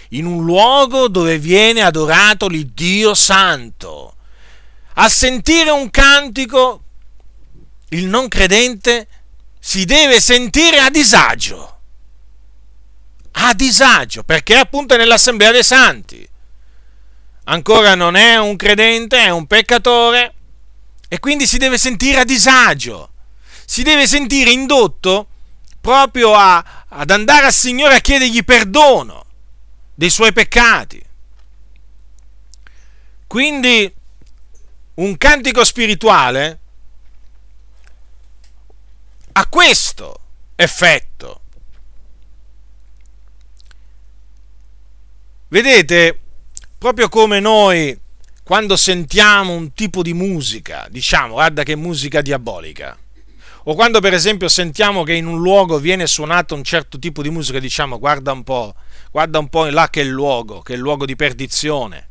in 0.09 0.25
un 0.25 0.45
luogo 0.45 1.07
dove 1.07 1.39
viene 1.39 1.81
adorato 1.81 2.47
l'Iddio 2.47 3.13
santo. 3.13 4.15
A 4.93 5.09
sentire 5.09 5.69
un 5.69 5.89
cantico, 5.89 6.83
il 7.89 8.05
non 8.07 8.27
credente 8.27 9.07
si 9.59 9.85
deve 9.85 10.19
sentire 10.19 10.79
a 10.79 10.89
disagio. 10.89 11.79
A 13.39 13.53
disagio, 13.53 14.23
perché 14.23 14.55
appunto 14.55 14.95
è 14.95 14.97
nell'assemblea 14.97 15.51
dei 15.51 15.63
santi. 15.63 16.27
Ancora 17.45 17.95
non 17.95 18.15
è 18.15 18.37
un 18.37 18.55
credente, 18.55 19.17
è 19.19 19.29
un 19.29 19.45
peccatore 19.45 20.33
e 21.07 21.19
quindi 21.19 21.47
si 21.47 21.57
deve 21.57 21.77
sentire 21.77 22.21
a 22.21 22.25
disagio. 22.25 23.11
Si 23.65 23.83
deve 23.83 24.07
sentire 24.07 24.51
indotto 24.51 25.27
proprio 25.87 26.33
a, 26.33 26.85
ad 26.89 27.09
andare 27.11 27.45
al 27.45 27.53
Signore 27.53 27.95
a 27.95 27.99
chiedergli 28.01 28.43
perdono 28.43 29.25
dei 29.95 30.09
suoi 30.09 30.33
peccati. 30.33 31.01
Quindi 33.25 33.95
un 34.95 35.17
cantico 35.17 35.63
spirituale 35.63 36.59
ha 39.31 39.47
questo 39.47 40.19
effetto. 40.55 41.41
Vedete, 45.47 46.19
proprio 46.77 47.07
come 47.07 47.39
noi 47.39 47.97
quando 48.43 48.75
sentiamo 48.75 49.53
un 49.53 49.71
tipo 49.71 50.01
di 50.01 50.13
musica, 50.13 50.85
diciamo, 50.89 51.35
guarda 51.35 51.63
che 51.63 51.77
musica 51.77 52.21
diabolica 52.21 52.97
o 53.69 53.75
quando 53.75 53.99
per 53.99 54.13
esempio 54.13 54.47
sentiamo 54.47 55.03
che 55.03 55.13
in 55.13 55.25
un 55.25 55.41
luogo 55.41 55.77
viene 55.77 56.07
suonato 56.07 56.55
un 56.55 56.63
certo 56.63 56.97
tipo 56.99 57.21
di 57.21 57.29
musica, 57.29 57.59
diciamo 57.59 57.99
guarda 57.99 58.31
un 58.31 58.43
po', 58.43 58.73
guarda 59.11 59.39
un 59.39 59.49
po' 59.49 59.65
là 59.65 59.89
che 59.89 59.99
è 59.99 60.03
il 60.05 60.09
luogo, 60.09 60.61
che 60.61 60.71
è 60.71 60.75
il 60.77 60.81
luogo 60.81 61.05
di 61.05 61.17
perdizione. 61.17 62.07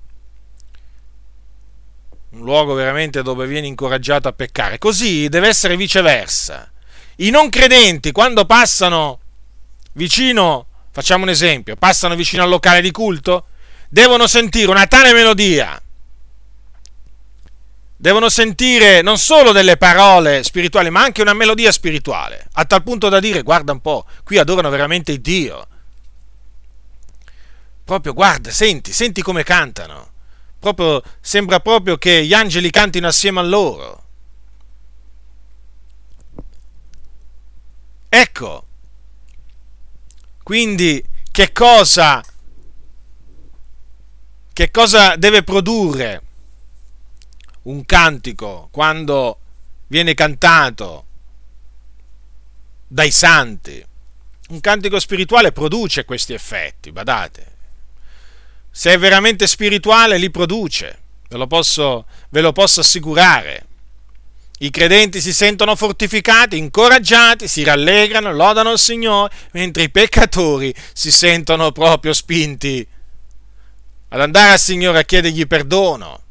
Un 2.32 2.42
luogo 2.42 2.74
veramente 2.74 3.22
dove 3.22 3.46
viene 3.46 3.66
incoraggiato 3.68 4.28
a 4.28 4.32
peccare. 4.32 4.76
Così 4.76 5.28
deve 5.28 5.48
essere 5.48 5.78
viceversa. 5.78 6.70
I 7.16 7.30
non 7.30 7.48
credenti 7.48 8.12
quando 8.12 8.44
passano 8.44 9.20
vicino, 9.94 10.66
facciamo 10.90 11.22
un 11.22 11.30
esempio, 11.30 11.74
passano 11.76 12.14
vicino 12.14 12.42
al 12.42 12.50
locale 12.50 12.82
di 12.82 12.90
culto, 12.90 13.46
devono 13.88 14.26
sentire 14.26 14.70
una 14.70 14.86
tale 14.86 15.14
melodia 15.14 15.80
devono 17.97 18.28
sentire 18.28 19.01
non 19.01 19.18
solo 19.18 19.53
delle 19.53 19.76
parole 19.76 20.42
spirituali, 20.42 20.90
ma 20.90 21.03
anche 21.03 21.22
una 21.22 21.32
melodia 21.32 21.72
spirituale, 21.72 22.47
a 22.53 22.64
tal 22.64 22.82
punto 22.82 23.09
da 23.09 23.20
dire, 23.20 23.42
guarda 23.42 23.72
un 23.72 23.80
po', 23.80 24.05
qui 24.22 24.38
adorano 24.38 24.68
veramente 24.70 25.20
Dio. 25.20 25.66
proprio 27.84 28.12
guarda, 28.12 28.51
senti, 28.51 28.92
senti 28.92 29.22
come 29.22 29.44
cantano. 29.44 30.11
Proprio, 30.59 31.03
sembra 31.20 31.61
proprio 31.61 31.97
che 31.97 32.24
gli 32.24 32.34
angeli 32.34 32.70
cantino 32.70 33.07
assieme 33.07 33.38
a 33.38 33.44
loro. 33.44 34.05
Ecco, 38.09 38.66
quindi 40.42 41.05
che 41.30 41.53
cosa, 41.53 42.24
che 44.53 44.70
cosa 44.70 45.14
deve 45.16 45.42
produrre 45.44 46.26
un 47.67 47.85
cantico 47.85 48.69
quando 48.71 49.39
viene 49.89 50.14
cantato 50.14 51.05
dai 52.87 53.11
santi? 53.11 53.85
Un 54.49 54.61
cantico 54.61 55.01
spirituale 55.01 55.51
produce 55.51 56.05
questi 56.05 56.33
effetti, 56.33 56.93
badate. 56.93 57.55
Se 58.71 58.93
è 58.93 58.99
veramente 58.99 59.47
spirituale 59.47 60.19
li 60.19 60.31
produce, 60.31 60.99
ve 61.29 61.37
lo 61.37 61.47
posso, 61.49 62.07
ve 62.29 62.41
lo 62.41 62.53
posso 62.53 62.81
assicurare. 62.81 63.64
I 64.59 64.71
credenti 64.71 65.21
si 65.21 65.33
sentono 65.33 65.75
fortificati, 65.75 66.57
incoraggiati, 66.57 67.49
si 67.49 67.64
rallegrano, 67.64 68.33
lodano 68.33 68.71
il 68.73 68.79
Signore, 68.79 69.35
mentre 69.53 69.83
i 69.83 69.91
peccatori 69.91 70.73
si 70.93 71.11
sentono 71.11 71.73
proprio 71.73 72.12
spinti 72.12 72.87
ad 74.09 74.21
andare 74.21 74.53
al 74.53 74.59
Signore 74.61 75.01
a 75.01 75.03
chiedergli 75.03 75.47
perdono 75.47 76.26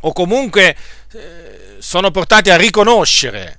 o 0.00 0.12
comunque 0.12 0.76
eh, 1.12 1.76
sono 1.78 2.10
portati 2.10 2.50
a 2.50 2.56
riconoscere 2.56 3.58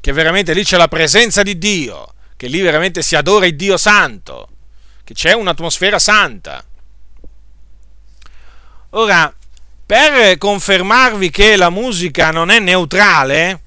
che 0.00 0.12
veramente 0.12 0.54
lì 0.54 0.62
c'è 0.62 0.76
la 0.76 0.88
presenza 0.88 1.42
di 1.42 1.58
Dio, 1.58 2.14
che 2.36 2.46
lì 2.46 2.60
veramente 2.60 3.02
si 3.02 3.16
adora 3.16 3.46
il 3.46 3.56
Dio 3.56 3.76
santo, 3.76 4.48
che 5.02 5.14
c'è 5.14 5.32
un'atmosfera 5.32 5.98
santa. 5.98 6.64
Ora, 8.90 9.34
per 9.84 10.38
confermarvi 10.38 11.30
che 11.30 11.56
la 11.56 11.70
musica 11.70 12.30
non 12.30 12.50
è 12.50 12.60
neutrale, 12.60 13.60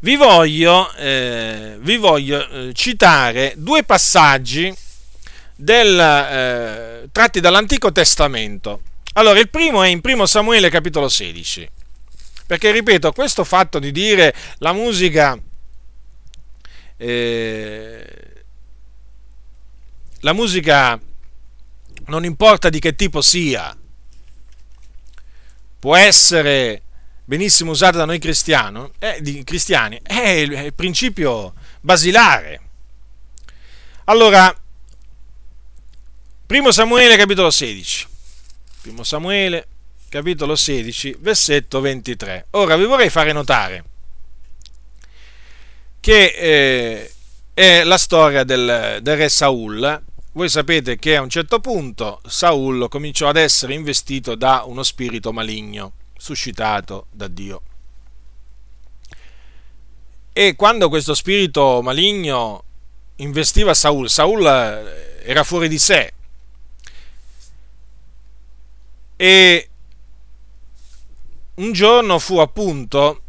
vi 0.00 0.16
voglio, 0.16 0.92
eh, 0.94 1.76
vi 1.80 1.96
voglio 1.96 2.48
eh, 2.48 2.72
citare 2.74 3.54
due 3.56 3.82
passaggi 3.82 4.74
del, 5.54 5.98
eh, 5.98 7.08
tratti 7.12 7.40
dall'Antico 7.40 7.92
Testamento. 7.92 8.80
Allora, 9.18 9.40
il 9.40 9.48
primo 9.48 9.82
è 9.82 9.88
in 9.88 10.00
1 10.02 10.26
Samuele 10.26 10.68
capitolo 10.68 11.08
16, 11.08 11.70
perché 12.46 12.70
ripeto, 12.70 13.12
questo 13.12 13.44
fatto 13.44 13.78
di 13.78 13.90
dire 13.90 14.34
la 14.58 14.74
musica, 14.74 15.38
eh, 16.98 18.44
la 20.20 20.32
musica 20.34 21.00
non 22.08 22.24
importa 22.26 22.68
di 22.68 22.78
che 22.78 22.94
tipo 22.94 23.22
sia, 23.22 23.74
può 25.78 25.96
essere 25.96 26.82
benissimo 27.24 27.70
usata 27.70 27.96
da 27.96 28.04
noi 28.04 28.18
cristiano, 28.18 28.92
eh, 28.98 29.42
cristiani, 29.44 29.98
è 30.02 30.28
il, 30.28 30.50
è 30.50 30.60
il 30.60 30.74
principio 30.74 31.54
basilare. 31.80 32.60
Allora, 34.04 34.54
primo 36.44 36.70
Samuele 36.70 37.16
capitolo 37.16 37.50
16. 37.50 38.08
Primo 38.86 39.02
Samuele 39.02 39.66
capitolo 40.08 40.54
16, 40.54 41.16
versetto 41.18 41.80
23. 41.80 42.46
Ora 42.50 42.76
vi 42.76 42.84
vorrei 42.84 43.10
fare 43.10 43.32
notare 43.32 43.84
che 45.98 46.26
eh, 46.26 47.10
è 47.52 47.82
la 47.82 47.98
storia 47.98 48.44
del, 48.44 49.00
del 49.02 49.16
re 49.16 49.28
Saul 49.28 50.04
voi 50.34 50.48
sapete 50.48 51.00
che 51.00 51.16
a 51.16 51.20
un 51.20 51.28
certo 51.28 51.58
punto 51.58 52.20
Saul 52.26 52.88
cominciò 52.88 53.26
ad 53.26 53.38
essere 53.38 53.74
investito 53.74 54.36
da 54.36 54.62
uno 54.64 54.84
spirito 54.84 55.32
maligno, 55.32 55.94
suscitato 56.16 57.06
da 57.10 57.26
Dio. 57.26 57.62
E 60.32 60.54
quando 60.54 60.88
questo 60.88 61.14
spirito 61.14 61.80
maligno 61.82 62.62
investiva 63.16 63.74
Saul, 63.74 64.08
Saul 64.08 64.46
era 65.24 65.42
fuori 65.42 65.66
di 65.66 65.78
sé. 65.80 66.12
E 69.16 69.70
un 71.54 71.72
giorno 71.72 72.18
fu 72.18 72.38
appunto 72.38 73.22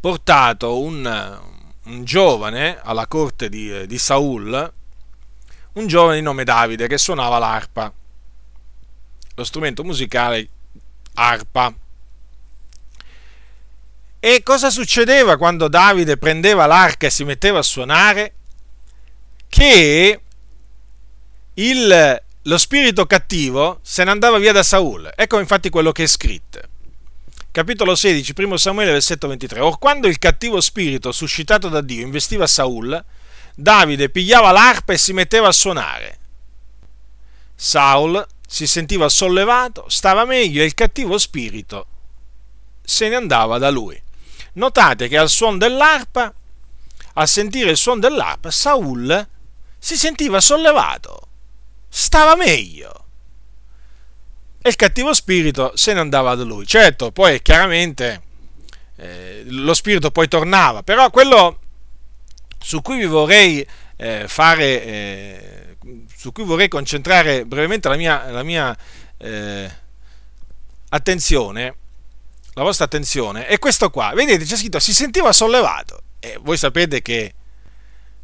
portato 0.00 0.80
un, 0.80 1.40
un 1.84 2.04
giovane 2.04 2.80
alla 2.80 3.06
corte 3.06 3.48
di, 3.48 3.86
di 3.86 3.98
Saul, 3.98 4.72
un 5.72 5.86
giovane 5.86 6.16
di 6.16 6.22
nome 6.22 6.44
Davide 6.44 6.86
che 6.86 6.96
suonava 6.96 7.38
l'arpa, 7.38 7.92
lo 9.34 9.44
strumento 9.44 9.84
musicale 9.84 10.48
arpa. 11.14 11.74
E 14.18 14.42
cosa 14.42 14.70
succedeva 14.70 15.36
quando 15.36 15.68
Davide 15.68 16.16
prendeva 16.16 16.66
l'arca 16.66 17.06
e 17.06 17.10
si 17.10 17.24
metteva 17.24 17.58
a 17.58 17.62
suonare? 17.62 18.34
Che 19.48 20.20
il, 21.54 22.22
lo 22.46 22.58
spirito 22.58 23.06
cattivo 23.06 23.80
se 23.82 24.04
ne 24.04 24.10
andava 24.10 24.38
via 24.38 24.52
da 24.52 24.62
Saul. 24.62 25.12
Ecco 25.14 25.38
infatti 25.40 25.68
quello 25.68 25.92
che 25.92 26.04
è 26.04 26.06
scritto. 26.06 26.60
Capitolo 27.50 27.94
16, 27.94 28.34
1 28.36 28.56
Samuele, 28.56 28.92
versetto 28.92 29.28
23. 29.28 29.60
Or 29.60 29.78
quando 29.78 30.06
il 30.06 30.18
cattivo 30.18 30.60
spirito 30.60 31.10
suscitato 31.10 31.68
da 31.68 31.80
Dio 31.80 32.04
investiva 32.04 32.46
Saul, 32.46 33.04
Davide 33.54 34.10
pigliava 34.10 34.52
l'arpa 34.52 34.92
e 34.92 34.98
si 34.98 35.12
metteva 35.12 35.48
a 35.48 35.52
suonare. 35.52 36.18
Saul 37.54 38.24
si 38.46 38.66
sentiva 38.66 39.08
sollevato, 39.08 39.86
stava 39.88 40.24
meglio 40.24 40.62
e 40.62 40.66
il 40.66 40.74
cattivo 40.74 41.18
spirito 41.18 41.86
se 42.84 43.08
ne 43.08 43.16
andava 43.16 43.58
da 43.58 43.70
lui. 43.70 44.00
Notate 44.52 45.08
che 45.08 45.18
al 45.18 45.30
suono 45.30 45.56
dell'arpa, 45.56 46.32
a 47.14 47.26
sentire 47.26 47.70
il 47.70 47.76
suono 47.76 48.00
dell'arpa, 48.00 48.50
Saul 48.50 49.26
si 49.78 49.96
sentiva 49.96 50.40
sollevato, 50.40 51.25
stava 51.88 52.36
meglio. 52.36 53.04
E 54.60 54.68
il 54.68 54.76
cattivo 54.76 55.14
spirito 55.14 55.72
se 55.76 55.92
ne 55.92 56.00
andava 56.00 56.34
da 56.34 56.42
lui. 56.42 56.66
Certo, 56.66 57.12
poi 57.12 57.40
chiaramente 57.40 58.22
eh, 58.96 59.44
lo 59.46 59.74
spirito 59.74 60.10
poi 60.10 60.28
tornava, 60.28 60.82
però 60.82 61.10
quello 61.10 61.60
su 62.58 62.82
cui 62.82 62.98
vi 62.98 63.04
vorrei 63.04 63.66
eh, 63.96 64.24
fare, 64.26 64.84
eh, 64.84 65.76
su 66.16 66.32
cui 66.32 66.44
vorrei 66.44 66.68
concentrare 66.68 67.44
brevemente 67.46 67.88
la 67.88 67.96
mia, 67.96 68.30
la 68.30 68.42
mia 68.42 68.76
eh, 69.18 69.70
attenzione, 70.88 71.76
la 72.54 72.62
vostra 72.62 72.86
attenzione, 72.86 73.46
è 73.46 73.58
questo 73.58 73.90
qua. 73.90 74.12
Vedete, 74.14 74.44
c'è 74.44 74.56
scritto 74.56 74.78
si 74.78 74.92
sentiva 74.92 75.32
sollevato. 75.32 76.02
E 76.18 76.38
voi 76.40 76.56
sapete 76.56 77.02
che, 77.02 77.34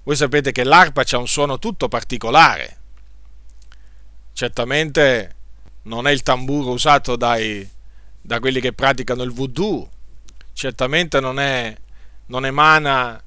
voi 0.03 0.17
sapete 0.17 0.51
che 0.51 0.65
l'arpa 0.65 1.05
ha 1.09 1.19
un 1.19 1.29
suono 1.29 1.59
tutto 1.59 1.89
particolare. 1.89 2.79
Certamente 4.33 5.35
non 5.83 6.07
è 6.07 6.11
il 6.11 6.23
tamburo 6.23 6.71
usato 6.71 7.17
dai, 7.17 7.69
da 8.21 8.41
quelli 8.41 8.61
che 8.61 8.73
praticano 8.73 9.23
il 9.23 9.33
voodoo, 9.33 9.89
certamente 10.53 11.21
non, 11.21 11.39
è, 11.39 11.75
non 12.27 12.47
emana 12.47 13.23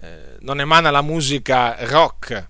eh, 0.00 0.36
non 0.40 0.60
emana 0.60 0.90
la 0.90 1.02
musica 1.02 1.76
rock. 1.80 2.46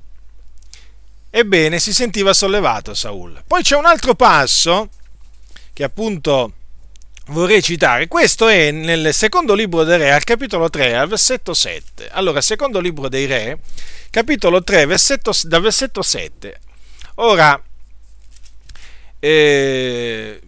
Ebbene, 1.30 1.78
si 1.78 1.94
sentiva 1.94 2.34
sollevato 2.34 2.92
Saul. 2.94 3.42
Poi 3.46 3.62
c'è 3.62 3.76
un 3.76 3.86
altro 3.86 4.14
passo 4.14 4.90
che 5.72 5.84
appunto 5.84 6.52
vorrei 7.28 7.62
citare. 7.62 8.06
Questo 8.06 8.48
è 8.48 8.70
nel 8.70 9.14
secondo 9.14 9.54
libro 9.54 9.84
dei 9.84 9.96
Re, 9.96 10.12
al 10.12 10.24
capitolo 10.24 10.68
3, 10.68 10.94
al 10.94 11.08
versetto 11.08 11.54
7. 11.54 12.08
Allora, 12.10 12.42
secondo 12.42 12.80
libro 12.80 13.08
dei 13.08 13.24
Re, 13.24 13.60
capitolo 14.10 14.62
3, 14.62 14.84
versetto, 14.84 15.32
dal 15.44 15.62
versetto 15.62 16.02
7. 16.02 16.60
Ora, 17.16 17.60
eh, 19.20 20.40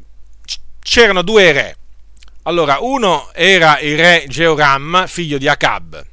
c'erano 0.81 1.23
due 1.23 1.53
re. 1.53 1.77
Allora, 2.45 2.79
uno 2.81 3.31
era 3.33 3.79
il 3.81 3.97
re 3.97 4.25
Georam, 4.27 5.07
figlio 5.07 5.39
di 5.39 5.47
Acab, 5.47 6.05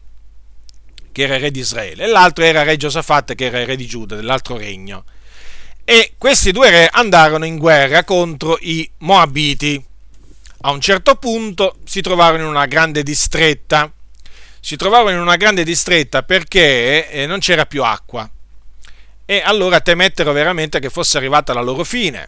che 1.12 1.22
era 1.24 1.38
re 1.38 1.52
di 1.52 1.60
Israele, 1.60 2.04
e 2.04 2.08
l'altro 2.08 2.44
era 2.44 2.64
re 2.64 2.78
Giosafat, 2.78 3.34
che 3.34 3.46
era 3.46 3.64
re 3.64 3.76
di 3.76 3.88
Giuda, 3.88 4.16
dell'altro 4.16 4.58
regno. 4.58 5.06
E 5.84 6.16
questi 6.18 6.52
due 6.52 6.70
re 6.70 6.90
andarono 6.92 7.46
in 7.46 7.58
guerra 7.58 8.04
contro 8.04 8.58
i 8.60 8.90
Moabiti. 9.00 9.82
A 10.62 10.72
un 10.72 10.82
certo 10.82 11.16
punto 11.16 11.78
si 11.86 12.02
trovarono 12.02 12.44
in 12.44 12.50
una 12.50 12.66
grande 12.66 13.04
distretta. 13.04 13.90
Si 14.60 14.76
trovarono 14.76 15.12
in 15.12 15.20
una 15.20 15.38
grande 15.38 15.64
distretta 15.64 16.24
perché 16.24 17.10
eh, 17.10 17.26
non 17.26 17.40
c'era 17.40 17.66
più 17.66 17.84
acqua. 17.84 18.30
E 19.26 19.42
allora 19.46 19.80
temettero 19.80 20.34
veramente 20.34 20.80
che 20.80 20.90
fosse 20.90 21.18
arrivata 21.18 21.54
la 21.54 21.62
loro 21.62 21.86
fine. 21.86 22.28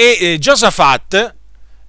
E 0.00 0.16
eh, 0.18 0.38
Giosafat 0.38 1.34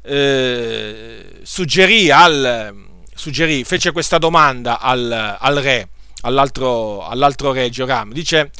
eh, 0.01 1.25
suggerì 1.43 2.11
al, 2.11 2.75
suggerì, 3.15 3.63
fece 3.63 3.93
questa 3.93 4.17
domanda 4.17 4.81
al, 4.81 5.37
al 5.39 5.55
re, 5.55 5.87
all'altro, 6.23 7.07
all'altro 7.07 7.53
re 7.53 7.69
Gioram. 7.69 8.11
Dice 8.11 8.51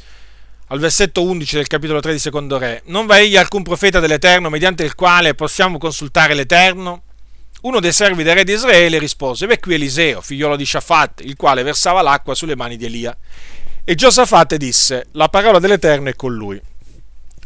al 0.67 0.79
versetto 0.79 1.23
11 1.23 1.57
del 1.57 1.67
capitolo 1.67 1.99
3 1.99 2.13
di 2.13 2.19
secondo 2.19 2.57
re, 2.57 2.81
non 2.85 3.05
va 3.05 3.19
egli 3.19 3.35
alcun 3.35 3.61
profeta 3.61 3.99
dell'Eterno 3.99 4.49
mediante 4.49 4.85
il 4.85 4.95
quale 4.95 5.33
possiamo 5.33 5.77
consultare 5.77 6.33
l'Eterno? 6.33 7.03
Uno 7.63 7.81
dei 7.81 7.91
servi 7.91 8.23
del 8.23 8.35
re 8.35 8.45
di 8.45 8.53
Israele 8.53 8.99
rispose, 8.99 9.47
ve 9.47 9.59
qui 9.59 9.73
Eliseo, 9.73 10.21
figliolo 10.21 10.55
di 10.55 10.65
Shafat, 10.65 11.25
il 11.25 11.35
quale 11.35 11.61
versava 11.63 12.01
l'acqua 12.01 12.35
sulle 12.35 12.55
mani 12.55 12.77
di 12.77 12.85
Elia. 12.85 13.13
E 13.83 13.95
Giosafat 13.95 14.55
disse, 14.55 15.07
la 15.11 15.27
parola 15.27 15.59
dell'Eterno 15.59 16.07
è 16.07 16.15
con 16.15 16.33
lui. 16.33 16.57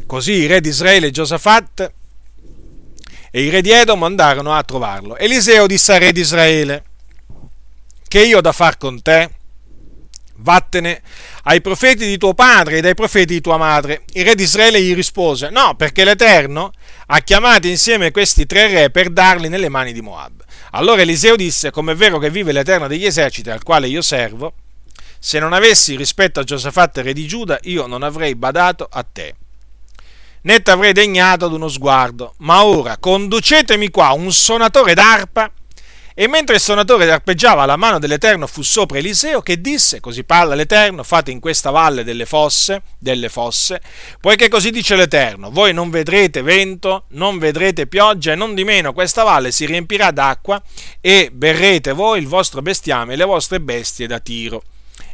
Così 0.06 0.34
i 0.34 0.46
re 0.46 0.60
di 0.60 0.68
Israele 0.68 1.10
Giosafat 1.10 1.94
e 3.36 3.42
i 3.42 3.50
re 3.50 3.60
di 3.60 3.70
Edom 3.70 4.02
andarono 4.02 4.54
a 4.54 4.62
trovarlo. 4.62 5.18
Eliseo 5.18 5.66
disse 5.66 5.92
al 5.92 6.00
re 6.00 6.10
di 6.10 6.20
Israele, 6.20 6.84
che 8.08 8.24
io 8.24 8.38
ho 8.38 8.40
da 8.40 8.52
far 8.52 8.78
con 8.78 9.02
te? 9.02 9.28
Vattene 10.36 11.02
ai 11.42 11.60
profeti 11.60 12.06
di 12.06 12.16
tuo 12.16 12.32
padre 12.32 12.78
ed 12.78 12.86
ai 12.86 12.94
profeti 12.94 13.34
di 13.34 13.42
tua 13.42 13.58
madre. 13.58 14.04
Il 14.14 14.24
re 14.24 14.34
di 14.34 14.44
Israele 14.44 14.80
gli 14.80 14.94
rispose, 14.94 15.50
no, 15.50 15.74
perché 15.74 16.04
l'Eterno 16.04 16.72
ha 17.08 17.20
chiamato 17.20 17.66
insieme 17.66 18.10
questi 18.10 18.46
tre 18.46 18.68
re 18.68 18.90
per 18.90 19.10
darli 19.10 19.50
nelle 19.50 19.68
mani 19.68 19.92
di 19.92 20.00
Moab. 20.00 20.42
Allora 20.70 21.02
Eliseo 21.02 21.36
disse, 21.36 21.70
come 21.70 21.92
è 21.92 21.94
vero 21.94 22.18
che 22.18 22.30
vive 22.30 22.52
l'Eterno 22.52 22.86
degli 22.86 23.04
eserciti 23.04 23.50
al 23.50 23.62
quale 23.62 23.86
io 23.86 24.00
servo, 24.00 24.54
se 25.18 25.38
non 25.38 25.52
avessi 25.52 25.94
rispetto 25.94 26.40
a 26.40 26.42
Giosafat 26.42 26.96
re 27.02 27.12
di 27.12 27.26
Giuda, 27.26 27.58
io 27.64 27.86
non 27.86 28.02
avrei 28.02 28.34
badato 28.34 28.88
a 28.90 29.02
te 29.02 29.34
né 30.46 30.62
t'avrei 30.62 30.92
degnato 30.92 31.44
ad 31.44 31.52
uno 31.52 31.68
sguardo. 31.68 32.34
Ma 32.38 32.64
ora 32.64 32.96
conducetemi 32.98 33.90
qua 33.90 34.12
un 34.12 34.32
sonatore 34.32 34.94
d'arpa. 34.94 35.50
E 36.18 36.28
mentre 36.28 36.54
il 36.54 36.62
sonatore 36.62 37.10
arpeggiava 37.10 37.66
la 37.66 37.76
mano 37.76 37.98
dell'Eterno 37.98 38.46
fu 38.46 38.62
sopra 38.62 38.96
Eliseo 38.96 39.42
che 39.42 39.60
disse, 39.60 40.00
così 40.00 40.24
parla 40.24 40.54
l'Eterno, 40.54 41.02
fate 41.02 41.30
in 41.30 41.40
questa 41.40 41.70
valle 41.70 42.04
delle 42.04 42.24
fosse, 42.24 42.80
delle 42.98 43.28
fosse, 43.28 43.82
poiché 44.18 44.48
così 44.48 44.70
dice 44.70 44.96
l'Eterno, 44.96 45.50
voi 45.50 45.74
non 45.74 45.90
vedrete 45.90 46.40
vento, 46.40 47.04
non 47.10 47.36
vedrete 47.36 47.86
pioggia 47.86 48.32
e 48.32 48.34
non 48.34 48.54
di 48.54 48.64
meno 48.64 48.94
questa 48.94 49.24
valle 49.24 49.50
si 49.50 49.66
riempirà 49.66 50.10
d'acqua 50.10 50.62
e 51.02 51.28
berrete 51.30 51.92
voi 51.92 52.20
il 52.20 52.28
vostro 52.28 52.62
bestiame 52.62 53.12
e 53.12 53.16
le 53.16 53.24
vostre 53.24 53.60
bestie 53.60 54.06
da 54.06 54.18
tiro. 54.18 54.62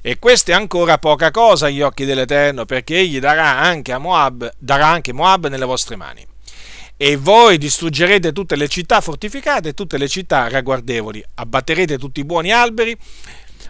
E 0.04 0.18
questo 0.18 0.50
è 0.50 0.54
ancora 0.54 0.98
poca 0.98 1.30
cosa 1.30 1.66
agli 1.66 1.80
occhi 1.80 2.04
dell'Eterno, 2.04 2.64
perché 2.64 2.98
egli 2.98 3.20
darà 3.20 3.60
anche, 3.60 3.92
a 3.92 3.98
Moab, 3.98 4.50
darà 4.58 4.88
anche 4.88 5.12
Moab 5.12 5.46
nelle 5.46 5.64
vostre 5.64 5.94
mani. 5.94 6.26
E 6.96 7.16
voi 7.16 7.56
distruggerete 7.56 8.32
tutte 8.32 8.56
le 8.56 8.66
città 8.66 9.00
fortificate 9.00 9.68
e 9.68 9.74
tutte 9.74 9.98
le 9.98 10.08
città 10.08 10.48
ragguardevoli, 10.48 11.24
abbatterete 11.34 11.98
tutti 11.98 12.18
i 12.18 12.24
buoni 12.24 12.52
alberi, 12.52 12.96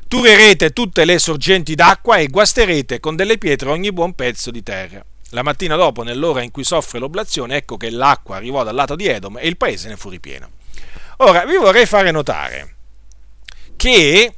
turerete 0.08 0.70
tutte 0.70 1.04
le 1.04 1.18
sorgenti 1.18 1.74
d'acqua 1.74 2.16
e 2.16 2.28
guasterete 2.28 2.98
con 2.98 3.14
delle 3.14 3.36
pietre 3.36 3.68
ogni 3.68 3.92
buon 3.92 4.14
pezzo 4.14 4.50
di 4.50 4.62
terra. 4.62 5.04
La 5.30 5.42
mattina 5.42 5.76
dopo, 5.76 6.02
nell'ora 6.02 6.42
in 6.42 6.50
cui 6.50 6.64
soffre 6.64 6.98
l'oblazione, 6.98 7.56
ecco 7.56 7.76
che 7.76 7.90
l'acqua 7.90 8.36
arrivò 8.36 8.64
dal 8.64 8.74
lato 8.74 8.96
di 8.96 9.06
Edom 9.06 9.36
e 9.36 9.46
il 9.48 9.58
paese 9.58 9.88
ne 9.88 9.96
fu 9.96 10.08
ripieno. 10.08 10.48
Ora, 11.18 11.44
vi 11.44 11.56
vorrei 11.56 11.84
fare 11.84 12.10
notare 12.10 12.74
che 13.76 14.34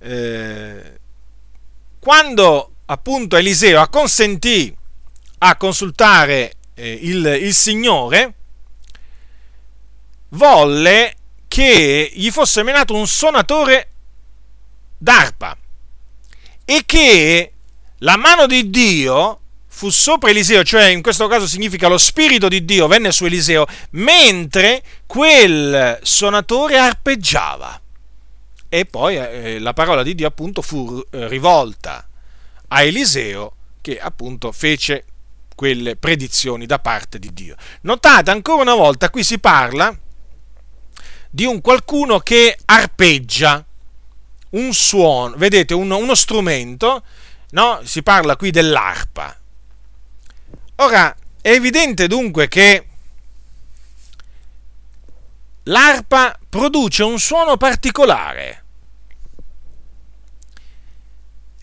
eh, 0.00 0.98
quando 1.98 2.72
appunto 2.86 3.36
Eliseo 3.36 3.80
acconsentì 3.80 4.74
a 5.38 5.56
consultare 5.56 6.54
eh, 6.74 6.98
il, 7.02 7.24
il 7.42 7.54
Signore, 7.54 8.34
volle 10.30 11.14
che 11.48 12.10
gli 12.14 12.30
fosse 12.30 12.62
menato 12.62 12.94
un 12.94 13.06
suonatore 13.06 13.90
d'arpa 14.98 15.56
e 16.64 16.82
che 16.84 17.52
la 17.98 18.16
mano 18.16 18.46
di 18.46 18.68
Dio 18.70 19.40
fu 19.66 19.90
sopra 19.90 20.30
Eliseo, 20.30 20.64
cioè 20.64 20.86
in 20.86 21.02
questo 21.02 21.28
caso 21.28 21.46
significa 21.46 21.88
lo 21.88 21.98
spirito 21.98 22.48
di 22.48 22.64
Dio 22.64 22.88
venne 22.88 23.12
su 23.12 23.24
Eliseo, 23.24 23.66
mentre 23.90 24.82
quel 25.06 25.98
suonatore 26.02 26.78
arpeggiava. 26.78 27.80
E 28.68 28.84
poi 28.84 29.16
eh, 29.16 29.58
la 29.58 29.72
parola 29.72 30.02
di 30.02 30.14
Dio 30.14 30.26
appunto 30.26 30.62
fu 30.62 31.02
eh, 31.10 31.28
rivolta 31.28 32.06
a 32.68 32.82
Eliseo 32.82 33.54
che 33.80 33.98
appunto 33.98 34.52
fece 34.52 35.04
quelle 35.54 35.96
predizioni 35.96 36.66
da 36.66 36.78
parte 36.78 37.18
di 37.18 37.32
Dio. 37.32 37.56
Notate 37.82 38.30
ancora 38.30 38.62
una 38.62 38.74
volta, 38.74 39.10
qui 39.10 39.24
si 39.24 39.38
parla 39.38 39.96
di 41.30 41.44
un 41.44 41.60
qualcuno 41.60 42.20
che 42.20 42.56
arpeggia 42.64 43.64
un 44.50 44.72
suono, 44.72 45.36
vedete, 45.36 45.74
uno, 45.74 45.96
uno 45.96 46.14
strumento, 46.14 47.02
no? 47.50 47.80
Si 47.82 48.02
parla 48.02 48.36
qui 48.36 48.50
dell'arpa. 48.50 49.36
Ora, 50.76 51.14
è 51.40 51.50
evidente 51.50 52.06
dunque 52.06 52.48
che 52.48 52.87
l'arpa 55.68 56.38
produce 56.48 57.02
un 57.02 57.18
suono 57.18 57.56
particolare. 57.56 58.64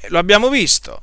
Lo 0.07 0.19
abbiamo 0.19 0.49
visto. 0.49 1.01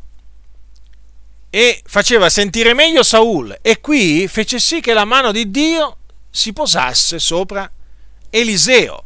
E 1.51 1.83
faceva 1.85 2.31
sentire 2.31 2.75
meglio 2.75 3.03
Saul. 3.03 3.59
E 3.61 3.81
qui 3.81 4.27
fece 4.29 4.59
sì 4.59 4.81
che 4.81 4.93
la 4.93 5.05
mano 5.05 5.33
di 5.33 5.51
Dio 5.51 5.99
si 6.31 6.53
posasse 6.53 7.19
sopra 7.19 7.71
Eliseo. 8.31 9.05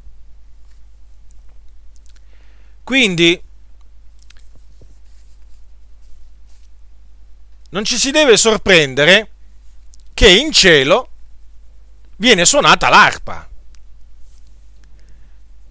Quindi 2.84 3.42
non 7.70 7.84
ci 7.84 7.99
si 7.99 8.11
deve 8.11 8.36
sorprendere 8.36 9.30
che 10.14 10.28
in 10.28 10.53
cielo 10.53 11.11
viene 12.16 12.44
suonata 12.44 12.88
l'arpa. 12.88 13.49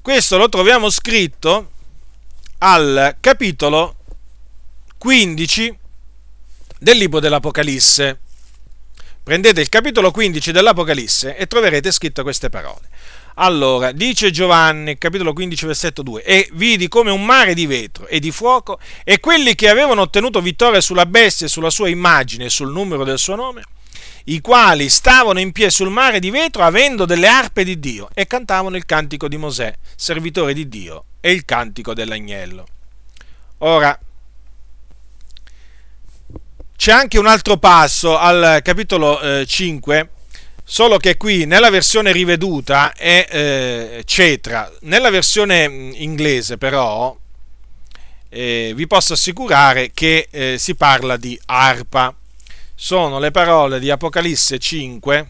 Questo 0.06 0.38
lo 0.38 0.50
troviamo 0.50 0.92
scritto 0.92 1.72
al 2.60 3.18
capitolo 3.20 3.96
15 5.00 5.80
del 6.78 6.96
libro 6.96 7.20
dell'Apocalisse. 7.20 8.20
Prendete 9.24 9.62
il 9.62 9.70
capitolo 9.70 10.12
15 10.12 10.52
dell'Apocalisse 10.52 11.36
e 11.36 11.48
troverete 11.48 11.92
scritto 11.92 12.22
queste 12.22 12.52
parole. 12.52 12.88
Allora, 13.38 13.92
dice 13.94 14.30
Giovanni, 14.30 15.00
capitolo 15.00 15.34
15, 15.34 15.66
versetto 15.66 16.04
2, 16.04 16.24
e 16.24 16.50
vidi 16.54 16.88
come 16.88 17.10
un 17.10 17.26
mare 17.26 17.56
di 17.56 17.66
vetro 17.66 18.06
e 18.06 18.20
di 18.20 18.30
fuoco, 18.30 18.80
e 19.04 19.20
quelli 19.20 19.56
che 19.56 19.70
avevano 19.70 20.02
ottenuto 20.02 20.40
vittoria 20.40 20.82
sulla 20.82 21.08
bestia 21.08 21.48
e 21.48 21.50
sulla 21.50 21.72
sua 21.72 21.90
immagine 21.90 22.46
e 22.46 22.50
sul 22.52 22.72
numero 22.72 23.06
del 23.06 23.18
suo 23.18 23.34
nome, 23.34 23.64
i 24.26 24.42
quali 24.42 24.90
stavano 24.90 25.40
in 25.40 25.52
piedi 25.52 25.72
sul 25.72 25.90
mare 25.90 26.20
di 26.20 26.30
vetro 26.30 26.64
avendo 26.64 27.06
delle 27.06 27.28
arpe 27.28 27.64
di 27.64 27.80
Dio 27.80 28.10
e 28.14 28.28
cantavano 28.28 28.76
il 28.76 28.86
cantico 28.86 29.28
di 29.28 29.38
Mosè, 29.38 29.74
servitore 29.96 30.54
di 30.54 30.68
Dio, 30.68 31.06
e 31.20 31.32
il 31.32 31.46
cantico 31.46 31.94
dell'agnello. 31.94 32.66
Ora, 33.60 33.98
c'è 36.76 36.92
anche 36.92 37.18
un 37.18 37.28
altro 37.28 37.58
passo 37.58 38.18
al 38.18 38.60
capitolo 38.64 39.20
eh, 39.22 39.46
5, 39.46 40.10
solo 40.64 40.98
che 40.98 41.16
qui 41.18 41.46
nella 41.46 41.70
versione 41.70 42.12
riveduta 42.12 42.94
è 42.94 43.28
eh, 43.30 44.04
cetra, 44.06 44.72
nella 44.82 45.10
versione 45.10 45.70
mm, 45.70 45.92
inglese 45.96 46.58
però 46.58 47.16
eh, 48.30 48.74
vi 48.76 48.88
posso 48.88 49.14
assicurare 49.14 49.92
che 49.94 50.28
eh, 50.30 50.58
si 50.58 50.76
parla 50.76 51.18
di 51.18 51.40
arpa 51.46 52.14
sono 52.76 53.20
le 53.20 53.32
parole 53.32 53.80
di 53.80 53.90
Apocalisse 53.90 54.60
5, 54.60 55.30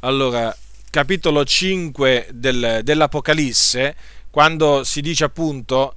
allora, 0.00 0.54
capitolo 0.90 1.44
5 1.44 2.28
del, 2.32 2.80
dell'Apocalisse, 2.82 3.96
quando 4.30 4.84
si 4.84 5.00
dice 5.00 5.24
appunto, 5.24 5.94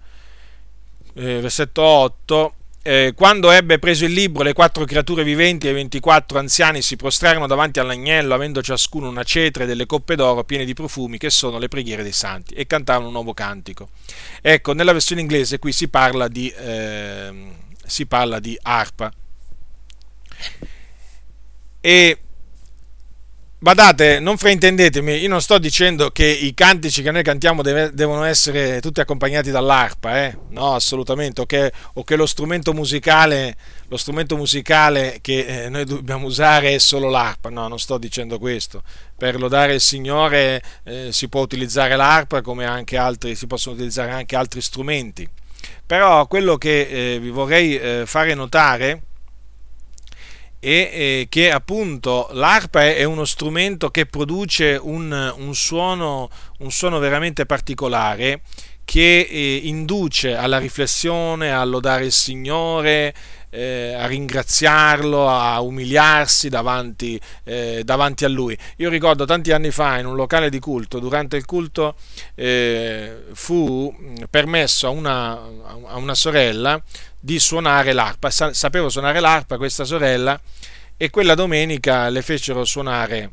eh, 1.14 1.40
versetto 1.40 1.82
8, 1.82 2.54
eh, 2.86 3.14
quando 3.16 3.50
ebbe 3.52 3.80
preso 3.80 4.04
il 4.04 4.12
libro, 4.12 4.44
le 4.44 4.52
quattro 4.52 4.84
creature 4.84 5.24
viventi 5.24 5.68
e 5.68 5.72
i 5.72 5.74
24 5.74 6.38
anziani 6.38 6.82
si 6.82 6.98
prostrarono 6.98 7.48
davanti 7.48 7.80
all'agnello, 7.80 8.34
avendo 8.34 8.62
ciascuno 8.62 9.08
una 9.08 9.24
cetra 9.24 9.64
e 9.64 9.68
delle 9.68 9.86
coppe 9.86 10.16
d'oro 10.16 10.44
piene 10.44 10.66
di 10.66 10.74
profumi, 10.74 11.18
che 11.18 11.30
sono 11.30 11.60
le 11.60 11.70
preghiere 11.70 12.04
dei 12.04 12.12
santi, 12.12 12.54
e 12.54 12.68
cantavano 12.68 13.08
un 13.08 13.14
nuovo 13.14 13.34
cantico. 13.34 13.90
Ecco, 14.42 14.74
nella 14.74 14.92
versione 14.92 15.22
inglese 15.22 15.60
qui 15.60 15.72
si 15.72 15.88
parla 15.88 16.28
di, 16.28 16.50
eh, 16.50 17.32
si 17.86 18.06
parla 18.06 18.40
di 18.40 18.58
arpa. 18.62 19.14
E 21.82 22.18
badate, 23.64 24.20
non 24.20 24.36
fraintendetemi, 24.36 25.14
io 25.14 25.30
non 25.30 25.42
sto 25.42 25.58
dicendo 25.58 26.12
che 26.12 26.26
i 26.26 26.54
cantici 26.54 27.02
che 27.02 27.12
noi 27.12 27.24
cantiamo 27.24 27.62
deve, 27.62 27.92
devono 27.94 28.26
essere 28.26 28.82
tutti 28.82 29.00
accompagnati 29.00 29.52
dall'arpa, 29.52 30.26
eh? 30.26 30.38
no, 30.50 30.74
assolutamente, 30.74 31.40
o 31.40 31.46
che, 31.46 31.72
o 31.94 32.04
che 32.04 32.18
lo, 32.18 32.26
strumento 32.26 32.74
musicale, 32.74 33.56
lo 33.88 33.96
strumento 33.96 34.36
musicale 34.36 35.20
che 35.22 35.64
eh, 35.64 35.70
noi 35.70 35.86
dobbiamo 35.86 36.28
usare 36.28 36.76
è 36.76 36.78
solo 36.78 37.10
l'arpa, 37.10 37.50
no, 37.50 37.70
non 37.70 37.80
sto 37.80 37.98
dicendo 37.98 38.38
questo. 38.38 38.84
Per 39.18 39.40
lodare 39.40 39.76
il 39.76 39.82
Signore 39.82 40.62
eh, 40.84 41.14
si 41.14 41.30
può 41.30 41.40
utilizzare 41.40 41.96
l'arpa 41.96 42.42
come 42.42 42.66
anche 42.66 42.98
altri, 42.98 43.34
si 43.34 43.48
possono 43.48 43.76
utilizzare 43.76 44.12
anche 44.12 44.36
altri 44.36 44.60
strumenti. 44.60 45.26
Però 45.86 46.28
quello 46.28 46.58
che 46.58 47.14
eh, 47.14 47.20
vi 47.20 47.30
vorrei 47.30 47.78
eh, 47.78 48.04
fare 48.06 48.34
notare 48.34 49.04
e 50.64 51.28
che 51.30 51.52
appunto 51.52 52.30
l'arpa 52.32 52.86
è, 52.86 53.04
uno 53.04 53.26
strumento 53.26 53.90
che 53.90 54.06
produce 54.06 54.80
un, 54.82 55.34
un, 55.38 55.54
suono, 55.54 56.30
un 56.60 56.72
suono, 56.72 57.00
veramente 57.00 57.46
particolare 57.46 58.42
che 58.86 59.28
eh, 59.30 59.62
induce 59.64 60.36
alla 60.36 60.60
riflessione, 60.60 61.52
a 61.52 61.64
lodare 61.66 62.06
il 62.06 62.12
Signore, 62.12 63.14
eh, 63.54 63.94
a 63.94 64.08
ringraziarlo, 64.08 65.30
a 65.30 65.62
umiliarsi 65.62 66.50
davanti, 66.50 67.20
eh, 67.44 67.84
davanti, 67.86 68.26
a 68.26 68.30
lui. 68.30 68.58
Io 68.78 68.90
ricordo 68.90 69.26
tanti 69.26 69.52
anni 69.52 69.70
fa 69.70 70.00
in 70.00 70.08
un 70.08 70.16
locale 70.16 70.50
di 70.50 70.60
culto, 70.60 70.98
durante 71.00 71.38
il 71.38 71.46
culto 71.46 71.96
eh, 72.34 73.26
fu 73.34 73.96
permesso 74.30 74.88
a 74.88 74.90
una, 74.90 75.40
a 75.86 75.98
una 75.98 76.16
sorella 76.16 76.82
di 77.20 77.38
suonare 77.38 77.94
l'arpa. 77.94 78.32
Sapevo 78.32 78.90
suonare 78.90 79.20
l'arpa 79.20 79.58
questa 79.58 79.84
sorella 79.84 80.40
e 80.98 81.10
quella 81.12 81.36
domenica 81.36 82.10
le 82.10 82.22
fecero 82.24 82.66
suonare 82.66 83.32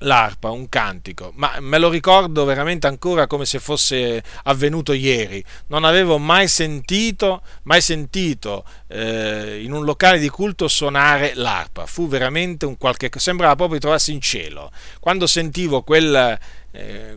l'arpa, 0.00 0.50
un 0.50 0.68
cantico, 0.68 1.32
ma 1.34 1.56
me 1.60 1.78
lo 1.78 1.88
ricordo 1.88 2.44
veramente 2.44 2.86
ancora 2.86 3.26
come 3.26 3.44
se 3.44 3.58
fosse 3.58 4.22
avvenuto 4.44 4.92
ieri. 4.92 5.44
Non 5.68 5.84
avevo 5.84 6.18
mai 6.18 6.48
sentito, 6.48 7.42
mai 7.64 7.80
sentito 7.80 8.64
eh, 8.88 9.60
in 9.62 9.72
un 9.72 9.84
locale 9.84 10.18
di 10.18 10.28
culto 10.28 10.68
suonare 10.68 11.32
l'arpa. 11.34 11.86
Fu 11.86 12.08
veramente 12.08 12.66
un 12.66 12.76
qualche 12.76 13.10
sembrava 13.16 13.56
proprio 13.56 13.76
di 13.76 13.82
trovarsi 13.82 14.12
in 14.12 14.20
cielo. 14.20 14.70
Quando 15.00 15.26
sentivo 15.26 15.82
quel, 15.82 16.38
eh, 16.70 17.16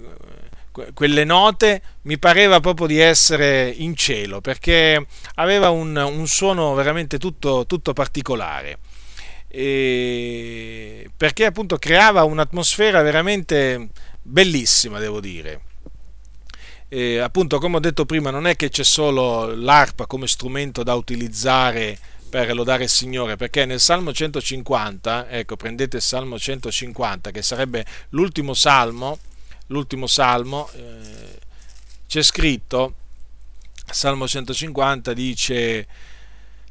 quelle 0.93 1.23
note 1.23 1.81
mi 2.03 2.17
pareva 2.17 2.59
proprio 2.59 2.88
di 2.88 2.99
essere 2.99 3.69
in 3.69 3.95
cielo 3.95 4.41
perché 4.41 5.05
aveva 5.36 5.69
un, 5.69 5.95
un 5.95 6.27
suono 6.27 6.73
veramente 6.73 7.17
tutto, 7.17 7.65
tutto 7.65 7.93
particolare. 7.93 8.79
E 9.56 11.12
perché 11.16 11.45
appunto 11.45 11.78
creava 11.78 12.24
un'atmosfera 12.24 13.04
veramente 13.04 13.89
bellissima, 14.22 14.97
devo 14.97 15.20
dire. 15.20 15.62
E 16.88 17.20
appunto, 17.20 17.60
come 17.60 17.78
ho 17.78 17.80
detto 17.80 18.06
prima, 18.06 18.32
non 18.32 18.47
è 18.47 18.56
che 18.56 18.70
c'è 18.70 18.84
solo 18.84 19.54
l'arpa 19.54 20.08
come 20.08 20.28
strumento 20.28 20.82
da 20.82 20.95
utilizzare 20.95 21.97
per 22.30 22.51
lodare 22.56 22.86
il 22.86 22.89
Signore, 22.89 23.36
perché 23.36 23.66
nel 23.66 23.80
Salmo 23.80 24.12
150, 24.12 25.30
ecco, 25.30 25.56
prendete 25.56 25.97
il 25.97 26.01
Salmo 26.01 26.39
150, 26.39 27.30
che 27.30 27.43
sarebbe 27.43 27.86
l'ultimo 28.10 28.56
salmo, 28.56 29.20
l'ultimo 29.68 30.08
salmo, 30.08 30.68
eh, 30.74 31.39
c'è 32.08 32.24
scritto, 32.24 32.95
Salmo 33.86 34.28
150 34.28 35.14
dice, 35.14 35.88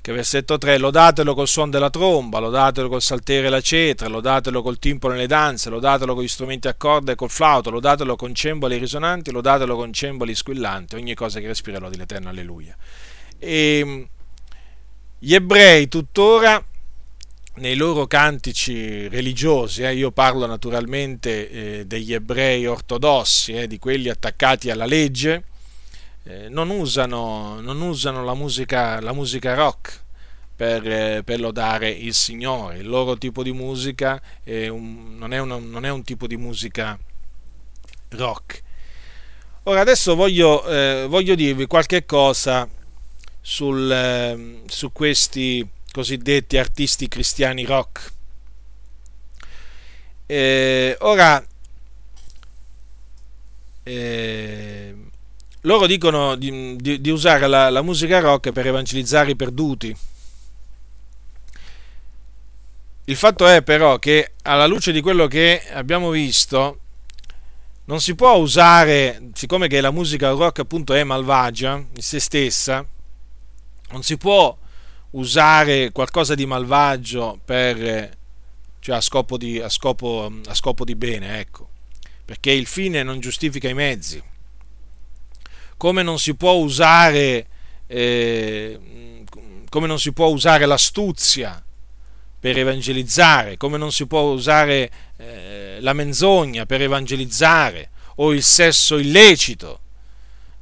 che 0.03 0.13
versetto 0.13 0.59
3, 0.59 0.79
lodatelo 0.79 1.33
col 1.33 1.47
suono 1.47 1.71
della 1.71 1.89
tromba, 1.89 2.41
lodatelo 2.41 2.89
col 2.89 3.01
saltere 3.01 3.47
e 3.47 3.51
la 3.51 3.61
cetra, 3.61 4.09
lodatelo 4.09 4.61
col 4.61 4.81
timpano 4.81 5.15
e 5.15 5.19
le 5.19 5.27
danze, 5.29 5.71
lodatelo 5.71 6.15
con 6.15 6.25
gli 6.25 6.29
strumenti 6.29 6.67
a 6.67 6.75
corda 6.75 7.13
e 7.13 7.15
col 7.15 7.31
flauto, 7.31 7.71
lodatelo 7.71 8.17
con 8.17 8.35
cembali 8.35 8.79
risonanti, 8.79 9.31
lodatelo 9.31 9.77
con 9.77 9.93
cembali 9.93 10.35
squillanti, 10.35 10.97
ogni 10.97 11.15
cosa 11.15 11.39
che 11.39 11.47
respira 11.47 11.79
lodi 11.79 11.97
l'Eterno, 11.97 12.31
alleluia. 12.31 12.77
E 13.39 14.09
gli 15.21 15.35
ebrei 15.35 15.87
tuttora 15.87 16.61
nei 17.55 17.77
loro 17.77 18.09
cantici 18.09 19.07
religiosi, 19.07 19.83
eh, 19.83 19.95
io 19.95 20.11
parlo 20.11 20.47
naturalmente 20.47 21.49
eh, 21.49 21.87
degli 21.87 22.13
ebrei 22.13 22.67
ortodossi, 22.67 23.53
eh, 23.53 23.67
di 23.69 23.79
quelli 23.79 24.09
attaccati 24.09 24.69
alla 24.69 24.87
legge, 24.87 25.45
eh, 26.25 26.49
non, 26.49 26.71
usano, 26.71 27.61
non, 27.61 27.81
usano, 27.81 28.25
la 28.25 28.35
musica, 28.35 29.01
la 29.01 29.13
musica 29.13 29.55
rock 29.55 30.01
per, 30.55 30.89
eh, 30.89 31.23
per, 31.25 31.41
lodare 31.41 31.91
il 31.91 32.15
Signore, 32.15 32.79
il 32.79 32.89
loro 32.89 33.19
tipo 33.19 33.43
di 33.43 33.53
musica 33.53 34.21
è 34.43 34.69
un, 34.69 35.17
non, 35.19 35.33
è 35.33 35.41
una, 35.41 35.57
non, 35.59 35.85
è 35.85 35.91
un, 35.91 36.03
tipo 36.05 36.27
di 36.27 36.37
musica 36.37 36.99
rock. 38.11 38.63
Ora 39.65 39.81
adesso 39.81 40.15
voglio, 40.15 40.65
eh, 40.67 41.07
voglio 41.09 41.35
dirvi 41.35 41.67
qualche 41.67 42.05
cosa 42.05 42.69
sul, 43.41 43.91
eh, 43.91 44.63
su 44.67 44.93
questi 44.93 45.69
cosiddetti 45.91 46.57
artisti 46.57 47.09
cristiani 47.09 47.65
rock. 47.65 48.13
Eh, 50.27 50.97
ora, 51.01 51.45
eh, 53.83 54.95
loro 55.63 55.87
dicono 55.87 56.35
di, 56.35 56.77
di, 56.77 57.01
di 57.01 57.11
usare 57.11 57.47
la, 57.47 57.71
la 57.71 57.83
musica 57.83 58.19
rock 58.19 58.51
per 58.51 58.67
evangelizzare 58.67 59.33
i 59.33 59.37
perduti. 59.37 59.97
Il 63.05 63.17
fatto 63.17 63.47
è 63.47 63.63
però 63.63 63.99
che 63.99 64.33
alla 64.43 64.67
luce 64.67 64.93
di 64.93 65.01
quello 65.01 65.27
che 65.27 65.63
abbiamo 65.73 66.11
visto, 66.11 66.79
non 67.85 68.01
si 68.01 68.15
può 68.15 68.35
usare, 68.35 69.31
siccome 69.35 69.69
che 69.69 69.81
la 69.81 69.91
musica 69.91 70.31
rock 70.31 70.61
appunto 70.61 70.95
è 70.95 71.03
malvagia 71.05 71.75
in 71.75 72.03
se 72.03 72.21
stessa, 72.21 72.85
non 73.91 74.03
si 74.03 74.17
può 74.17 74.57
usare 75.11 75.91
qualcosa 75.93 76.35
di 76.35 76.47
malvagio 76.47 77.39
per, 77.45 78.17
cioè 78.79 78.97
a 78.97 79.01
scopo 79.01 79.37
di, 79.37 79.61
a 79.61 79.69
scopo, 79.69 80.33
a 80.47 80.55
scopo 80.55 80.85
di 80.85 80.95
bene, 80.95 81.41
ecco, 81.41 81.69
perché 82.25 82.51
il 82.53 82.67
fine 82.67 83.03
non 83.03 83.21
giustifica 83.21 83.69
i 83.69 83.75
mezzi 83.75 84.31
come 85.83 86.05
non 86.05 86.21
si 86.21 86.37
può 86.37 86.53
usare, 86.53 87.45
eh, 87.89 88.79
come 89.69 89.87
non 89.89 89.99
si 89.99 90.13
può 90.13 90.29
usare 90.29 90.65
l'astuzia 90.65 91.61
per 92.39 92.57
evangelizzare, 92.57 93.57
come 93.57 93.79
non 93.79 93.91
si 93.91 94.07
può 94.07 94.21
usare 94.31 94.89
eh, 95.17 95.79
la 95.81 95.93
menzogna 95.93 96.67
per 96.67 96.83
evangelizzare 96.83 97.91
o 98.19 98.33
il 98.33 98.45
sesso 98.45 98.97
illecito 98.97 99.81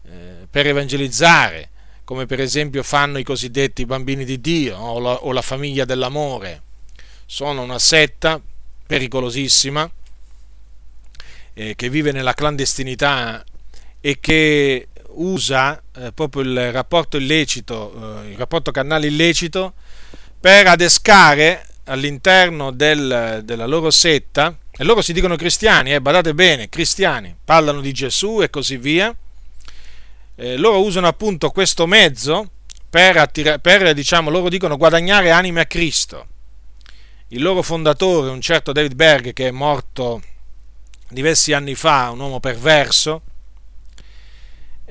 eh, 0.07 0.47
per 0.51 0.67
evangelizzare, 0.67 1.69
come 2.05 2.25
per 2.25 2.41
esempio 2.41 2.83
fanno 2.83 3.19
i 3.19 3.23
cosiddetti 3.23 3.85
bambini 3.85 4.25
di 4.25 4.41
Dio 4.41 4.79
o 4.79 4.99
la, 5.01 5.23
o 5.23 5.33
la 5.33 5.43
famiglia 5.43 5.85
dell'amore. 5.85 6.63
Sono 7.27 7.61
una 7.61 7.79
setta 7.79 8.41
pericolosissima 8.87 9.91
eh, 11.53 11.75
che 11.77 11.91
vive 11.91 12.11
nella 12.11 12.33
clandestinità 12.33 13.45
e 14.01 14.19
che 14.19 14.89
usa 15.15 15.83
eh, 15.97 16.13
proprio 16.13 16.43
il 16.43 16.73
rapporto 16.73 17.17
illecito, 17.17 18.23
eh, 18.23 18.31
il 18.31 18.37
rapporto 18.37 18.71
carnale 18.71 19.07
illecito, 19.07 19.75
per 20.41 20.67
adescare 20.67 21.67
all'interno 21.85 22.71
del, 22.71 23.43
della 23.45 23.67
loro 23.67 23.91
setta, 23.91 24.57
e 24.71 24.85
loro 24.85 25.03
si 25.03 25.13
dicono 25.13 25.37
cristiani, 25.37 25.93
eh, 25.93 26.01
badate 26.01 26.33
bene, 26.35 26.69
cristiani, 26.69 27.37
parlano 27.45 27.81
di 27.81 27.93
Gesù 27.93 28.41
e 28.43 28.49
così 28.49 28.77
via, 28.79 29.15
eh, 30.37 30.57
loro 30.57 30.83
usano 30.83 31.07
appunto 31.07 31.51
questo 31.51 31.87
mezzo 31.87 32.51
per, 32.89 33.19
attira- 33.19 33.59
per, 33.59 33.93
diciamo, 33.93 34.31
loro 34.31 34.49
dicono 34.49 34.77
guadagnare 34.77 35.31
anime 35.31 35.61
a 35.61 35.67
Cristo. 35.67 36.27
Il 37.29 37.43
loro 37.43 37.63
fondatore, 37.63 38.31
un 38.31 38.41
certo 38.41 38.73
David 38.73 38.95
Berg, 38.95 39.33
che 39.33 39.49
è 39.49 39.51
morto 39.51 40.23
diversi 41.11 41.53
anni 41.53 41.75
fa, 41.75 42.11
un 42.11 42.21
uomo 42.21 42.41
perverso, 42.41 43.23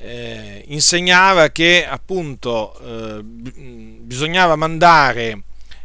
eh, 0.02 0.64
insegnava 0.68 1.48
che 1.50 1.86
appunto 1.86 2.78
eh, 2.80 3.22
bisognava 3.22 4.56
mandare 4.56 5.42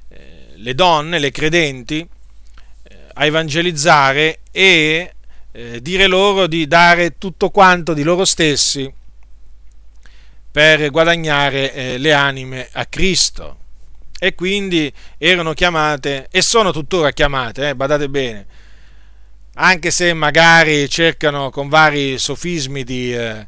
eh, 0.09 0.51
le 0.55 0.74
donne, 0.74 1.20
le 1.20 1.32
credenti, 1.32 1.99
eh, 1.99 2.97
a 3.13 3.26
evangelizzare 3.26 4.39
e 4.51 5.13
eh, 5.51 5.82
dire 5.82 6.07
loro 6.07 6.47
di 6.47 6.68
dare 6.68 7.18
tutto 7.18 7.49
quanto 7.49 7.93
di 7.93 8.03
loro 8.03 8.26
stessi 8.26 8.91
per 10.51 10.89
guadagnare 10.89 11.74
eh, 11.74 11.97
le 11.97 12.13
anime 12.13 12.70
a 12.72 12.86
Cristo. 12.86 13.57
E 14.18 14.34
quindi 14.34 14.91
erano 15.18 15.51
chiamate, 15.51 16.30
e 16.32 16.41
sono 16.41 16.72
tuttora 16.72 17.11
chiamate, 17.11 17.76
badate 17.76 18.07
bene, 18.07 18.45
anche 19.55 19.91
se 19.91 20.13
magari 20.13 20.89
cercano 20.89 21.49
con 21.49 21.68
vari 21.68 22.18
sofismi 22.18 22.86
di, 22.86 23.13
eh, 23.13 23.47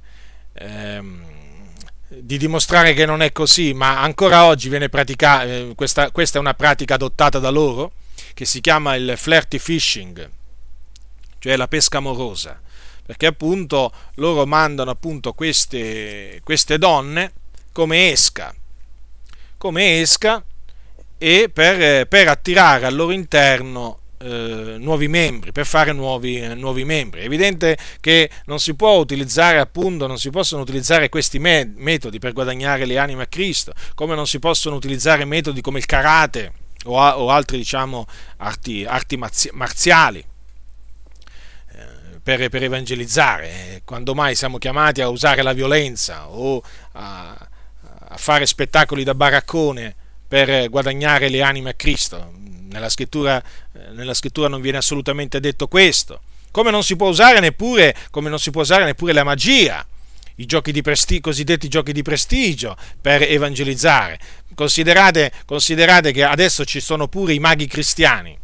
di 2.08 2.38
dimostrare 2.38 2.94
che 2.94 3.06
non 3.06 3.22
è 3.22 3.32
così, 3.32 3.74
ma 3.74 4.02
ancora 4.02 4.46
oggi 4.46 4.70
viene 4.70 4.90
praticata, 4.90 5.44
eh, 5.44 5.74
questa, 5.76 6.12
questa, 6.12 6.38
è 6.38 6.42
una 6.42 6.54
pratica 6.54 6.96
adottata 6.96 7.40
da 7.40 7.50
loro, 7.50 7.94
che 8.34 8.46
si 8.46 8.62
chiama 8.62 8.96
il 8.96 9.14
flirty 9.18 9.58
fishing. 9.60 10.30
cioè 11.40 11.56
la 11.56 11.68
pesca 11.68 11.98
amorosa, 11.98 12.60
perché 13.06 13.28
appunto 13.28 13.92
loro 14.16 14.46
mandano 14.46 14.92
appunto 14.92 15.34
queste, 15.34 16.42
queste 16.44 16.78
donne 16.78 17.32
come 17.72 18.12
esca, 18.12 18.54
come 19.58 20.02
esca 20.02 20.44
e 21.18 21.50
per, 21.52 22.08
per 22.08 22.28
attirare 22.28 22.86
al 22.86 22.96
loro 22.96 23.12
interno 23.12 24.00
eh, 24.20 24.76
nuovi 24.80 25.08
membri, 25.08 25.52
per 25.52 25.66
fare 25.66 25.92
nuovi, 25.92 26.40
eh, 26.40 26.56
nuovi, 26.56 26.84
membri. 26.84 27.22
È 27.22 27.26
evidente 27.26 27.78
che 28.00 28.30
non 28.46 28.60
si 28.60 28.74
può 28.76 28.98
utilizzare, 28.98 29.60
appunto, 29.60 30.08
non 30.08 30.18
si 30.18 30.30
possono 30.30 30.62
utilizzare 30.62 31.10
questi 31.10 31.40
me- 31.40 31.72
metodi 31.76 32.20
per 32.20 32.34
guadagnare 32.34 32.86
le 32.86 32.98
anime 32.98 33.24
a 33.24 33.28
Cristo, 33.28 33.74
come 33.94 34.16
non 34.16 34.28
si 34.28 34.40
possono 34.40 34.76
utilizzare 34.76 35.26
metodi 35.26 35.62
come 35.62 35.80
il 35.80 35.86
karate 35.86 36.54
o, 36.86 37.00
a- 37.00 37.20
o 37.20 37.30
altri, 37.30 37.58
diciamo, 37.58 38.08
arti, 38.38 38.86
arti 38.86 39.18
marziali. 39.52 40.26
Eh, 41.72 42.20
per, 42.24 42.50
per, 42.50 42.64
evangelizzare, 42.64 43.82
quando 43.86 44.16
mai 44.16 44.36
siamo 44.36 44.58
chiamati 44.58 45.02
a 45.02 45.10
usare 45.10 45.44
la 45.44 45.54
violenza 45.54 46.30
o 46.30 46.62
a, 46.94 47.48
a 48.10 48.18
fare 48.18 48.46
spettacoli 48.46 49.04
da 49.04 49.14
baraccone 49.14 49.96
per 50.28 50.70
guadagnare 50.70 51.30
le 51.30 51.42
anime 51.42 51.70
a 51.70 51.74
Cristo. 51.74 52.46
Nella 52.70 52.90
scrittura, 52.90 53.42
eh, 53.74 53.92
nella 53.94 54.14
scrittura 54.14 54.48
non 54.48 54.62
viene 54.62 54.78
assolutamente 54.78 55.40
detto 55.40 55.68
questo. 55.68 56.22
Come 56.52 56.72
non 56.72 56.84
si 56.84 56.96
può 56.96 57.10
usare 57.10 57.40
neppure, 57.40 57.96
può 58.10 58.62
usare 58.62 58.86
neppure 58.86 59.14
la 59.14 59.24
magia, 59.24 59.86
i 60.36 60.46
giochi 60.46 60.72
di 60.72 60.82
presti- 60.82 61.20
cosiddetti 61.20 61.68
giochi 61.68 61.92
di 61.92 62.02
prestigio 62.02 62.76
per 63.00 63.22
evangelizzare. 63.22 64.20
Considerate, 64.56 65.32
considerate 65.46 66.12
che 66.12 66.24
adesso 66.24 66.66
ci 66.66 66.80
sono 66.80 67.08
pure 67.08 67.34
i 67.34 67.40
maghi 67.40 67.68
cristiani 67.68 68.38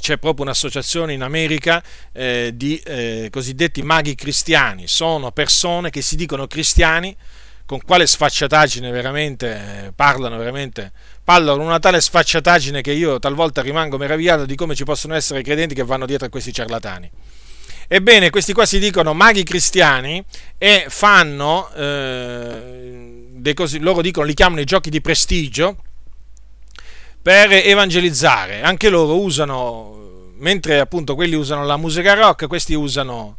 c'è 0.00 0.18
proprio 0.18 0.44
un'associazione 0.44 1.12
in 1.12 1.22
America 1.22 1.82
eh, 2.12 2.52
di 2.54 2.76
eh, 2.78 3.28
cosiddetti 3.30 3.82
maghi 3.82 4.14
cristiani, 4.14 4.86
sono 4.86 5.30
persone 5.32 5.90
che 5.90 6.00
si 6.00 6.16
dicono 6.16 6.46
cristiani, 6.46 7.14
con 7.66 7.80
quale 7.82 8.06
sfacciataggine 8.06 8.90
veramente 8.90 9.86
eh, 9.86 9.92
parlano, 9.92 10.36
veramente 10.36 10.92
parlano 11.22 11.62
una 11.62 11.78
tale 11.78 12.00
sfacciataggine 12.00 12.80
che 12.80 12.92
io 12.92 13.18
talvolta 13.18 13.62
rimango 13.62 13.96
meravigliato 13.96 14.46
di 14.46 14.54
come 14.54 14.74
ci 14.74 14.84
possono 14.84 15.14
essere 15.14 15.42
credenti 15.42 15.74
che 15.74 15.84
vanno 15.84 16.06
dietro 16.06 16.26
a 16.26 16.30
questi 16.30 16.52
ciarlatani. 16.52 17.10
Ebbene, 17.92 18.30
questi 18.30 18.52
qua 18.52 18.66
si 18.66 18.78
dicono 18.78 19.14
maghi 19.14 19.42
cristiani 19.42 20.24
e 20.58 20.84
fanno, 20.88 21.68
eh, 21.74 23.52
cosi, 23.52 23.80
loro 23.80 24.00
dicono, 24.00 24.26
li 24.26 24.34
chiamano 24.34 24.60
i 24.60 24.64
giochi 24.64 24.90
di 24.90 25.00
prestigio 25.00 25.76
per 27.20 27.50
evangelizzare. 27.50 28.62
Anche 28.62 28.88
loro 28.88 29.20
usano, 29.20 30.32
mentre 30.38 30.78
appunto 30.78 31.16
quelli 31.16 31.34
usano 31.34 31.64
la 31.64 31.76
musica 31.76 32.14
rock, 32.14 32.46
questi 32.46 32.74
usano 32.74 33.36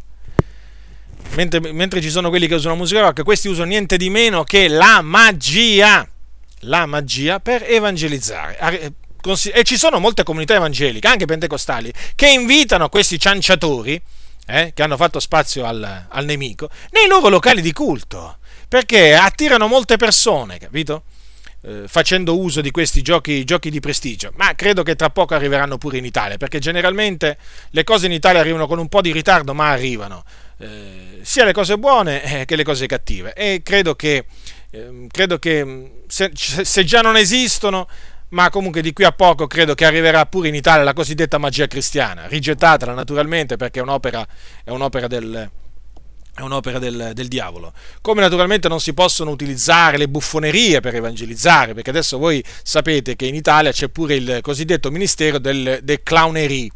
mentre, 1.36 1.72
mentre, 1.72 2.02
ci 2.02 2.10
sono 2.10 2.28
quelli 2.28 2.48
che 2.48 2.56
usano 2.56 2.76
musica 2.76 3.02
rock, 3.02 3.24
questi 3.24 3.48
usano 3.48 3.68
niente 3.68 3.96
di 3.96 4.10
meno 4.10 4.44
che 4.44 4.68
la 4.68 5.02
magia, 5.02 6.06
la 6.62 6.86
magia 6.86 7.40
per 7.40 7.64
evangelizzare. 7.64 8.58
E 9.54 9.64
ci 9.64 9.78
sono 9.78 10.00
molte 10.00 10.24
comunità 10.24 10.56
evangeliche, 10.56 11.08
anche 11.08 11.26
pentecostali, 11.26 11.94
che 12.16 12.28
invitano 12.28 12.90
questi 12.90 13.20
cianciatori, 13.20 14.02
eh, 14.48 14.72
che 14.74 14.82
hanno 14.82 14.98
fatto 14.98 15.20
spazio 15.20 15.66
al, 15.66 16.08
al 16.10 16.26
nemico, 16.26 16.70
nei 16.92 17.08
loro 17.08 17.30
locali 17.30 17.62
di 17.62 17.72
culto, 17.72 18.38
perché 18.68 19.14
attirano 19.14 19.68
molte 19.68 19.98
persone, 19.98 20.58
capito? 20.58 21.04
Eh, 21.64 21.84
facendo 21.86 22.40
uso 22.40 22.60
di 22.60 22.72
questi 22.72 23.04
giochi, 23.04 23.44
giochi, 23.44 23.70
di 23.70 23.80
prestigio, 23.80 24.32
ma 24.36 24.56
credo 24.56 24.82
che 24.82 24.96
tra 24.96 25.12
poco 25.12 25.36
arriveranno 25.36 25.78
pure 25.78 26.00
in 26.00 26.06
Italia, 26.06 26.38
perché 26.38 26.58
generalmente 26.58 27.38
le 27.70 27.84
cose 27.84 28.08
in 28.08 28.14
Italia 28.14 28.40
arrivano 28.40 28.66
con 28.66 28.80
un 28.80 28.90
po' 28.90 29.02
di 29.02 29.12
ritardo, 29.12 29.54
ma 29.54 29.70
arrivano. 29.70 30.24
Eh, 30.58 31.20
sia 31.22 31.46
le 31.46 31.54
cose 31.54 31.78
buone 31.78 32.24
eh, 32.24 32.46
che 32.46 32.56
le 32.56 32.64
cose 32.64 32.88
cattive. 32.88 33.34
E 33.34 33.62
credo 33.64 33.94
che, 33.94 34.26
ehm, 34.72 35.08
credo 35.08 35.38
che 35.38 35.64
mm, 35.64 35.86
se, 36.08 36.32
se, 36.34 36.84
già 36.84 37.02
non 37.02 37.18
esistono, 37.18 37.88
ma 38.30 38.50
comunque 38.50 38.82
di 38.82 38.94
qui 38.94 39.04
a 39.04 39.12
poco 39.12 39.48
credo 39.48 39.76
che 39.76 39.86
arriverà 39.86 40.26
pure 40.26 40.48
in 40.48 40.56
Italia 40.56 40.84
la 40.84 40.94
cosiddetta 40.94 41.38
magia 41.38 41.68
cristiana, 41.68 42.28
rigettatela 42.28 42.94
naturalmente 42.94 43.58
perché 43.58 43.80
è 43.80 43.84
un'opera, 43.84 44.26
è 44.64 44.70
un'opera 44.70 45.08
del, 45.08 45.50
è 46.34 46.42
un'opera 46.42 46.80
del, 46.80 47.12
del, 47.14 47.28
diavolo. 47.28 47.74
Come 48.02 48.22
naturalmente 48.22 48.68
non 48.68 48.80
si 48.80 48.94
possono 48.94 49.32
utilizzare 49.32 49.98
le 49.98 50.08
buffonerie 50.08 50.80
per 50.80 50.96
evangelizzare, 50.96 51.74
perché 51.74 51.90
adesso 51.90 52.18
voi 52.18 52.44
sapete 52.64 53.16
che 53.16 53.26
in 53.26 53.36
Italia 53.36 53.72
c'è 53.72 53.90
pure 53.90 54.16
il 54.16 54.40
cosiddetto 54.42 54.90
ministero 54.92 55.40
del, 55.40 55.80
del 55.84 56.02
clownerie. 56.04 56.70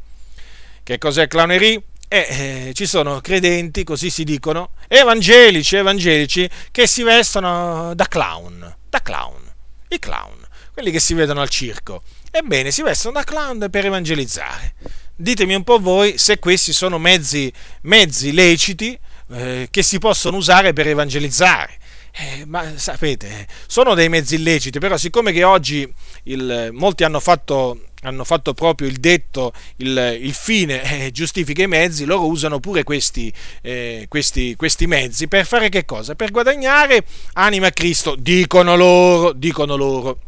Che 0.83 0.97
cos'è 0.97 1.27
clownerie? 1.27 1.81
E 2.07 2.27
eh, 2.67 2.73
ci 2.73 2.85
sono 2.85 3.19
credenti, 3.21 3.83
così 3.83 4.09
si 4.09 4.23
dicono, 4.23 4.71
evangelici, 4.87 5.75
evangelici, 5.75 6.49
che 6.71 6.87
si 6.87 7.03
vestono 7.03 7.93
da 7.95 8.07
clown, 8.07 8.75
da 8.89 9.01
clown, 9.01 9.41
i 9.89 9.99
clown, 9.99 10.45
quelli 10.73 10.91
che 10.91 10.99
si 10.99 11.13
vedono 11.13 11.41
al 11.41 11.49
circo. 11.49 12.03
Ebbene, 12.31 12.71
si 12.71 12.83
vestono 12.83 13.15
da 13.15 13.23
clown 13.23 13.67
per 13.71 13.85
evangelizzare. 13.85 14.75
Ditemi 15.15 15.55
un 15.55 15.63
po' 15.63 15.79
voi 15.79 16.17
se 16.17 16.39
questi 16.39 16.73
sono 16.73 16.97
mezzi, 16.97 17.51
mezzi 17.81 18.33
leciti 18.33 18.99
eh, 19.31 19.67
che 19.71 19.81
si 19.81 19.97
possono 19.97 20.37
usare 20.37 20.73
per 20.73 20.87
evangelizzare. 20.87 21.77
Eh, 22.11 22.45
ma 22.45 22.77
sapete, 22.77 23.47
sono 23.67 23.93
dei 23.93 24.07
mezzi 24.07 24.35
illeciti, 24.35 24.79
però 24.79 24.95
siccome 24.95 25.33
che 25.33 25.43
oggi 25.43 25.91
il, 26.23 26.69
molti 26.71 27.03
hanno 27.03 27.19
fatto 27.19 27.87
hanno 28.07 28.23
fatto 28.23 28.53
proprio 28.53 28.87
il 28.87 28.97
detto, 28.97 29.53
il, 29.77 30.17
il 30.21 30.33
fine 30.33 31.05
eh, 31.05 31.11
giustifica 31.11 31.63
i 31.63 31.67
mezzi, 31.67 32.05
loro 32.05 32.27
usano 32.27 32.59
pure 32.59 32.83
questi, 32.83 33.31
eh, 33.61 34.05
questi, 34.07 34.55
questi, 34.55 34.87
mezzi 34.87 35.27
per 35.27 35.45
fare 35.45 35.69
che 35.69 35.85
cosa? 35.85 36.15
Per 36.15 36.31
guadagnare 36.31 37.05
anima 37.33 37.67
a 37.67 37.71
Cristo, 37.71 38.15
dicono 38.15 38.75
loro, 38.75 39.33
dicono 39.33 39.75
loro. 39.75 40.19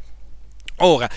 Ora, 0.78 1.09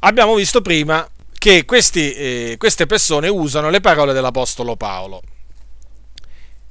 abbiamo 0.00 0.34
visto 0.34 0.60
prima 0.60 1.08
che 1.38 1.64
questi, 1.64 2.12
eh, 2.12 2.54
queste 2.58 2.86
persone 2.86 3.28
usano 3.28 3.70
le 3.70 3.80
parole 3.80 4.12
dell'Apostolo 4.12 4.76
Paolo. 4.76 5.22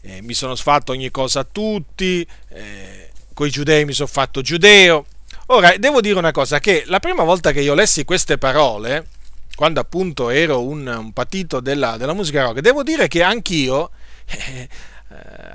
Eh, 0.01 0.21
mi 0.21 0.33
sono 0.33 0.55
fatto 0.55 0.93
ogni 0.93 1.11
cosa 1.11 1.41
a 1.41 1.47
tutti, 1.49 2.25
eh, 2.49 3.09
coi 3.33 3.49
giudei 3.49 3.85
mi 3.85 3.93
sono 3.93 4.07
fatto 4.07 4.41
giudeo, 4.41 5.05
Ora, 5.53 5.75
devo 5.77 5.99
dire 5.99 6.17
una 6.17 6.31
cosa, 6.31 6.59
che 6.59 6.83
la 6.85 7.01
prima 7.01 7.23
volta 7.23 7.51
che 7.51 7.59
io 7.59 7.73
lessi 7.73 8.05
queste 8.05 8.37
parole, 8.37 9.07
quando 9.53 9.81
appunto 9.81 10.29
ero 10.29 10.63
un, 10.63 10.87
un 10.87 11.11
patito 11.11 11.59
della, 11.59 11.97
della, 11.97 12.13
musica 12.13 12.43
rock, 12.43 12.61
devo 12.61 12.83
dire 12.83 13.09
che 13.09 13.21
anch'io, 13.21 13.89
eh, 14.31 14.69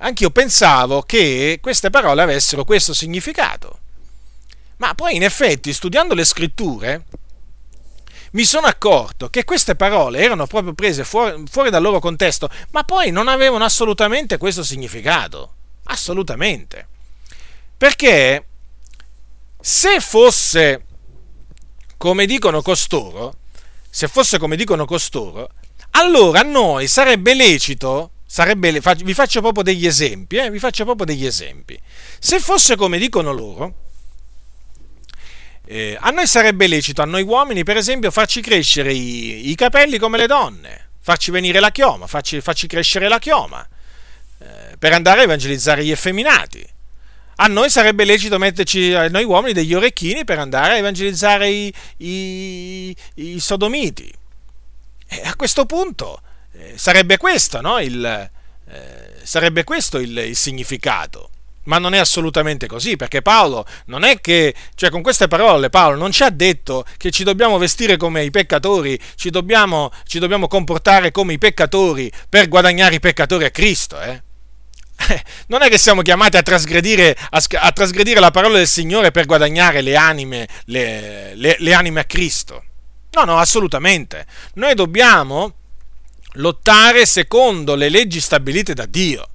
anch'io 0.01 0.29
pensavo 0.29 1.01
che 1.01 1.61
queste 1.63 1.89
parole 1.89 2.21
avessero 2.21 2.65
questo 2.65 2.93
significato. 2.93 3.79
Ma 4.77 4.95
poi 4.95 5.17
in 5.17 5.23
effetti, 5.23 5.73
studiando 5.73 6.13
le 6.13 6.27
scritture, 6.27 7.05
mi 8.33 8.45
sono 8.45 8.67
accorto 8.67 9.31
che 9.31 9.45
queste 9.45 9.77
parole 9.77 10.21
erano 10.21 10.47
proprio 10.47 10.75
prese 10.75 11.05
fuori, 11.05 11.43
fuori, 11.51 11.71
dal 11.71 11.81
loro 11.81 12.01
contesto, 12.01 12.51
ma 12.73 12.85
poi 12.85 13.11
non 13.11 13.29
avevano 13.29 13.65
assolutamente 13.65 14.37
questo 14.37 14.63
significato. 14.63 15.55
Assolutamente. 15.85 16.87
Perché 17.79 18.45
se 19.69 19.99
fosse 19.99 20.85
come 21.97 22.25
dicono 22.25 22.63
costoro, 22.63 23.39
se 23.91 24.07
fosse 24.07 24.39
come 24.39 24.55
dicono 24.55 24.85
costoro, 24.85 25.51
allora 25.91 26.39
a 26.39 26.45
noi 26.45 26.87
sarebbe 26.87 27.35
lecito, 27.35 28.13
sarebbe, 28.25 28.81
vi 29.03 29.13
faccio 29.13 29.41
proprio 29.41 29.65
degli 29.65 29.85
esempi, 29.85 30.37
eh, 30.37 30.51
vi 30.51 30.61
faccio 30.61 30.85
proprio 30.85 31.07
degli 31.07 31.27
esempi. 31.27 31.77
Se 32.21 32.39
fosse 32.39 32.77
come 32.77 32.97
dicono 32.97 33.33
loro, 33.33 33.75
eh, 35.65 35.99
a 35.99 36.11
noi 36.11 36.29
sarebbe 36.29 36.69
lecito, 36.69 37.03
a 37.03 37.07
noi 37.07 37.23
uomini, 37.23 37.65
per 37.65 37.77
esempio, 37.77 38.13
farci 38.13 38.41
crescere 38.41 38.93
i, 38.93 39.51
i 39.51 39.57
capelli 39.57 39.99
come 39.99 40.17
le 40.17 40.29
donne, 40.29 40.91
farci 41.01 41.33
venire 41.33 41.59
la 41.59 41.73
chioma, 41.73 42.07
farci, 42.07 42.41
farci 42.41 42.69
crescere 42.69 43.09
la 43.09 43.19
chioma, 43.19 43.69
eh, 44.39 44.77
per 44.79 44.93
andare 44.93 45.23
a 45.23 45.25
evangelizzare 45.25 45.85
gli 45.85 45.91
effeminati 45.91 46.75
a 47.37 47.47
noi 47.47 47.69
sarebbe 47.69 48.05
lecito 48.05 48.39
metterci, 48.39 48.91
noi 49.11 49.25
uomini, 49.25 49.53
degli 49.53 49.75
orecchini 49.75 50.25
per 50.25 50.39
andare 50.39 50.75
a 50.75 50.77
evangelizzare 50.79 51.51
i, 51.51 51.73
i, 51.99 52.97
i 53.15 53.41
sodomiti. 53.41 54.11
E 55.09 55.23
a 55.25 55.37
questo 55.37 55.67
punto 55.67 56.21
eh, 56.53 56.75
sarebbe 56.77 57.17
questo, 57.19 57.61
no? 57.61 57.79
il, 57.79 58.05
eh, 58.69 59.13
sarebbe 59.23 59.65
questo 59.65 59.99
il, 59.99 60.17
il 60.17 60.37
significato. 60.37 61.31
Ma 61.65 61.79
non 61.79 61.95
è 61.95 61.99
assolutamente 61.99 62.69
così, 62.69 62.97
perché 62.97 63.23
Paolo 63.23 63.67
non 63.87 64.05
è 64.05 64.21
che, 64.21 64.55
cioè 64.77 64.89
con 64.89 65.03
queste 65.03 65.27
parole 65.27 65.69
Paolo 65.69 65.97
non 65.97 66.13
ci 66.13 66.23
ha 66.23 66.31
detto 66.31 66.85
che 66.97 67.11
ci 67.11 67.25
dobbiamo 67.25 67.59
vestire 67.59 67.97
come 67.97 68.23
i 68.23 68.31
peccatori, 68.31 68.99
ci 69.17 69.31
dobbiamo, 69.31 69.91
ci 70.05 70.21
dobbiamo 70.21 70.47
comportare 70.47 71.11
come 71.11 71.33
i 71.33 71.39
peccatori 71.39 72.11
per 72.29 72.49
guadagnare 72.49 72.95
i 72.95 73.01
peccatori 73.01 73.47
a 73.47 73.51
Cristo, 73.51 74.01
eh? 74.01 74.23
Non 75.49 75.63
è 75.63 75.69
che 75.69 75.79
siamo 75.79 76.03
chiamati 76.03 76.37
a 76.37 76.43
trasgredire, 76.43 77.17
a, 77.31 77.43
a 77.61 77.73
trasgredire, 77.73 78.21
la 78.21 78.31
parola 78.31 78.57
del 78.57 78.67
Signore 78.67 79.11
per 79.11 79.27
guadagnare 79.27 79.81
le 79.81 79.97
anime, 79.97 80.49
le, 80.67 81.35
le, 81.35 81.57
le 81.59 81.75
anime 81.75 82.01
a 82.01 82.05
Cristo. 82.05 82.65
No, 83.11 83.25
no, 83.25 83.39
assolutamente. 83.39 84.27
Noi 84.55 84.75
dobbiamo, 84.75 85.55
lottare 86.37 87.07
secondo 87.07 87.75
le 87.75 87.89
leggi 87.89 88.21
stabilite 88.21 88.75
da 88.75 88.87
Dio. 88.87 89.29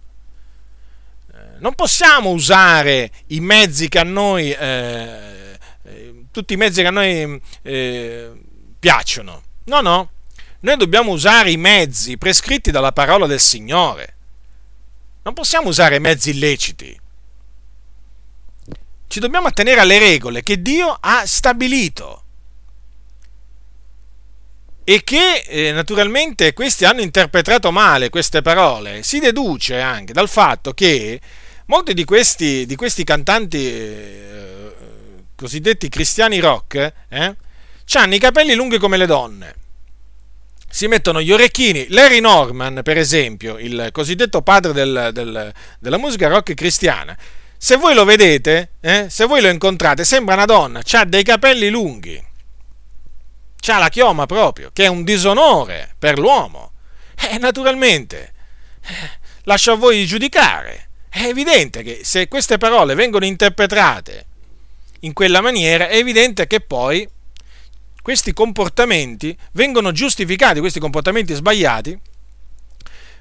Eh, 1.34 1.38
non 1.60 1.74
possiamo 1.76 2.30
usare 2.30 3.12
i 3.28 3.40
mezzi 3.40 3.88
che 3.90 4.00
a 4.00 4.04
noi, 4.04 4.52
eh, 4.52 5.58
eh, 5.84 6.26
tutti 6.32 6.54
i 6.54 6.58
mezzi 6.58 6.82
che 6.82 6.88
a 6.88 6.92
noi 6.92 7.42
eh, 7.62 8.32
piacciono. 8.80 9.44
No, 9.66 9.82
no, 9.82 10.10
noi 10.62 10.78
dobbiamo 10.78 11.12
usare 11.12 11.52
i 11.52 11.58
mezzi 11.58 12.18
prescritti 12.18 12.72
dalla 12.72 12.92
parola 12.92 13.26
del 13.26 13.40
Signore. 13.40 14.16
Non 15.24 15.34
possiamo 15.34 15.68
usare 15.68 16.00
mezzi 16.00 16.32
illeciti. 16.32 17.00
Ci 19.08 19.20
dobbiamo 19.20 19.48
attenere 19.48 19.82
alle 19.82 20.00
regole 20.00 20.42
che 20.42 20.62
Dio 20.62 20.98
ha 21.00 21.26
stabilito 21.26 22.24
e 24.84 25.04
che 25.04 25.44
eh, 25.48 25.72
naturalmente 25.74 26.54
questi 26.54 26.86
hanno 26.86 27.02
interpretato 27.02 27.72
male 27.72 28.10
queste 28.10 28.42
parole. 28.42 29.04
Si 29.04 29.20
deduce 29.20 29.80
anche 29.80 30.14
dal 30.14 30.30
fatto 30.30 30.74
che 30.74 31.20
molti 31.66 31.94
di 31.94 32.04
questi, 32.04 32.66
di 32.66 32.76
questi 32.76 33.04
cantanti 33.04 33.58
eh, 33.68 34.76
cosiddetti 35.36 35.88
cristiani 35.90 36.40
rock 36.40 36.94
eh, 37.10 37.36
hanno 37.94 38.16
i 38.16 38.20
capelli 38.20 38.56
lunghi 38.56 38.80
come 38.80 38.98
le 38.98 39.06
donne 39.06 39.56
si 40.72 40.88
mettono 40.88 41.22
gli 41.22 41.32
orecchini. 41.32 41.88
Larry 41.90 42.20
Norman, 42.20 42.82
per 42.84 42.98
esempio, 42.98 43.58
il 43.60 43.90
cosiddetto 43.92 44.42
padre 44.42 44.74
del, 44.74 45.10
del, 45.14 45.54
della 45.80 45.98
musica 45.98 46.28
rock 46.28 46.54
cristiana, 46.54 47.16
se 47.58 47.76
voi 47.76 47.94
lo 47.94 48.06
vedete, 48.06 48.72
eh, 48.80 49.06
se 49.10 49.26
voi 49.26 49.42
lo 49.42 49.50
incontrate, 49.50 50.04
sembra 50.04 50.34
una 50.34 50.46
donna, 50.46 50.82
ha 50.84 51.06
dei 51.06 51.22
capelli 51.22 51.70
lunghi, 51.70 52.20
ha 53.68 53.78
la 53.78 53.90
chioma 53.90 54.26
proprio, 54.26 54.72
che 54.74 54.86
è 54.86 54.88
un 54.88 55.04
disonore 55.04 55.94
per 56.00 56.18
l'uomo. 56.18 56.72
E 57.16 57.36
eh, 57.36 57.38
naturalmente, 57.38 58.34
eh, 58.82 58.94
lascio 59.44 59.74
a 59.74 59.76
voi 59.76 60.06
giudicare. 60.08 60.88
È 61.08 61.24
evidente 61.24 61.84
che 61.84 62.00
se 62.04 62.28
queste 62.28 62.58
parole 62.58 62.96
vengono 62.96 63.26
interpretate 63.26 64.26
in 65.02 65.14
quella 65.14 65.42
maniera, 65.42 65.88
è 65.88 65.98
evidente 65.98 66.48
che 66.48 66.62
poi 66.62 67.08
questi 68.02 68.34
comportamenti 68.34 69.38
vengono 69.54 69.92
giustificati, 69.92 70.60
questi 70.60 70.80
comportamenti 70.80 71.34
sbagliati 71.34 72.00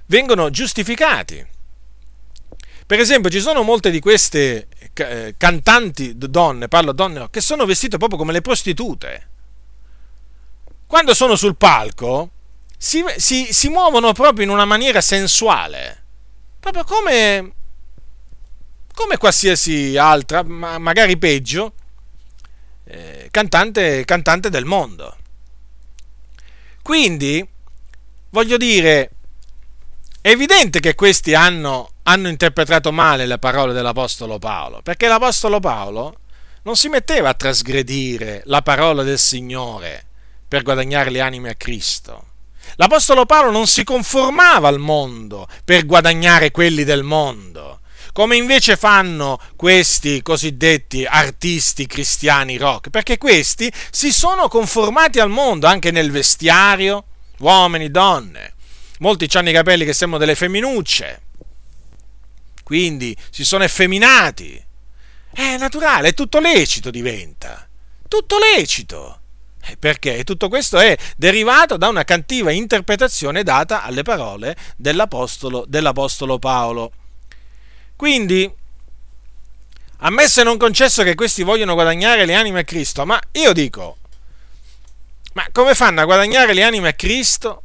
vengono 0.07 0.51
giustificati. 0.51 1.47
Per 2.85 2.98
esempio, 2.98 3.31
ci 3.31 3.40
sono 3.40 3.62
molte 3.62 3.90
di 3.90 4.01
queste 4.01 4.66
eh, 4.94 5.35
cantanti 5.39 6.15
donne, 6.16 6.66
parlo 6.66 6.93
donne, 6.93 7.28
che 7.31 7.40
sono 7.40 7.65
vestite 7.65 7.98
proprio 7.98 8.19
come 8.19 8.32
le 8.32 8.40
prostitute. 8.40 9.28
Quando 10.86 11.15
sono 11.15 11.36
sul 11.36 11.57
palco, 11.57 12.31
si, 12.77 13.05
si, 13.16 13.52
si 13.52 13.69
muovono 13.69 14.12
proprio 14.12 14.44
in 14.44 14.51
una 14.51 14.65
maniera 14.65 15.01
sensuale, 15.01 16.02
proprio 16.59 16.82
come, 16.82 17.52
come 18.93 19.16
qualsiasi 19.19 19.97
altra, 19.97 20.43
ma 20.43 20.78
magari 20.78 21.16
peggio, 21.16 21.74
eh, 22.90 23.28
cantante, 23.30 24.04
cantante 24.04 24.50
del 24.50 24.64
mondo. 24.64 25.16
Quindi, 26.82 27.46
voglio 28.30 28.56
dire, 28.56 29.10
è 30.20 30.30
evidente 30.30 30.80
che 30.80 30.94
questi 30.94 31.34
hanno, 31.34 31.92
hanno 32.02 32.28
interpretato 32.28 32.90
male 32.90 33.26
le 33.26 33.38
parole 33.38 33.72
dell'Apostolo 33.72 34.38
Paolo, 34.38 34.82
perché 34.82 35.06
l'Apostolo 35.06 35.60
Paolo 35.60 36.18
non 36.62 36.76
si 36.76 36.88
metteva 36.88 37.30
a 37.30 37.34
trasgredire 37.34 38.42
la 38.46 38.62
parola 38.62 39.02
del 39.02 39.18
Signore 39.18 40.06
per 40.48 40.62
guadagnare 40.62 41.10
le 41.10 41.20
anime 41.20 41.50
a 41.50 41.54
Cristo. 41.54 42.24
L'Apostolo 42.74 43.24
Paolo 43.24 43.50
non 43.50 43.66
si 43.66 43.84
conformava 43.84 44.68
al 44.68 44.78
mondo 44.78 45.48
per 45.64 45.86
guadagnare 45.86 46.50
quelli 46.50 46.84
del 46.84 47.02
mondo 47.02 47.80
come 48.12 48.36
invece 48.36 48.76
fanno 48.76 49.38
questi 49.56 50.22
cosiddetti 50.22 51.04
artisti 51.04 51.86
cristiani 51.86 52.56
rock, 52.56 52.90
perché 52.90 53.18
questi 53.18 53.72
si 53.90 54.12
sono 54.12 54.48
conformati 54.48 55.20
al 55.20 55.30
mondo 55.30 55.66
anche 55.66 55.90
nel 55.90 56.10
vestiario, 56.10 57.04
uomini, 57.38 57.90
donne. 57.90 58.54
Molti 58.98 59.28
hanno 59.32 59.50
i 59.50 59.54
capelli 59.54 59.84
che 59.84 59.94
sembrano 59.94 60.24
delle 60.24 60.36
femminucce, 60.36 61.22
quindi 62.62 63.16
si 63.30 63.44
sono 63.44 63.64
effeminati. 63.64 64.62
È 65.32 65.56
naturale, 65.56 66.08
è 66.08 66.14
tutto 66.14 66.38
lecito 66.38 66.90
diventa, 66.90 67.66
tutto 68.08 68.36
lecito. 68.38 69.16
Eh, 69.62 69.76
perché 69.76 70.24
tutto 70.24 70.48
questo 70.48 70.78
è 70.78 70.96
derivato 71.16 71.76
da 71.76 71.88
una 71.88 72.04
cattiva 72.04 72.50
interpretazione 72.50 73.42
data 73.42 73.82
alle 73.82 74.02
parole 74.02 74.56
dell'Apostolo, 74.76 75.64
dell'Apostolo 75.66 76.38
Paolo. 76.38 76.92
Quindi, 78.01 78.51
ammesso 79.98 80.40
e 80.40 80.44
non 80.44 80.56
concesso 80.56 81.02
che 81.02 81.14
questi 81.14 81.43
vogliono 81.43 81.74
guadagnare 81.74 82.24
le 82.24 82.35
anime 82.35 82.60
a 82.60 82.64
Cristo, 82.64 83.05
ma 83.05 83.20
io 83.32 83.52
dico, 83.52 83.98
ma 85.35 85.47
come 85.52 85.74
fanno 85.74 86.01
a 86.01 86.06
guadagnare 86.06 86.55
le 86.55 86.62
anime 86.62 86.89
a 86.89 86.93
Cristo 86.94 87.62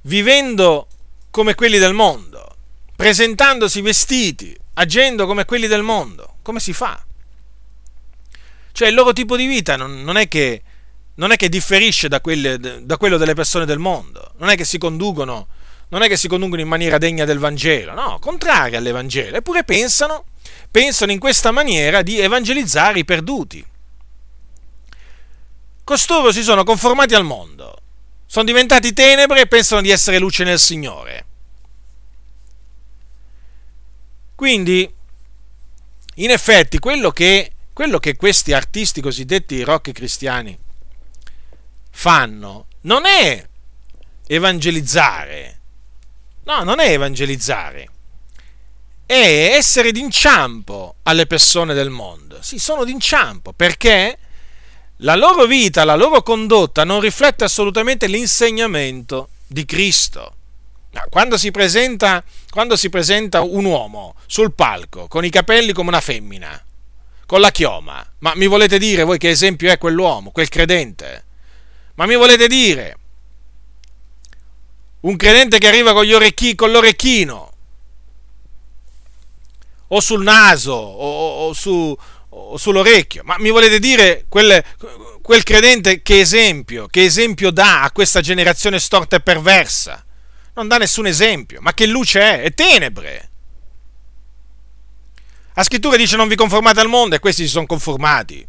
vivendo 0.00 0.88
come 1.30 1.54
quelli 1.54 1.78
del 1.78 1.94
mondo, 1.94 2.56
presentandosi 2.96 3.80
vestiti, 3.80 4.58
agendo 4.74 5.26
come 5.26 5.44
quelli 5.44 5.68
del 5.68 5.82
mondo? 5.84 6.38
Come 6.42 6.58
si 6.58 6.72
fa? 6.72 7.00
Cioè 8.72 8.88
il 8.88 8.94
loro 8.94 9.12
tipo 9.12 9.36
di 9.36 9.46
vita 9.46 9.76
non, 9.76 10.02
non, 10.02 10.16
è, 10.16 10.26
che, 10.26 10.62
non 11.14 11.30
è 11.30 11.36
che 11.36 11.48
differisce 11.48 12.08
da, 12.08 12.20
quelle, 12.20 12.58
da 12.58 12.96
quello 12.96 13.18
delle 13.18 13.34
persone 13.34 13.66
del 13.66 13.78
mondo, 13.78 14.32
non 14.38 14.48
è 14.48 14.56
che 14.56 14.64
si 14.64 14.78
conducono 14.78 15.46
non 15.88 16.02
è 16.02 16.08
che 16.08 16.16
si 16.16 16.28
conducono 16.28 16.60
in 16.60 16.68
maniera 16.68 16.98
degna 16.98 17.24
del 17.24 17.38
Vangelo, 17.38 17.92
no, 17.94 18.18
contraria 18.18 18.78
all'Evangelo, 18.78 19.36
eppure 19.36 19.64
pensano, 19.64 20.24
pensano 20.70 21.12
in 21.12 21.18
questa 21.18 21.50
maniera 21.50 22.02
di 22.02 22.18
evangelizzare 22.18 22.98
i 22.98 23.04
perduti. 23.04 23.64
Costoro 25.84 26.32
si 26.32 26.42
sono 26.42 26.64
conformati 26.64 27.14
al 27.14 27.24
mondo, 27.24 27.76
sono 28.26 28.44
diventati 28.44 28.92
tenebre 28.92 29.42
e 29.42 29.46
pensano 29.46 29.82
di 29.82 29.90
essere 29.90 30.18
luce 30.18 30.44
nel 30.44 30.58
Signore. 30.58 31.26
Quindi, 34.34 34.92
in 36.16 36.30
effetti, 36.30 36.78
quello 36.78 37.10
che, 37.10 37.52
quello 37.72 37.98
che 37.98 38.16
questi 38.16 38.52
artisti 38.52 39.00
cosiddetti 39.00 39.62
rock 39.62 39.92
cristiani 39.92 40.58
fanno 41.90 42.66
non 42.82 43.06
è 43.06 43.46
evangelizzare, 44.26 45.60
No, 46.44 46.62
non 46.62 46.78
è 46.78 46.90
evangelizzare, 46.90 47.88
è 49.06 49.52
essere 49.56 49.92
d'inciampo 49.92 50.96
alle 51.04 51.26
persone 51.26 51.72
del 51.72 51.90
mondo. 51.90 52.38
Sì, 52.42 52.58
sono 52.58 52.84
d'inciampo 52.84 53.52
perché 53.52 54.18
la 54.98 55.16
loro 55.16 55.46
vita, 55.46 55.84
la 55.84 55.96
loro 55.96 56.22
condotta 56.22 56.84
non 56.84 57.00
riflette 57.00 57.44
assolutamente 57.44 58.06
l'insegnamento 58.06 59.30
di 59.46 59.64
Cristo. 59.64 60.36
Quando 61.08 61.36
si, 61.36 61.50
presenta, 61.50 62.22
quando 62.50 62.76
si 62.76 62.88
presenta 62.88 63.40
un 63.40 63.64
uomo 63.64 64.14
sul 64.26 64.52
palco 64.52 65.08
con 65.08 65.24
i 65.24 65.30
capelli 65.30 65.72
come 65.72 65.88
una 65.88 66.00
femmina, 66.00 66.62
con 67.26 67.40
la 67.40 67.50
chioma, 67.50 68.06
ma 68.18 68.32
mi 68.36 68.46
volete 68.46 68.78
dire 68.78 69.02
voi 69.02 69.18
che 69.18 69.30
esempio 69.30 69.72
è 69.72 69.78
quell'uomo, 69.78 70.30
quel 70.30 70.48
credente? 70.48 71.24
Ma 71.94 72.06
mi 72.06 72.14
volete 72.14 72.46
dire 72.46 72.98
un 75.04 75.16
credente 75.16 75.58
che 75.58 75.68
arriva 75.68 75.92
con, 75.92 76.08
orecchi, 76.10 76.54
con 76.54 76.70
l'orecchino 76.70 77.52
o 79.88 80.00
sul 80.00 80.22
naso 80.22 80.72
o, 80.72 81.46
o, 81.46 81.52
su, 81.52 81.96
o 82.28 82.56
sull'orecchio. 82.56 83.22
Ma 83.24 83.36
mi 83.38 83.50
volete 83.50 83.78
dire 83.78 84.24
quel, 84.28 84.62
quel 85.22 85.42
credente 85.42 86.02
che 86.02 86.20
esempio, 86.20 86.86
che 86.88 87.04
esempio 87.04 87.50
dà 87.50 87.82
a 87.82 87.92
questa 87.92 88.20
generazione 88.20 88.78
storta 88.78 89.16
e 89.16 89.20
perversa? 89.20 90.04
Non 90.54 90.68
dà 90.68 90.78
nessun 90.78 91.06
esempio. 91.06 91.60
Ma 91.60 91.74
che 91.74 91.86
luce 91.86 92.20
è? 92.20 92.42
È 92.42 92.54
tenebre. 92.54 93.30
La 95.54 95.62
scrittura 95.62 95.96
dice 95.96 96.16
non 96.16 96.28
vi 96.28 96.34
conformate 96.34 96.80
al 96.80 96.88
mondo 96.88 97.14
e 97.14 97.18
questi 97.20 97.44
si 97.44 97.50
sono 97.50 97.66
conformati. 97.66 98.46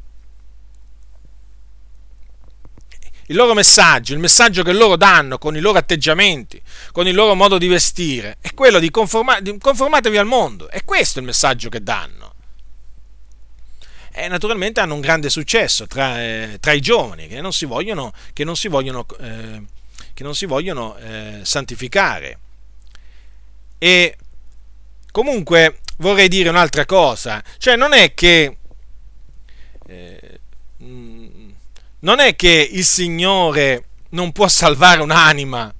Il 3.27 3.35
loro 3.35 3.53
messaggio, 3.53 4.13
il 4.13 4.19
messaggio 4.19 4.61
che 4.61 4.73
loro 4.73 4.95
danno 4.95 5.37
con 5.37 5.55
i 5.55 5.59
loro 5.59 5.79
atteggiamenti, 5.79 6.61
con 6.91 7.07
il 7.07 7.15
loro 7.15 7.33
modo 7.33 7.57
di 7.57 7.67
vestire, 7.67 8.37
è 8.39 8.53
quello 8.53 8.79
di, 8.79 8.91
conforma- 8.91 9.39
di 9.39 9.57
conformatevi 9.57 10.17
al 10.17 10.27
mondo. 10.27 10.69
È 10.69 10.83
questo 10.83 11.19
il 11.19 11.25
messaggio 11.25 11.69
che 11.69 11.81
danno. 11.81 12.33
E 14.11 14.27
naturalmente 14.27 14.79
hanno 14.79 14.93
un 14.93 15.01
grande 15.01 15.29
successo 15.29 15.87
tra, 15.87 16.21
eh, 16.21 16.57
tra 16.59 16.71
i 16.71 16.79
giovani 16.79 17.27
che 17.27 17.41
non 17.41 17.51
si 17.51 17.65
vogliono, 17.65 18.13
che 18.31 18.43
non 18.43 18.55
si 18.55 18.67
vogliono, 18.67 19.05
eh, 19.19 19.61
che 20.13 20.23
non 20.23 20.35
si 20.35 20.45
vogliono 20.45 20.95
eh, 20.97 21.39
santificare. 21.43 22.39
E 23.77 24.17
comunque 25.11 25.79
vorrei 25.97 26.27
dire 26.27 26.49
un'altra 26.49 26.85
cosa, 26.85 27.43
cioè 27.57 27.75
non 27.75 27.93
è 27.93 28.13
che 28.13 28.57
eh, 29.87 30.14
non 32.05 32.19
è 32.19 32.35
che 32.35 32.69
il 32.71 32.85
Signore 32.85 33.85
non 34.09 34.31
può 34.31 34.47
salvare 34.47 35.01
un'anima 35.01 35.73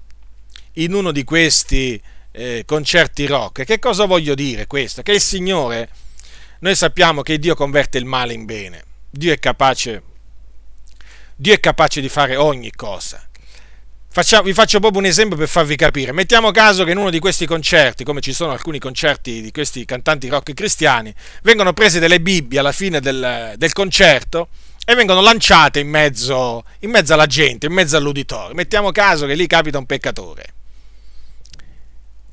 in 0.74 0.94
uno 0.94 1.12
di 1.12 1.24
questi 1.24 2.02
eh, 2.32 2.64
concerti 2.66 3.28
rock. 3.28 3.64
Che 3.64 3.78
cosa 3.78 4.06
voglio 4.06 4.34
dire 4.34 4.66
questo? 4.66 5.04
Che 5.04 5.12
il 5.12 5.22
Signore, 5.22 5.88
noi 6.60 6.76
sappiamo 6.76 7.22
che 7.22 7.38
Dio 7.38 7.54
converte 7.54 8.00
il 8.00 8.06
male 8.06 8.34
in 8.34 8.46
bene, 8.46 8.84
Dio 9.08 9.32
è 9.32 9.38
capace, 9.38 10.02
Dio 11.36 11.54
è 11.54 11.60
capace 11.60 12.02
di 12.02 12.10
fare 12.10 12.36
ogni 12.36 12.72
cosa. 12.72 13.24
Facciamo, 14.10 14.44
vi 14.44 14.54
faccio 14.54 14.80
proprio 14.80 15.02
un 15.02 15.08
esempio 15.08 15.38
per 15.38 15.48
farvi 15.48 15.76
capire. 15.76 16.12
Mettiamo 16.12 16.50
caso 16.50 16.86
che 16.86 16.92
in 16.92 16.98
uno 16.98 17.12
di 17.12 17.20
questi 17.20 17.46
concerti, 17.46 18.04
come 18.04 18.22
ci 18.22 18.34
sono 18.34 18.52
alcuni 18.52 18.80
concerti 18.80 19.42
di 19.42 19.52
questi 19.52 19.86
cantanti 19.86 20.28
rock 20.30 20.54
cristiani, 20.56 21.14
vengono 21.44 21.74
prese 21.74 22.00
delle 22.00 22.20
Bibbie 22.20 22.58
alla 22.58 22.72
fine 22.72 23.00
del, 23.00 23.54
del 23.58 23.74
concerto 23.74 24.48
e 24.86 24.94
vengono 24.94 25.20
lanciate 25.22 25.80
in 25.80 25.90
mezzo, 25.90 26.64
in 26.80 26.92
mezzo 26.92 27.14
alla 27.14 27.26
gente, 27.26 27.66
in 27.66 27.74
mezzo 27.74 27.98
all'uditorio. 27.98 28.54
Mettiamo 28.54 28.92
caso 28.92 29.26
che 29.26 29.34
lì 29.34 29.48
capita 29.48 29.80
un 29.80 29.86
peccatore 29.86 30.54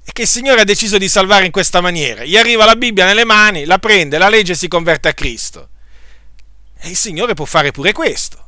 e 0.05 0.13
che 0.13 0.23
il 0.23 0.29
Signore 0.29 0.61
ha 0.61 0.65
deciso 0.65 0.99
di 0.99 1.09
salvare 1.09 1.47
in 1.47 1.51
questa 1.51 1.81
maniera. 1.81 2.25
Gli 2.25 2.37
arriva 2.37 2.65
la 2.65 2.77
Bibbia 2.77 3.07
nelle 3.07 3.25
mani, 3.25 3.65
la 3.65 3.79
prende, 3.79 4.19
la 4.19 4.29
legge 4.29 4.53
e 4.53 4.57
si 4.57 4.69
converte 4.69 5.09
a 5.09 5.15
Cristo. 5.15 5.69
E 6.79 6.91
il 6.91 6.97
Signore 6.97 7.35
può 7.35 7.45
fare 7.47 7.71
pure 7.71 7.93
questo. 7.93 8.39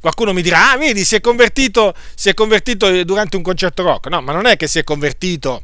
Qualcuno 0.00 0.32
mi 0.32 0.42
dirà, 0.42 0.72
ah, 0.72 0.76
vedi, 0.76 1.04
si 1.04 1.14
è, 1.14 1.20
convertito, 1.20 1.94
si 2.14 2.28
è 2.28 2.34
convertito 2.34 3.04
durante 3.04 3.36
un 3.36 3.42
concerto 3.42 3.82
rock. 3.82 4.08
No, 4.08 4.20
ma 4.20 4.32
non 4.32 4.46
è 4.46 4.56
che 4.56 4.66
si 4.66 4.78
è 4.78 4.84
convertito 4.84 5.62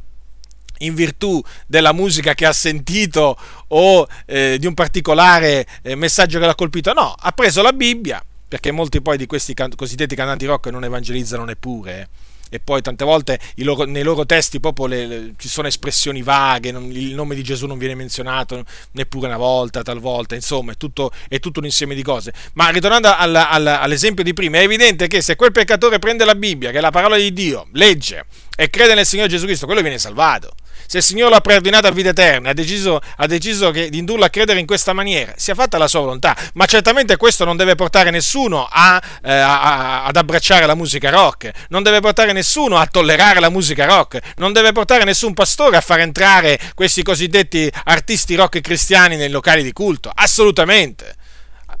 in 0.85 0.95
virtù 0.95 1.41
della 1.67 1.93
musica 1.93 2.33
che 2.33 2.45
ha 2.45 2.53
sentito 2.53 3.37
o 3.67 4.07
eh, 4.25 4.57
di 4.59 4.65
un 4.65 4.73
particolare 4.73 5.65
eh, 5.81 5.95
messaggio 5.95 6.39
che 6.39 6.45
l'ha 6.45 6.55
colpito. 6.55 6.93
No, 6.93 7.15
ha 7.17 7.31
preso 7.31 7.61
la 7.61 7.73
Bibbia, 7.73 8.23
perché 8.47 8.71
molti 8.71 9.01
poi 9.01 9.17
di 9.17 9.25
questi 9.25 9.53
can- 9.53 9.75
cosiddetti 9.75 10.15
cantanti 10.15 10.45
rock 10.45 10.67
non 10.67 10.83
evangelizzano 10.83 11.43
neppure. 11.43 11.99
Eh 11.99 12.31
e 12.53 12.59
poi 12.59 12.83
tante 12.83 13.03
volte 13.03 13.39
loro, 13.55 13.85
nei 13.85 14.03
loro 14.03 14.27
testi 14.27 14.59
proprio 14.59 14.85
le, 14.85 15.07
le, 15.07 15.33
ci 15.39 15.47
sono 15.47 15.67
espressioni 15.67 16.21
vaghe, 16.21 16.71
non, 16.71 16.83
il 16.91 17.15
nome 17.15 17.33
di 17.33 17.41
Gesù 17.41 17.65
non 17.65 17.79
viene 17.79 17.95
menzionato 17.95 18.63
neppure 18.91 19.25
una 19.25 19.37
volta, 19.37 19.81
talvolta, 19.81 20.35
insomma 20.35 20.73
è 20.73 20.77
tutto, 20.77 21.11
è 21.27 21.39
tutto 21.39 21.57
un 21.57 21.65
insieme 21.65 21.95
di 21.95 22.03
cose. 22.03 22.31
Ma 22.53 22.69
ritornando 22.69 23.11
alla, 23.11 23.49
alla, 23.49 23.81
all'esempio 23.81 24.23
di 24.23 24.33
prima, 24.33 24.57
è 24.57 24.61
evidente 24.61 25.07
che 25.07 25.21
se 25.21 25.35
quel 25.35 25.51
peccatore 25.51 25.97
prende 25.97 26.25
la 26.25 26.35
Bibbia, 26.35 26.69
che 26.69 26.77
è 26.77 26.81
la 26.81 26.91
parola 26.91 27.17
di 27.17 27.33
Dio, 27.33 27.69
legge 27.71 28.25
e 28.55 28.69
crede 28.69 28.93
nel 28.93 29.07
Signore 29.07 29.29
Gesù 29.29 29.45
Cristo, 29.45 29.65
quello 29.65 29.81
viene 29.81 29.97
salvato. 29.97 30.53
Se 30.85 30.97
il 30.97 31.03
Signore 31.03 31.31
l'ha 31.31 31.41
preordinato 31.41 31.87
a 31.87 31.91
vita 31.91 32.09
eterna, 32.09 32.49
ha 32.49 32.53
deciso, 32.53 32.99
ha 33.17 33.27
deciso 33.27 33.71
che, 33.71 33.89
di 33.89 33.97
indurlo 33.97 34.25
a 34.25 34.29
credere 34.29 34.59
in 34.59 34.65
questa 34.65 34.93
maniera, 34.93 35.33
sia 35.35 35.55
fatta 35.55 35.77
la 35.77 35.87
sua 35.87 36.01
volontà. 36.01 36.35
Ma 36.53 36.65
certamente 36.65 37.17
questo 37.17 37.45
non 37.45 37.57
deve 37.57 37.75
portare 37.75 38.09
nessuno 38.09 38.67
a, 38.69 39.01
eh, 39.23 39.31
a, 39.31 40.05
ad 40.05 40.15
abbracciare 40.15 40.65
la 40.65 40.75
musica 40.75 41.09
rock, 41.09 41.51
non 41.69 41.83
deve 41.83 41.99
portare 41.99 42.31
nessuno 42.33 42.77
a 42.77 42.85
tollerare 42.85 43.39
la 43.39 43.49
musica 43.49 43.85
rock, 43.85 44.19
non 44.37 44.53
deve 44.53 44.71
portare 44.71 45.03
nessun 45.03 45.33
pastore 45.33 45.77
a 45.77 45.81
far 45.81 45.99
entrare 45.99 46.59
questi 46.75 47.03
cosiddetti 47.03 47.71
artisti 47.85 48.35
rock 48.35 48.61
cristiani 48.61 49.15
nei 49.15 49.29
locali 49.29 49.63
di 49.63 49.71
culto. 49.71 50.11
Assolutamente 50.13 51.15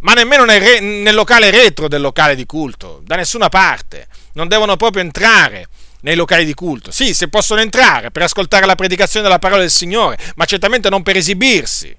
ma 0.03 0.13
nemmeno 0.13 0.43
nel, 0.43 0.59
re, 0.59 0.79
nel, 0.81 1.15
locale 1.15 1.49
retro 1.49 1.87
del 1.87 2.01
locale 2.01 2.35
di 2.35 2.45
culto, 2.45 3.01
da 3.05 3.15
nessuna 3.15 3.47
parte. 3.47 4.07
Non 4.33 4.49
devono 4.49 4.75
proprio 4.75 5.01
entrare 5.01 5.67
nei 6.03 6.15
locali 6.15 6.45
di 6.45 6.53
culto. 6.53 6.91
Sì, 6.91 7.13
se 7.13 7.27
possono 7.27 7.59
entrare 7.59 8.11
per 8.11 8.21
ascoltare 8.21 8.65
la 8.65 8.75
predicazione 8.75 9.25
della 9.25 9.39
parola 9.39 9.61
del 9.61 9.71
Signore, 9.71 10.17
ma 10.35 10.45
certamente 10.45 10.89
non 10.89 11.03
per 11.03 11.17
esibirsi. 11.17 11.97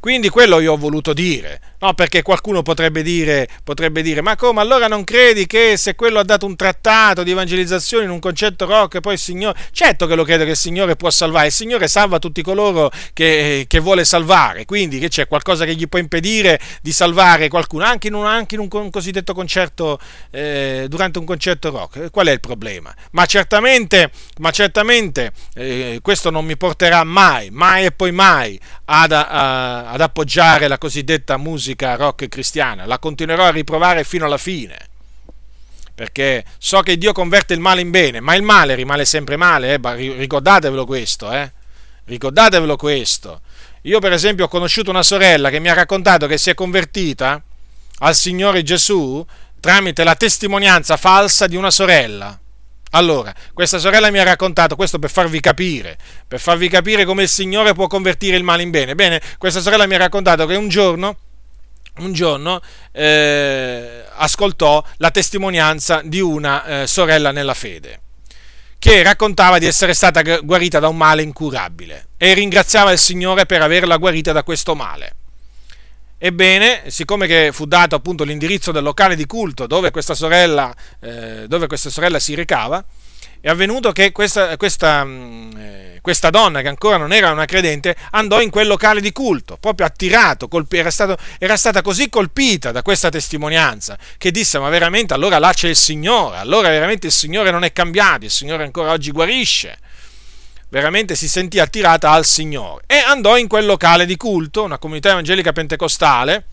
Quindi 0.00 0.30
quello 0.30 0.60
io 0.60 0.72
ho 0.72 0.78
voluto 0.78 1.12
dire, 1.12 1.60
no? 1.80 1.94
Perché 1.94 2.22
qualcuno 2.22 2.62
potrebbe 2.62 3.02
dire, 3.02 3.48
potrebbe 3.64 4.02
dire, 4.02 4.20
ma 4.20 4.36
come 4.36 4.60
allora 4.60 4.86
non 4.86 5.04
credi 5.04 5.46
che 5.46 5.76
se 5.76 5.94
quello 5.94 6.18
ha 6.18 6.24
dato 6.24 6.46
un 6.46 6.56
trattato 6.56 7.22
di 7.22 7.30
evangelizzazione 7.30 8.04
in 8.04 8.10
un 8.10 8.18
concetto 8.18 8.66
rock, 8.66 9.00
poi 9.00 9.14
il 9.14 9.18
Signore, 9.18 9.58
certo 9.72 10.06
che 10.06 10.14
lo 10.14 10.24
credo 10.24 10.44
che 10.44 10.50
il 10.50 10.56
Signore 10.56 10.96
può 10.96 11.10
salvare, 11.10 11.46
il 11.46 11.52
Signore 11.52 11.88
salva 11.88 12.18
tutti 12.18 12.42
coloro 12.42 12.90
che, 13.12 13.64
che 13.66 13.78
vuole 13.78 14.04
salvare, 14.04 14.64
quindi 14.64 14.98
che 14.98 15.08
c'è 15.08 15.26
qualcosa 15.26 15.64
che 15.64 15.74
gli 15.74 15.88
può 15.88 15.98
impedire 15.98 16.60
di 16.82 16.92
salvare 16.92 17.48
qualcuno, 17.48 17.84
anche 17.84 18.08
in 18.08 18.14
un, 18.14 18.26
anche 18.26 18.54
in 18.54 18.60
un 18.60 18.90
cosiddetto 18.90 19.34
concerto, 19.34 19.98
eh, 20.30 20.86
durante 20.88 21.18
un 21.18 21.24
concerto 21.24 21.70
rock, 21.70 22.10
qual 22.10 22.26
è 22.26 22.32
il 22.32 22.40
problema? 22.40 22.94
Ma 23.12 23.26
certamente, 23.26 24.10
ma 24.38 24.50
certamente 24.50 25.32
eh, 25.54 25.98
questo 26.02 26.30
non 26.30 26.44
mi 26.44 26.56
porterà 26.56 27.04
mai, 27.04 27.50
mai 27.50 27.86
e 27.86 27.92
poi 27.92 28.12
mai 28.12 28.60
ad, 28.86 29.12
a, 29.12 29.90
ad 29.90 30.00
appoggiare 30.00 30.68
la 30.68 30.78
cosiddetta 30.78 31.36
musica 31.36 31.69
rock 31.78 32.28
cristiana, 32.28 32.86
la 32.86 32.98
continuerò 32.98 33.44
a 33.44 33.50
riprovare 33.50 34.04
fino 34.04 34.24
alla 34.24 34.38
fine, 34.38 34.76
perché 35.94 36.44
so 36.58 36.80
che 36.80 36.96
Dio 36.96 37.12
converte 37.12 37.54
il 37.54 37.60
male 37.60 37.80
in 37.80 37.90
bene, 37.90 38.20
ma 38.20 38.34
il 38.34 38.42
male 38.42 38.74
rimane 38.74 39.04
sempre 39.04 39.36
male, 39.36 39.74
eh? 39.74 39.80
ricordatevelo 40.16 40.86
questo, 40.86 41.30
eh? 41.32 41.50
ricordatevelo 42.04 42.76
questo. 42.76 43.40
Io 43.82 43.98
per 43.98 44.12
esempio 44.12 44.44
ho 44.44 44.48
conosciuto 44.48 44.90
una 44.90 45.02
sorella 45.02 45.48
che 45.48 45.58
mi 45.58 45.68
ha 45.70 45.74
raccontato 45.74 46.26
che 46.26 46.36
si 46.36 46.50
è 46.50 46.54
convertita 46.54 47.42
al 48.00 48.14
Signore 48.14 48.62
Gesù 48.62 49.24
tramite 49.58 50.04
la 50.04 50.14
testimonianza 50.14 50.96
falsa 50.96 51.46
di 51.46 51.56
una 51.56 51.70
sorella. 51.70 52.38
Allora, 52.92 53.32
questa 53.54 53.78
sorella 53.78 54.10
mi 54.10 54.18
ha 54.18 54.24
raccontato 54.24 54.74
questo 54.74 54.98
per 54.98 55.10
farvi 55.10 55.38
capire, 55.40 55.96
per 56.26 56.40
farvi 56.40 56.68
capire 56.68 57.04
come 57.04 57.22
il 57.22 57.28
Signore 57.28 57.72
può 57.72 57.86
convertire 57.86 58.36
il 58.36 58.42
male 58.42 58.62
in 58.62 58.70
bene. 58.70 58.94
Bene, 58.94 59.20
questa 59.38 59.60
sorella 59.60 59.86
mi 59.86 59.94
ha 59.94 59.98
raccontato 59.98 60.44
che 60.46 60.56
un 60.56 60.68
giorno, 60.68 61.16
un 62.04 62.12
giorno 62.12 62.60
eh, 62.92 64.04
ascoltò 64.16 64.84
la 64.96 65.10
testimonianza 65.10 66.00
di 66.04 66.20
una 66.20 66.82
eh, 66.82 66.86
sorella 66.86 67.30
nella 67.30 67.54
fede 67.54 68.00
che 68.80 69.02
raccontava 69.02 69.58
di 69.58 69.66
essere 69.66 69.92
stata 69.92 70.22
guarita 70.40 70.78
da 70.78 70.88
un 70.88 70.96
male 70.96 71.22
incurabile 71.22 72.08
e 72.16 72.32
ringraziava 72.32 72.90
il 72.92 72.98
Signore 72.98 73.44
per 73.44 73.60
averla 73.60 73.98
guarita 73.98 74.32
da 74.32 74.42
questo 74.42 74.74
male. 74.74 75.16
Ebbene, 76.16 76.84
siccome 76.86 77.52
fu 77.52 77.66
dato 77.66 77.94
appunto 77.94 78.24
l'indirizzo 78.24 78.72
del 78.72 78.82
locale 78.82 79.16
di 79.16 79.26
culto 79.26 79.66
dove 79.66 79.90
questa 79.90 80.14
sorella, 80.14 80.74
eh, 81.00 81.44
dove 81.46 81.66
questa 81.66 81.90
sorella 81.90 82.18
si 82.18 82.34
recava, 82.34 82.82
è 83.40 83.48
avvenuto 83.48 83.92
che 83.92 84.12
questa, 84.12 84.56
questa, 84.56 85.04
mm, 85.04 85.56
eh, 85.56 85.98
questa, 86.02 86.30
donna, 86.30 86.60
che 86.60 86.68
ancora 86.68 86.98
non 86.98 87.12
era 87.12 87.30
una 87.30 87.46
credente, 87.46 87.96
andò 88.10 88.40
in 88.40 88.50
quel 88.50 88.66
locale 88.66 89.00
di 89.00 89.12
culto, 89.12 89.56
proprio 89.58 89.86
attirato, 89.86 90.46
colpi, 90.48 90.76
era, 90.76 90.90
stato, 90.90 91.16
era, 91.38 91.56
stata 91.56 91.80
così 91.80 92.10
colpita 92.10 92.70
da 92.70 92.82
questa 92.82 93.08
testimonianza, 93.08 93.98
che 94.18 94.30
disse, 94.30 94.58
ma 94.58 94.68
veramente 94.68 95.14
allora 95.14 95.38
là 95.38 95.52
c'è 95.52 95.68
il 95.68 95.76
Signore, 95.76 96.36
allora 96.36 96.68
veramente 96.68 97.06
il 97.06 97.12
Signore 97.12 97.50
non 97.50 97.64
è 97.64 97.72
cambiato, 97.72 98.26
il 98.26 98.30
Signore 98.30 98.64
ancora 98.64 98.92
oggi 98.92 99.10
guarisce. 99.10 99.78
Veramente 100.68 101.16
si 101.16 101.28
sentì 101.28 101.58
attirata 101.58 102.12
al 102.12 102.24
Signore 102.24 102.84
e 102.86 102.98
andò 102.98 103.36
in 103.36 103.48
quel 103.48 103.66
locale 103.66 104.06
di 104.06 104.16
culto, 104.16 104.62
una 104.62 104.78
comunità 104.78 105.10
evangelica 105.10 105.50
pentecostale, 105.50 106.44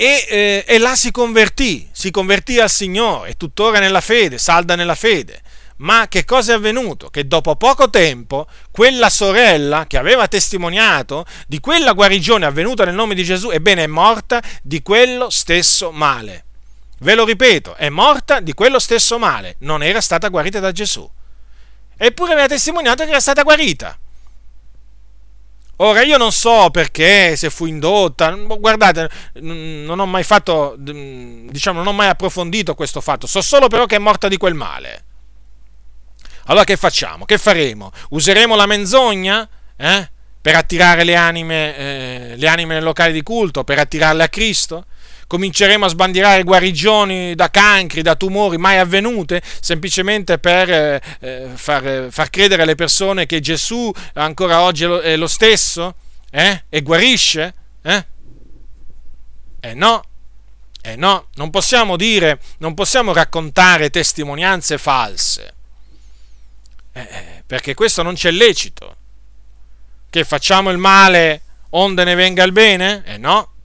e, 0.00 0.26
eh, 0.28 0.64
e 0.64 0.78
là 0.78 0.94
si 0.94 1.10
convertì, 1.10 1.88
si 1.90 2.12
convertì 2.12 2.60
al 2.60 2.70
Signore, 2.70 3.30
è 3.30 3.36
tuttora 3.36 3.80
nella 3.80 4.00
fede, 4.00 4.38
salda 4.38 4.76
nella 4.76 4.94
fede. 4.94 5.42
Ma 5.78 6.06
che 6.06 6.24
cosa 6.24 6.52
è 6.52 6.54
avvenuto? 6.54 7.08
Che 7.08 7.26
dopo 7.26 7.56
poco 7.56 7.90
tempo 7.90 8.46
quella 8.70 9.10
sorella 9.10 9.86
che 9.88 9.98
aveva 9.98 10.28
testimoniato 10.28 11.26
di 11.48 11.58
quella 11.58 11.94
guarigione 11.94 12.46
avvenuta 12.46 12.84
nel 12.84 12.94
nome 12.94 13.16
di 13.16 13.24
Gesù, 13.24 13.50
ebbene 13.50 13.82
è 13.82 13.86
morta 13.88 14.40
di 14.62 14.82
quello 14.82 15.30
stesso 15.30 15.90
male. 15.90 16.44
Ve 17.00 17.16
lo 17.16 17.24
ripeto, 17.24 17.74
è 17.74 17.88
morta 17.88 18.38
di 18.38 18.54
quello 18.54 18.78
stesso 18.78 19.18
male, 19.18 19.56
non 19.60 19.82
era 19.82 20.00
stata 20.00 20.28
guarita 20.28 20.60
da 20.60 20.70
Gesù. 20.70 21.10
Eppure 21.96 22.40
ha 22.40 22.46
testimoniato 22.46 23.02
che 23.02 23.10
era 23.10 23.20
stata 23.20 23.42
guarita. 23.42 23.98
Ora 25.80 26.02
io 26.02 26.16
non 26.16 26.32
so 26.32 26.70
perché, 26.70 27.36
se 27.36 27.50
fu 27.50 27.66
indotta, 27.66 28.30
guardate, 28.30 29.08
non 29.34 29.98
ho 29.98 30.06
mai 30.06 30.24
fatto, 30.24 30.74
diciamo, 30.76 31.78
non 31.78 31.86
ho 31.86 31.92
mai 31.92 32.08
approfondito 32.08 32.74
questo 32.74 33.00
fatto, 33.00 33.28
so 33.28 33.40
solo 33.40 33.68
però 33.68 33.86
che 33.86 33.96
è 33.96 34.00
morta 34.00 34.26
di 34.26 34.36
quel 34.36 34.54
male. 34.54 35.04
Allora 36.46 36.64
che 36.64 36.76
facciamo? 36.76 37.26
Che 37.26 37.38
faremo? 37.38 37.92
Useremo 38.10 38.56
la 38.56 38.66
menzogna? 38.66 39.48
Eh? 39.76 40.10
Per 40.40 40.54
attirare 40.56 41.04
le 41.04 41.14
anime, 41.14 41.76
eh, 41.76 42.36
le 42.36 42.48
anime 42.48 42.74
nel 42.74 42.82
locale 42.82 43.12
di 43.12 43.22
culto, 43.22 43.62
per 43.62 43.78
attirarle 43.78 44.24
a 44.24 44.28
Cristo? 44.28 44.86
Cominceremo 45.28 45.84
a 45.84 45.88
sbandierare 45.88 46.42
guarigioni 46.42 47.34
da 47.36 47.50
cancri, 47.50 48.02
da 48.02 48.16
tumori 48.16 48.56
mai 48.56 48.78
avvenute, 48.78 49.40
semplicemente 49.60 50.38
per 50.38 50.70
eh, 50.70 51.02
eh 51.20 51.48
far, 51.54 52.08
far, 52.10 52.30
credere 52.30 52.62
alle 52.62 52.74
persone 52.74 53.26
che 53.26 53.38
Gesù 53.40 53.92
ancora 54.14 54.62
oggi 54.62 54.84
è 54.84 54.86
lo, 54.86 55.00
è 55.00 55.16
lo 55.16 55.28
stesso 55.28 55.94
eh? 56.30 56.64
e 56.68 56.82
guarisce? 56.82 57.54
Eh? 57.82 58.06
eh 59.60 59.74
no, 59.74 60.02
eh 60.80 60.96
no, 60.96 61.26
non 61.34 61.50
possiamo 61.50 61.96
dire, 61.96 62.40
non 62.58 62.72
possiamo 62.72 63.12
raccontare 63.12 63.90
testimonianze 63.90 64.78
false, 64.78 65.54
eh, 66.92 67.00
eh 67.00 67.42
perché 67.46 67.74
questo 67.74 68.02
non 68.02 68.14
c'è 68.14 68.30
lecito. 68.30 68.96
Che 70.10 70.24
facciamo 70.24 70.70
il 70.70 70.78
male 70.78 71.42
onde 71.70 72.02
ne 72.04 72.14
venga 72.14 72.42
il 72.44 72.52
bene? 72.52 73.02
Eh 73.04 73.18
no 73.18 73.56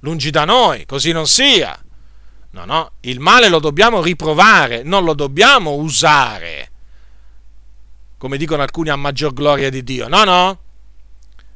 lungi 0.00 0.30
da 0.30 0.44
noi, 0.44 0.86
così 0.86 1.12
non 1.12 1.26
sia. 1.26 1.78
No, 2.52 2.64
no, 2.64 2.92
il 3.00 3.20
male 3.20 3.48
lo 3.48 3.60
dobbiamo 3.60 4.02
riprovare, 4.02 4.82
non 4.82 5.04
lo 5.04 5.14
dobbiamo 5.14 5.74
usare. 5.74 6.70
Come 8.18 8.36
dicono 8.36 8.62
alcuni 8.62 8.90
a 8.90 8.96
maggior 8.96 9.32
gloria 9.32 9.70
di 9.70 9.82
Dio. 9.84 10.08
No, 10.08 10.24
no. 10.24 10.58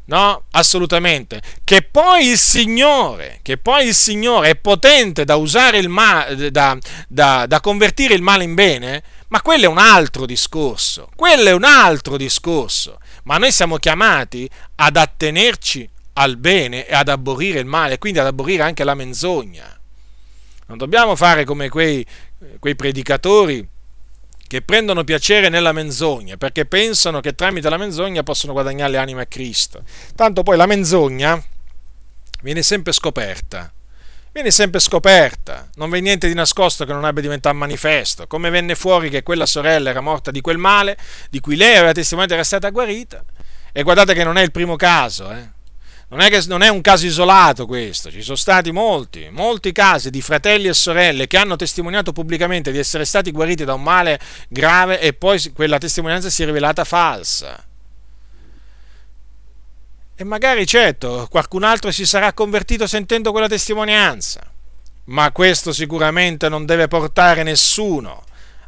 No, 0.06 0.44
assolutamente. 0.52 1.40
Che 1.64 1.82
poi 1.82 2.28
il 2.28 2.38
Signore, 2.38 3.40
che 3.42 3.56
poi 3.56 3.86
il 3.86 3.94
Signore 3.94 4.50
è 4.50 4.56
potente 4.56 5.24
da 5.24 5.36
usare 5.36 5.78
il 5.78 5.88
male, 5.88 6.50
da, 6.50 6.76
da, 7.08 7.46
da 7.46 7.60
convertire 7.60 8.14
il 8.14 8.22
male 8.22 8.44
in 8.44 8.54
bene, 8.54 9.02
ma 9.28 9.40
quello 9.40 9.64
è 9.64 9.68
un 9.68 9.78
altro 9.78 10.26
discorso. 10.26 11.08
Quello 11.16 11.48
è 11.48 11.52
un 11.52 11.64
altro 11.64 12.16
discorso. 12.16 12.98
Ma 13.24 13.38
noi 13.38 13.50
siamo 13.50 13.78
chiamati 13.78 14.48
ad 14.76 14.96
attenerci 14.96 15.88
al 16.14 16.36
bene 16.36 16.86
e 16.86 16.94
ad 16.94 17.08
aborrire 17.08 17.60
il 17.60 17.66
male, 17.66 17.98
quindi 17.98 18.18
ad 18.18 18.26
aborrire 18.26 18.62
anche 18.62 18.84
la 18.84 18.94
menzogna. 18.94 19.78
Non 20.66 20.78
dobbiamo 20.78 21.14
fare 21.16 21.44
come 21.44 21.68
quei, 21.68 22.04
quei 22.58 22.74
predicatori 22.74 23.66
che 24.46 24.62
prendono 24.62 25.04
piacere 25.04 25.48
nella 25.48 25.72
menzogna 25.72 26.36
perché 26.36 26.66
pensano 26.66 27.20
che 27.20 27.34
tramite 27.34 27.68
la 27.68 27.76
menzogna 27.76 28.22
possono 28.22 28.52
guadagnare 28.52 28.92
le 28.92 28.98
anime 28.98 29.22
a 29.22 29.26
Cristo. 29.26 29.82
Tanto 30.14 30.42
poi 30.42 30.56
la 30.56 30.66
menzogna 30.66 31.42
viene 32.42 32.62
sempre 32.62 32.92
scoperta. 32.92 33.72
Viene 34.32 34.50
sempre 34.50 34.80
scoperta, 34.80 35.68
non 35.76 35.90
v'è 35.90 36.00
niente 36.00 36.26
di 36.26 36.34
nascosto 36.34 36.84
che 36.84 36.92
non 36.92 37.04
abbia 37.04 37.22
diventato 37.22 37.54
manifesto, 37.54 38.26
come 38.26 38.50
venne 38.50 38.74
fuori 38.74 39.08
che 39.08 39.22
quella 39.22 39.46
sorella 39.46 39.90
era 39.90 40.00
morta 40.00 40.32
di 40.32 40.40
quel 40.40 40.58
male, 40.58 40.96
di 41.30 41.38
cui 41.38 41.54
lei 41.54 41.76
aveva 41.76 41.92
testimoniato 41.92 42.34
era 42.34 42.42
stata 42.42 42.70
guarita, 42.70 43.24
e 43.70 43.82
guardate 43.84 44.12
che 44.12 44.24
non 44.24 44.36
è 44.36 44.42
il 44.42 44.50
primo 44.50 44.74
caso, 44.74 45.30
eh? 45.30 45.53
Non 46.14 46.22
è, 46.22 46.30
che, 46.30 46.44
non 46.46 46.62
è 46.62 46.68
un 46.68 46.80
caso 46.80 47.06
isolato 47.06 47.66
questo, 47.66 48.08
ci 48.08 48.22
sono 48.22 48.36
stati 48.36 48.70
molti, 48.70 49.30
molti 49.32 49.72
casi 49.72 50.10
di 50.10 50.22
fratelli 50.22 50.68
e 50.68 50.72
sorelle 50.72 51.26
che 51.26 51.36
hanno 51.36 51.56
testimoniato 51.56 52.12
pubblicamente 52.12 52.70
di 52.70 52.78
essere 52.78 53.04
stati 53.04 53.32
guariti 53.32 53.64
da 53.64 53.74
un 53.74 53.82
male 53.82 54.20
grave 54.48 55.00
e 55.00 55.12
poi 55.12 55.42
quella 55.52 55.76
testimonianza 55.76 56.30
si 56.30 56.44
è 56.44 56.46
rivelata 56.46 56.84
falsa. 56.84 57.60
E 60.14 60.22
magari 60.22 60.64
certo, 60.68 61.26
qualcun 61.28 61.64
altro 61.64 61.90
si 61.90 62.06
sarà 62.06 62.32
convertito 62.32 62.86
sentendo 62.86 63.32
quella 63.32 63.48
testimonianza, 63.48 64.40
ma 65.06 65.32
questo 65.32 65.72
sicuramente 65.72 66.48
non 66.48 66.64
deve 66.64 66.86
portare 66.86 67.42
nessuno 67.42 68.22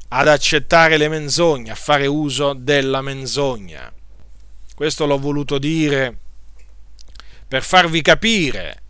ad 0.09 0.27
accettare 0.27 0.97
le 0.97 1.09
menzogne, 1.09 1.71
a 1.71 1.77
fare 1.77 2.09
uso 2.09 2.55
della 2.55 3.03
menzogna. 3.03 3.93
Questo 4.75 5.07
l'ho 5.07 5.21
voluto 5.21 5.59
dire 5.59 6.25
per 7.49 7.63
farvi 7.63 8.03
capire, 8.03 8.83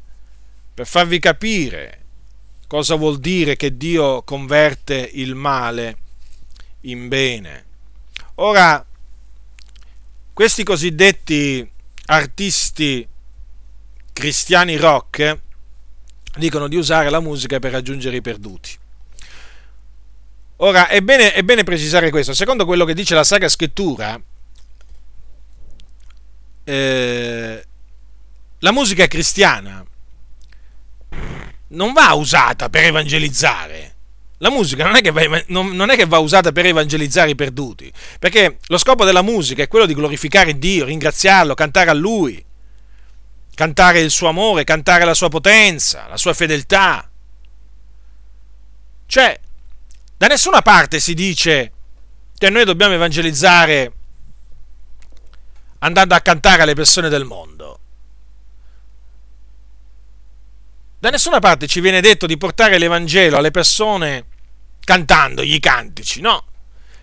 per 0.72 0.86
farvi 0.86 1.18
capire 1.18 2.04
cosa 2.66 2.96
vuol 2.96 3.18
dire 3.18 3.56
che 3.56 3.76
Dio 3.76 4.22
converte 4.22 5.10
il 5.14 5.34
male 5.34 5.96
in 6.82 7.08
bene. 7.08 7.64
Ora, 8.36 8.84
questi 10.32 10.64
cosiddetti 10.64 11.68
artisti 12.06 13.06
cristiani 14.12 14.76
rock 14.76 15.38
dicono 16.36 16.68
di 16.68 16.76
usare 16.76 17.10
la 17.10 17.20
musica 17.20 17.58
per 17.58 17.72
raggiungere 17.72 18.16
i 18.16 18.22
perduti. 18.22 18.70
Ora, 20.56 20.88
è 20.88 21.00
bene, 21.02 21.32
è 21.32 21.42
bene 21.42 21.64
precisare 21.64 22.10
questo. 22.10 22.32
Secondo 22.32 22.64
quello 22.64 22.84
che 22.84 22.94
dice 22.94 23.14
la 23.14 23.24
Sacra 23.24 23.48
Scrittura, 23.48 24.18
eh, 26.64 27.64
la 28.66 28.72
musica 28.72 29.06
cristiana 29.06 29.86
non 31.68 31.92
va 31.92 32.12
usata 32.14 32.68
per 32.68 32.82
evangelizzare. 32.82 33.94
La 34.38 34.50
musica 34.50 34.84
non 34.84 34.96
è, 34.96 35.00
che 35.02 35.12
va, 35.12 35.42
non 35.46 35.88
è 35.88 35.96
che 35.96 36.04
va 36.04 36.18
usata 36.18 36.50
per 36.50 36.66
evangelizzare 36.66 37.30
i 37.30 37.36
perduti, 37.36 37.90
perché 38.18 38.58
lo 38.66 38.76
scopo 38.76 39.04
della 39.04 39.22
musica 39.22 39.62
è 39.62 39.68
quello 39.68 39.86
di 39.86 39.94
glorificare 39.94 40.58
Dio, 40.58 40.84
ringraziarlo, 40.84 41.54
cantare 41.54 41.90
a 41.90 41.94
Lui, 41.94 42.44
cantare 43.54 44.00
il 44.00 44.10
suo 44.10 44.28
amore, 44.28 44.64
cantare 44.64 45.04
la 45.04 45.14
sua 45.14 45.28
potenza, 45.28 46.08
la 46.08 46.16
sua 46.16 46.34
fedeltà. 46.34 47.08
Cioè, 49.06 49.40
da 50.16 50.26
nessuna 50.26 50.60
parte 50.60 50.98
si 50.98 51.14
dice 51.14 51.72
che 52.36 52.50
noi 52.50 52.64
dobbiamo 52.64 52.94
evangelizzare 52.94 53.92
andando 55.78 56.14
a 56.16 56.20
cantare 56.20 56.62
alle 56.62 56.74
persone 56.74 57.08
del 57.08 57.24
mondo. 57.24 57.78
Da 61.06 61.12
nessuna 61.12 61.38
parte 61.38 61.68
ci 61.68 61.78
viene 61.78 62.00
detto 62.00 62.26
di 62.26 62.36
portare 62.36 62.78
l'Evangelo 62.78 63.36
alle 63.36 63.52
persone 63.52 64.24
cantando 64.80 65.44
gli 65.44 65.60
cantici, 65.60 66.20
no. 66.20 66.46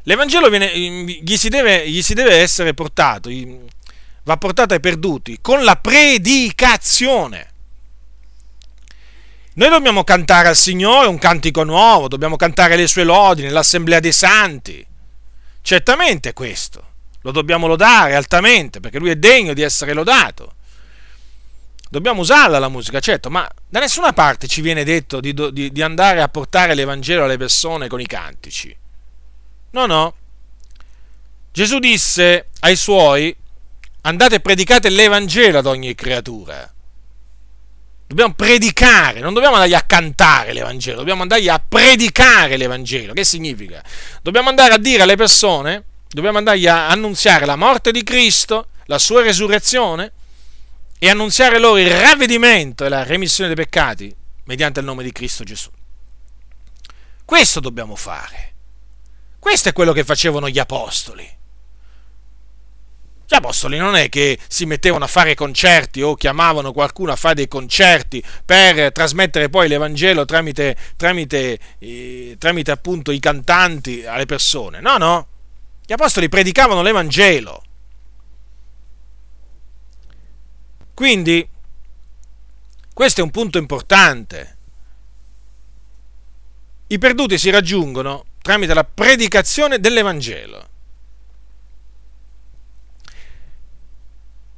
L'Evangelo 0.02 0.50
viene, 0.50 0.78
gli, 0.78 1.38
si 1.38 1.48
deve, 1.48 1.90
gli 1.90 2.02
si 2.02 2.14
deve 2.14 2.36
essere 2.36 2.74
portato, 2.74 3.30
va 4.24 4.36
portato 4.36 4.74
ai 4.74 4.82
perduti, 4.82 5.38
con 5.40 5.64
la 5.64 5.78
predicazione. 5.78 7.52
Noi 9.54 9.70
dobbiamo 9.70 10.04
cantare 10.04 10.50
al 10.50 10.58
Signore 10.58 11.08
un 11.08 11.18
cantico 11.18 11.64
nuovo, 11.64 12.10
dobbiamo 12.10 12.36
cantare 12.36 12.76
le 12.76 12.88
sue 12.88 13.06
lodi 13.06 13.44
nell'assemblea 13.44 14.02
dei 14.02 14.12
santi. 14.12 14.86
Certamente 15.62 16.34
questo, 16.34 16.88
lo 17.22 17.32
dobbiamo 17.32 17.68
lodare 17.68 18.16
altamente, 18.16 18.82
perché 18.82 19.00
Lui 19.00 19.12
è 19.12 19.16
degno 19.16 19.54
di 19.54 19.62
essere 19.62 19.94
lodato 19.94 20.56
dobbiamo 21.94 22.22
usarla 22.22 22.58
la 22.58 22.70
musica, 22.70 23.00
certo, 23.00 23.30
ma 23.30 23.48
da 23.70 23.80
nessuna 23.80 24.14
parte 24.14 24.48
ci 24.48 24.62
viene 24.62 24.84
detto 24.84 25.20
di, 25.20 25.32
di, 25.52 25.72
di 25.72 25.82
andare 25.84 26.24
a 26.24 26.28
portare 26.28 26.74
l'Evangelo 26.74 27.26
alle 27.26 27.38
persone 27.38 27.88
con 27.88 28.02
i 28.02 28.08
cantici. 28.08 28.76
No, 29.70 29.86
no. 29.86 30.16
Gesù 31.52 31.78
disse 31.78 32.48
ai 32.62 32.76
suoi, 32.76 33.36
andate 34.02 34.36
e 34.36 34.40
predicate 34.40 34.90
l'Evangelo 34.90 35.60
ad 35.60 35.68
ogni 35.68 35.94
creatura. 35.94 36.68
Dobbiamo 38.08 38.34
predicare, 38.34 39.20
non 39.20 39.36
dobbiamo 39.36 39.54
andargli 39.54 39.76
a 39.76 39.84
cantare 39.84 40.54
l'Evangelo, 40.54 40.98
dobbiamo 40.98 41.22
andargli 41.22 41.48
a 41.48 41.60
predicare 41.60 42.58
l'Evangelo. 42.58 43.14
Che 43.14 43.24
significa? 43.24 43.84
Dobbiamo 44.24 44.50
andare 44.50 44.74
a 44.74 44.78
dire 44.80 45.04
alle 45.04 45.16
persone, 45.16 45.84
dobbiamo 46.10 46.40
andargli 46.40 46.66
a 46.66 46.90
annunziare 46.90 47.46
la 47.46 47.56
morte 47.56 47.92
di 47.92 48.02
Cristo, 48.02 48.70
la 48.86 48.98
sua 48.98 49.22
resurrezione, 49.22 50.12
e 51.04 51.10
annunziare 51.10 51.60
loro 51.60 51.80
il 51.80 51.92
ravvedimento 51.92 52.86
e 52.86 52.90
la 52.90 53.04
remissione 53.04 53.54
dei 53.54 53.62
peccati 53.62 54.16
mediante 54.46 54.80
il 54.80 54.86
nome 54.86 55.04
di 55.04 55.12
Cristo 55.12 55.44
Gesù. 55.44 55.70
Questo 57.26 57.60
dobbiamo 57.60 57.98
fare. 57.98 58.54
Questo 59.38 59.68
è 59.68 59.74
quello 59.74 59.92
che 59.92 60.06
facevano 60.06 60.48
gli 60.48 60.60
apostoli. 60.60 61.30
Gli 63.28 63.36
apostoli 63.36 63.78
non 63.78 63.98
è 63.98 64.08
che 64.08 64.40
si 64.48 64.66
mettevano 64.66 65.04
a 65.04 65.10
fare 65.10 65.36
concerti 65.36 66.02
o 66.02 66.16
chiamavano 66.16 66.72
qualcuno 66.72 67.12
a 67.12 67.18
fare 67.18 67.36
dei 67.36 67.50
concerti 67.50 68.24
per 68.46 68.94
trasmettere 68.94 69.50
poi 69.50 69.68
l'Evangelo 69.68 70.24
tramite, 70.24 70.78
tramite, 70.96 71.60
eh, 71.80 72.38
tramite 72.40 72.72
appunto 72.72 73.12
i 73.12 73.20
cantanti 73.20 74.06
alle 74.06 74.26
persone. 74.26 74.80
No, 74.80 74.96
no. 74.96 75.28
Gli 75.86 75.92
apostoli 75.92 76.30
predicavano 76.30 76.82
l'Evangelo 76.82 77.62
Quindi, 80.94 81.48
questo 82.94 83.22
è 83.22 83.24
un 83.24 83.32
punto 83.32 83.58
importante. 83.58 84.58
I 86.88 86.98
perduti 87.00 87.38
si 87.38 87.50
raggiungono 87.50 88.26
tramite 88.42 88.74
la 88.74 88.84
predicazione 88.84 89.80
dell'Evangelo. 89.80 90.70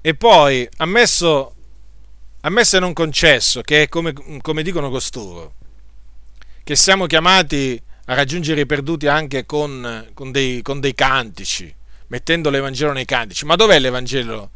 E 0.02 0.16
poi, 0.16 0.68
ammesso, 0.78 1.56
ammesso 2.42 2.78
e 2.78 2.80
non 2.80 2.94
concesso, 2.94 3.62
che 3.62 3.84
è 3.84 3.88
come, 3.88 4.14
come 4.42 4.64
dicono 4.64 4.90
costoro, 4.90 5.54
che 6.64 6.76
siamo 6.76 7.06
chiamati 7.06 7.82
a 8.06 8.14
raggiungere 8.14 8.62
i 8.62 8.66
perduti 8.66 9.08
anche 9.08 9.46
con, 9.46 10.10
con, 10.14 10.32
dei, 10.32 10.62
con 10.62 10.80
dei 10.80 10.94
cantici, 10.94 11.74
mettendo 12.08 12.50
l'Evangelo 12.50 12.92
nei 12.92 13.06
cantici. 13.06 13.46
Ma 13.46 13.56
dov'è 13.56 13.80
l'Evangelo 13.80 14.52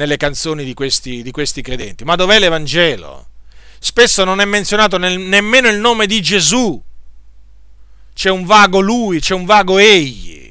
nelle 0.00 0.16
canzoni 0.16 0.64
di 0.64 0.72
questi, 0.72 1.22
di 1.22 1.30
questi 1.30 1.60
credenti. 1.60 2.04
Ma 2.04 2.16
dov'è 2.16 2.38
l'Evangelo? 2.38 3.26
Spesso 3.78 4.24
non 4.24 4.40
è 4.40 4.46
menzionato 4.46 4.96
nel, 4.96 5.18
nemmeno 5.18 5.68
il 5.68 5.78
nome 5.78 6.06
di 6.06 6.22
Gesù. 6.22 6.82
C'è 8.14 8.30
un 8.30 8.46
vago 8.46 8.80
lui, 8.80 9.20
c'è 9.20 9.34
un 9.34 9.44
vago 9.44 9.76
egli. 9.76 10.50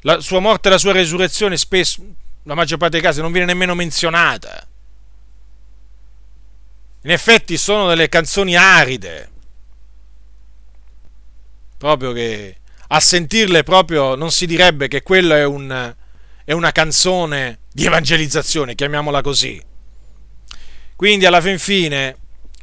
La 0.00 0.18
sua 0.18 0.40
morte 0.40 0.66
e 0.66 0.72
la 0.72 0.78
sua 0.78 0.90
resurrezione 0.90 1.56
spesso, 1.56 2.04
la 2.42 2.54
maggior 2.54 2.78
parte 2.78 2.96
dei 2.98 3.06
casi, 3.06 3.20
non 3.20 3.30
viene 3.30 3.46
nemmeno 3.46 3.76
menzionata. 3.76 4.66
In 7.02 7.10
effetti 7.12 7.56
sono 7.56 7.86
delle 7.86 8.08
canzoni 8.08 8.56
aride. 8.56 9.30
Proprio 11.78 12.12
che 12.12 12.56
a 12.88 12.98
sentirle 12.98 13.62
proprio 13.62 14.16
non 14.16 14.32
si 14.32 14.46
direbbe 14.46 14.88
che 14.88 15.02
quello 15.02 15.34
è 15.34 15.44
un, 15.44 15.94
è 16.46 16.52
una 16.52 16.70
canzone 16.70 17.58
di 17.72 17.86
evangelizzazione, 17.86 18.76
chiamiamola 18.76 19.20
così. 19.20 19.60
Quindi 20.94 21.26
alla 21.26 21.40
fin 21.40 21.58
fine 21.58 22.16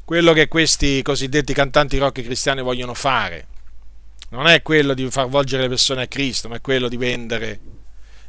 quello 0.05 0.31
che 0.31 0.47
questi 0.47 1.01
cosiddetti 1.01 1.53
cantanti 1.53 1.97
rock 1.97 2.21
cristiani 2.23 2.61
vogliono 2.61 2.93
fare. 2.93 3.45
Non 4.29 4.47
è 4.47 4.61
quello 4.61 4.93
di 4.93 5.11
far 5.11 5.27
volgere 5.27 5.63
le 5.63 5.67
persone 5.67 6.03
a 6.03 6.07
Cristo, 6.07 6.47
ma 6.47 6.55
è 6.55 6.61
quello 6.61 6.87
di 6.87 6.95
vendere, 6.95 7.59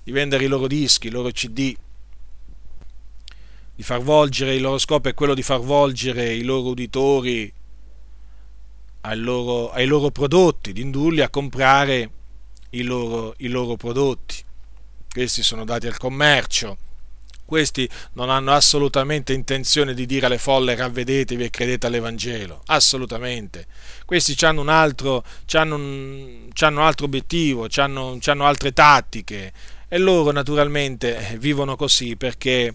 di 0.02 0.10
vendere 0.10 0.42
i 0.42 0.48
loro 0.48 0.66
dischi, 0.66 1.06
i 1.06 1.10
loro 1.10 1.30
CD, 1.30 1.72
di 3.76 3.82
far 3.84 4.02
volgere, 4.02 4.56
il 4.56 4.60
loro 4.60 4.78
scopo 4.78 5.08
è 5.08 5.14
quello 5.14 5.34
di 5.34 5.42
far 5.44 5.60
volgere 5.60 6.34
i 6.34 6.42
loro 6.42 6.70
uditori 6.70 7.52
ai 9.02 9.18
loro, 9.18 9.70
ai 9.70 9.86
loro 9.86 10.10
prodotti, 10.10 10.72
di 10.72 10.80
indurli 10.80 11.20
a 11.20 11.28
comprare 11.28 12.10
i 12.70 12.82
loro, 12.82 13.34
i 13.36 13.46
loro 13.46 13.76
prodotti. 13.76 14.43
Questi 15.14 15.44
sono 15.44 15.64
dati 15.64 15.86
al 15.86 15.96
commercio. 15.96 16.76
Questi 17.44 17.88
non 18.14 18.30
hanno 18.30 18.50
assolutamente 18.50 19.32
intenzione 19.32 19.94
di 19.94 20.06
dire 20.06 20.26
alle 20.26 20.38
folle 20.38 20.74
ravvedetevi 20.74 21.44
e 21.44 21.50
credete 21.50 21.86
all'Evangelo, 21.86 22.62
assolutamente. 22.66 23.66
Questi 24.06 24.34
hanno 24.44 24.62
un 24.62 24.68
altro, 24.68 25.22
hanno 25.52 25.76
un, 25.76 26.48
hanno 26.58 26.80
un 26.80 26.84
altro 26.84 27.06
obiettivo, 27.06 27.68
hanno, 27.76 28.18
altre 28.38 28.72
tattiche 28.72 29.52
e 29.86 29.98
loro 29.98 30.32
naturalmente 30.32 31.36
vivono 31.38 31.76
così 31.76 32.16
perché 32.16 32.74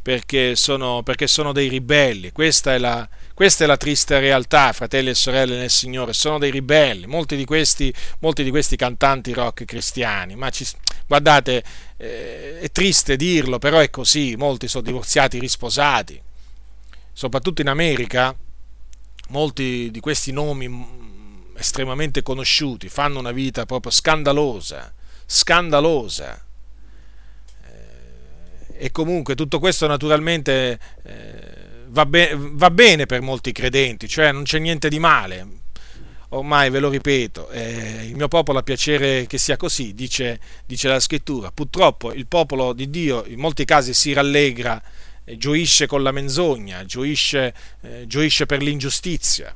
perché 0.00 0.56
sono, 0.56 1.02
perché 1.02 1.26
sono 1.26 1.52
dei 1.52 1.68
ribelli. 1.68 2.32
Questa 2.32 2.72
è, 2.72 2.78
la, 2.78 3.06
questa 3.34 3.64
è, 3.64 3.66
la, 3.66 3.76
triste 3.76 4.20
realtà, 4.20 4.72
fratelli 4.72 5.10
e 5.10 5.14
sorelle 5.14 5.56
nel 5.56 5.70
Signore, 5.70 6.12
sono 6.12 6.38
dei 6.38 6.50
ribelli. 6.50 7.06
Molti 7.06 7.36
di 7.36 7.44
questi, 7.44 7.92
molti 8.20 8.44
di 8.44 8.50
questi 8.50 8.76
cantanti 8.76 9.32
rock 9.32 9.64
cristiani, 9.64 10.36
ma 10.36 10.50
ci, 10.50 10.64
guardate, 11.06 11.64
eh, 11.96 12.60
è 12.60 12.70
triste 12.70 13.16
dirlo, 13.16 13.58
però 13.58 13.80
è 13.80 13.90
così, 13.90 14.36
molti 14.36 14.68
sono 14.68 14.84
divorziati, 14.84 15.38
risposati. 15.38 16.20
Soprattutto 17.12 17.60
in 17.60 17.68
America, 17.68 18.34
molti 19.28 19.90
di 19.90 20.00
questi 20.00 20.32
nomi 20.32 21.02
estremamente 21.56 22.22
conosciuti 22.22 22.88
fanno 22.88 23.18
una 23.18 23.32
vita 23.32 23.66
proprio 23.66 23.90
scandalosa, 23.90 24.92
scandalosa 25.26 26.44
e 28.76 28.90
comunque 28.90 29.36
tutto 29.36 29.60
questo 29.60 29.86
naturalmente 29.86 30.78
eh, 31.04 31.63
va, 31.94 32.04
be- 32.04 32.36
va, 32.36 32.70
bene 32.70 33.06
per 33.06 33.22
molti 33.22 33.52
credenti, 33.52 34.08
cioè 34.08 34.32
non 34.32 34.42
c'è 34.42 34.58
niente 34.58 34.88
di 34.88 34.98
male. 34.98 35.62
Ormai 36.30 36.68
ve 36.68 36.80
lo 36.80 36.88
ripeto, 36.88 37.48
eh, 37.50 38.06
il 38.06 38.16
mio 38.16 38.26
popolo 38.26 38.58
ha 38.58 38.62
piacere 38.64 39.24
che 39.26 39.38
sia 39.38 39.56
così, 39.56 39.94
dice, 39.94 40.40
dice, 40.66 40.88
la 40.88 40.98
scrittura. 40.98 41.52
Purtroppo 41.52 42.12
il 42.12 42.26
popolo 42.26 42.72
di 42.72 42.90
Dio 42.90 43.24
in 43.26 43.38
molti 43.38 43.64
casi 43.64 43.94
si 43.94 44.12
rallegra, 44.12 44.82
eh, 45.24 45.36
gioisce 45.36 45.86
con 45.86 46.02
la 46.02 46.10
menzogna, 46.10 46.84
gioisce, 46.84 47.54
eh, 47.82 48.04
gioisce 48.08 48.46
per 48.46 48.62
l'ingiustizia, 48.62 49.54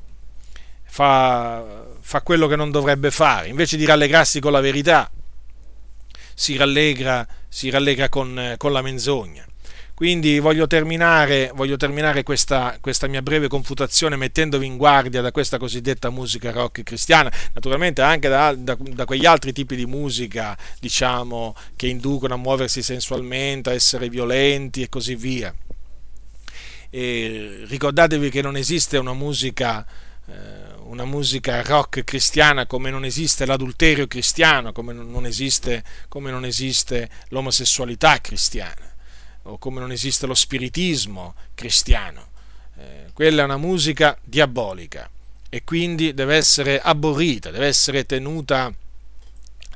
fa, 0.85 1.85
fa 2.01 2.23
quello 2.23 2.47
che 2.47 2.55
non 2.55 2.71
dovrebbe 2.71 3.11
fare, 3.11 3.49
invece 3.49 3.77
di 3.77 3.85
rallegrarsi 3.85 4.39
con 4.39 4.53
la 4.53 4.61
verità 4.61 5.11
si 6.33 6.57
rallegra, 6.57 7.27
si 7.49 7.69
rallegra 7.69 8.09
con, 8.09 8.55
con, 8.59 8.71
la 8.71 8.81
menzogna. 8.81 9.45
Quindi 9.99 10.39
voglio 10.39 10.69
terminare, 10.69 11.51
voglio 11.57 11.77
terminare 11.77 12.23
questa, 12.23 12.79
questa, 12.81 13.09
mia 13.09 13.21
breve 13.21 13.49
confutazione 13.49 14.15
mettendovi 14.15 14.65
in 14.65 14.77
guardia 14.77 15.21
da 15.21 15.33
questa 15.33 15.59
cosiddetta 15.59 16.09
musica 16.11 16.53
rock 16.53 16.85
cristiana, 16.85 17.33
naturalmente 17.53 18.01
anche 18.01 18.29
da, 18.29 18.55
da, 18.55 18.77
da 18.79 19.05
quegli 19.05 19.27
altri 19.27 19.53
tipi 19.53 19.75
di 19.75 19.87
musica, 19.87 20.57
diciamo, 20.79 21.53
che 21.75 21.89
inducono 21.89 22.35
a 22.35 22.37
muoversi 22.37 22.81
sensualmente, 22.81 23.71
a 23.71 23.73
essere 23.73 24.09
violenti 24.09 24.83
e 24.83 24.89
così 24.89 25.17
via. 25.17 25.53
E 26.91 27.65
ricordatevi 27.67 28.31
che 28.31 28.41
non 28.41 28.57
esiste 28.57 28.99
una 28.99 29.15
musica 29.15 29.85
eh, 30.29 30.77
una 30.85 31.07
musica 31.07 31.61
rock 31.65 32.05
cristiana 32.05 32.67
come 32.67 32.91
non 32.91 33.05
esiste 33.05 33.45
l'adulterio 33.47 34.07
cristiano, 34.07 34.71
come 34.71 34.93
non 34.93 35.27
esiste, 35.27 35.83
come 36.07 36.31
non 36.31 36.45
esiste 36.45 37.11
l'omosessualità 37.31 38.21
cristiana 38.21 38.88
o 39.49 39.59
come 39.59 39.81
non 39.81 39.93
esiste 39.93 40.27
lo 40.27 40.35
spiritismo 40.35 41.35
cristiano. 41.55 42.27
Eh, 42.77 43.11
quella 43.13 43.43
è 43.43 43.45
una 43.45 43.57
musica 43.57 44.17
diabolica 44.23 45.09
e 45.49 45.65
quindi 45.65 46.15
deve 46.15 46.37
essere 46.37 46.81
aborrita, 46.81 47.51
deve 47.51 47.67
essere 47.67 48.05
tenuta, 48.05 48.73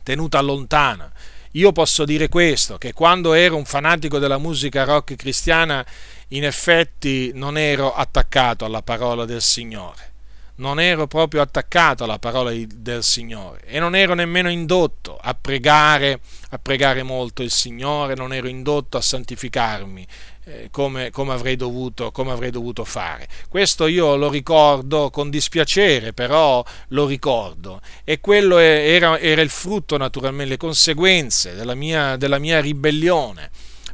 tenuta 0.03 0.41
lontana. 0.41 1.11
Io 1.53 1.73
posso 1.73 2.05
dire 2.05 2.29
questo, 2.29 2.79
che 2.79 2.93
quando 2.93 3.35
ero 3.35 3.57
un 3.57 3.65
fanatico 3.65 4.19
della 4.19 4.39
musica 4.39 4.85
rock 4.85 5.17
cristiana, 5.17 5.85
in 6.29 6.45
effetti 6.45 7.31
non 7.35 7.59
ero 7.59 7.93
attaccato 7.93 8.65
alla 8.65 8.83
parola 8.83 9.25
del 9.25 9.43
Signore 9.43 10.12
non 10.57 10.79
ero 10.81 11.07
proprio 11.07 11.41
attaccato 11.41 12.05
alla 12.05 12.19
parola 12.19 12.53
del 12.53 13.03
Signore 13.03 13.61
e 13.65 13.79
non 13.79 13.95
ero 13.95 14.15
nemmeno 14.15 14.51
indotto 14.51 15.19
a 15.21 15.35
pregare, 15.35 16.21
a 16.51 16.59
pregare 16.59 17.03
molto 17.03 17.43
il 17.43 17.51
Signore, 17.51 18.15
non 18.15 18.33
ero 18.33 18.49
indotto 18.49 18.97
a 18.97 19.01
santificarmi 19.01 20.07
eh, 20.45 20.69
come, 20.71 21.11
come, 21.11 21.33
avrei 21.33 21.57
dovuto, 21.57 22.11
come, 22.11 22.33
avrei 22.33 22.51
dovuto, 22.51 22.85
fare. 22.85 23.29
Questo 23.49 23.87
io 23.87 24.17
lo 24.17 24.29
ricordo 24.29 25.11
con 25.11 25.31
dispiacere, 25.31 26.13
però 26.13 26.65
lo 26.89 27.07
ricordo 27.07 27.81
e 28.05 28.21
quello 28.21 28.59
era, 28.59 29.19
era 29.19 29.41
il 29.41 29.51
frutto 29.51 29.97
naturalmente, 29.97 30.51
le 30.51 30.57
conseguenze 30.59 31.55
della 31.55 31.75
mia, 31.75 32.17
della 32.17 32.39
mia 32.39 32.61
ribellione 32.61 33.51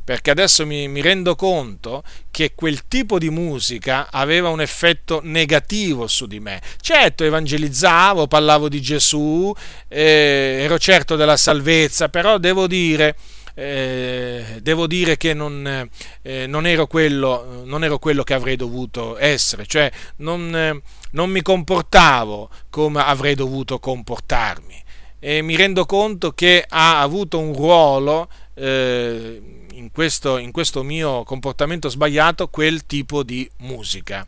perché 0.09 0.31
adesso 0.31 0.65
mi, 0.65 0.89
mi, 0.89 1.03
rendo 1.03 1.35
conto 1.37 2.03
che 2.31 2.53
quel 2.55 2.89
tipo 2.89 3.19
di 3.19 3.29
musica 3.29 4.09
aveva 4.11 4.49
un 4.49 4.63
effetto 4.63 5.21
negativo 5.23 6.07
su 6.07 6.27
di 6.27 6.41
me. 6.41 6.63
Certo, 6.81 7.25
evangelizzavo, 7.25 8.27
parlavo 8.27 8.71
di 8.71 8.81
Gesù, 8.81 9.55
eh, 9.87 10.61
ero 10.63 10.79
certo 10.79 11.15
della 11.15 11.37
salvezza, 11.37 12.09
però 12.09 12.39
devo 12.39 12.67
dire... 12.67 13.17
Eh, 13.55 14.61
devo 14.63 14.87
dire 14.87 15.17
che 15.17 15.35
non, 15.35 15.91
eh, 16.23 16.47
non, 16.47 16.65
ero 16.65 16.87
quello, 16.87 17.65
non, 17.65 17.83
ero 17.83 17.99
quello, 17.99 18.23
che 18.23 18.33
avrei 18.33 18.55
dovuto 18.55 19.19
essere, 19.19 19.67
cioè 19.67 19.91
non, 20.19 20.81
non 21.11 21.29
mi 21.29 21.43
comportavo 21.43 22.51
come 22.71 23.03
avrei 23.03 23.35
dovuto 23.35 23.81
comportarmi. 23.81 24.81
E 25.19 25.43
mi 25.43 25.57
rendo 25.57 25.87
conto 25.87 26.31
che 26.31 26.65
ha 26.67 27.01
avuto 27.01 27.41
un 27.41 27.53
ruolo 27.53 28.29
eh, 28.55 29.41
in 29.79 29.91
questo, 29.91 30.37
in 30.39 30.53
questo 30.53 30.83
mio 30.83 31.23
comportamento 31.23 31.89
sbagliato 31.89 32.49
quel 32.49 32.85
tipo 32.87 33.23
di 33.23 33.49
musica. 33.59 34.27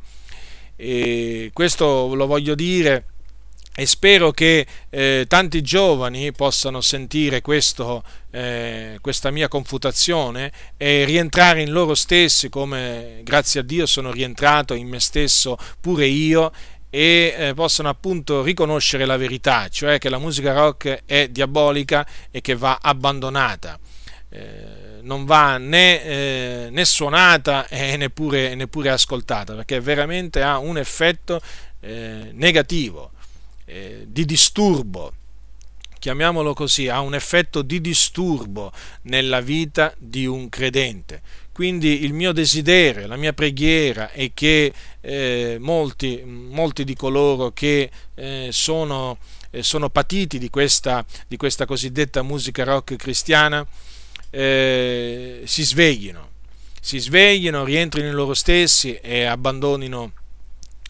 E 0.77 1.51
questo 1.53 2.15
lo 2.15 2.27
voglio 2.27 2.55
dire 2.55 3.05
e 3.75 3.87
spero 3.87 4.31
che 4.33 4.67
eh, 4.91 5.25
tanti 5.29 5.63
giovani 5.63 6.33
possano 6.33 6.81
sentire 6.81 7.41
questo, 7.41 8.03
eh, 8.31 8.99
questa 9.01 9.31
mia 9.31 9.49
confutazione 9.49 10.53
e 10.77 11.05
rientrare 11.05 11.63
in 11.63 11.71
loro 11.71 11.95
stessi 11.95 12.49
come 12.49 13.21
grazie 13.23 13.61
a 13.61 13.63
Dio 13.63 13.87
sono 13.87 14.11
rientrato 14.11 14.75
in 14.75 14.89
me 14.89 15.01
stesso 15.01 15.57
pure 15.81 16.07
io 16.07 16.51
e 16.91 17.35
eh, 17.37 17.55
possano 17.55 17.89
appunto 17.89 18.43
riconoscere 18.43 19.07
la 19.07 19.17
verità, 19.17 19.69
cioè 19.69 19.99
che 19.99 20.09
la 20.09 20.19
musica 20.19 20.53
rock 20.53 21.03
è 21.07 21.29
diabolica 21.29 22.07
e 22.31 22.41
che 22.41 22.57
va 22.57 22.81
abbandonata. 22.83 23.79
Eh, 24.29 24.80
non 25.03 25.25
va 25.25 25.59
né, 25.59 26.03
eh, 26.05 26.69
né 26.71 26.85
suonata 26.85 27.69
e 27.69 27.97
neppure, 27.97 28.55
neppure, 28.55 28.91
ascoltata, 28.91 29.55
perché 29.55 29.81
veramente 29.81 30.43
ha 30.43 30.59
un 30.59 30.79
effetto 30.79 31.41
eh, 31.81 32.31
negativo, 32.33 33.13
eh, 33.65 34.05
di 34.07 34.25
disturbo, 34.25 35.13
chiamiamolo 35.99 36.55
così, 36.55 36.89
ha 36.89 37.01
un 37.01 37.15
effetto 37.15 37.63
di 37.63 37.81
disturbo 37.81 38.73
nella 39.03 39.41
vita 39.41 39.95
di 39.99 40.27
un 40.27 40.49
credente. 40.49 41.23
Quindi 41.53 42.05
il 42.05 42.15
mio 42.15 42.33
desiderio, 42.33 43.07
la 43.07 43.17
mia 43.17 43.35
preghiera 43.35 44.13
è 44.13 44.31
che 44.33 44.73
eh, 45.03 45.57
molti, 45.61 46.23
molti, 46.25 46.85
di 46.85 46.95
coloro 46.95 47.51
che 47.53 47.91
eh, 48.15 48.49
sono, 48.51 49.19
eh, 49.51 49.63
sono 49.63 49.91
patiti 49.91 50.39
di 50.39 50.49
questa, 50.49 51.05
di 51.29 51.37
questa 51.37 51.67
cosiddetta 51.67 52.23
musica 52.23 52.65
rock 52.65 52.97
cristiana, 52.97 53.67
eh, 54.31 55.43
si 55.44 55.65
sveglino, 55.65 56.28
si 56.81 56.98
sveglino, 56.98 57.65
rientrino 57.65 58.09
in 58.09 58.15
loro 58.15 58.35
stessi 58.35 58.94
e 58.94 59.24
abbandonino, 59.24 60.12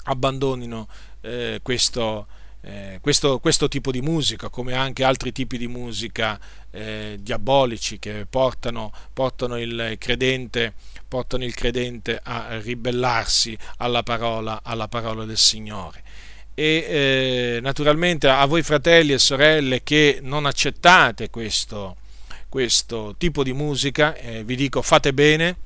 abbandonino 0.05 0.87
eh, 1.23 1.61
questo, 1.63 2.27
eh, 2.63 2.99
questo, 3.01 3.39
questo, 3.39 3.69
tipo 3.69 3.91
di 3.91 4.03
musica, 4.03 4.49
come 4.51 4.75
anche 4.75 5.05
altri 5.05 5.33
tipi 5.33 5.59
di 5.59 5.67
musica 5.67 6.39
eh, 6.71 7.19
diabolici 7.21 7.99
che 7.99 8.27
portano, 8.29 8.93
portano, 9.13 9.59
il 9.59 9.97
credente, 9.99 10.75
portano, 11.09 11.45
il 11.45 11.55
credente, 11.55 12.21
a 12.23 12.59
ribellarsi 12.61 13.57
alla 13.79 14.03
parola, 14.03 14.61
alla 14.63 14.89
parola 14.89 15.25
del 15.25 15.39
Signore. 15.39 16.03
E 16.55 17.55
eh, 17.57 17.59
naturalmente 17.63 18.29
a 18.29 18.45
voi 18.45 18.63
fratelli 18.63 19.13
e 19.13 19.19
sorelle 19.19 19.83
che 19.83 20.19
non 20.21 20.45
accettate 20.45 21.31
questo, 21.31 21.97
questo 22.51 23.15
tipo 23.17 23.43
di 23.43 23.55
musica, 23.55 24.15
eh, 24.17 24.45
vi 24.45 24.57
dico 24.57 24.83
fate 24.83 25.15
bene, 25.15 25.57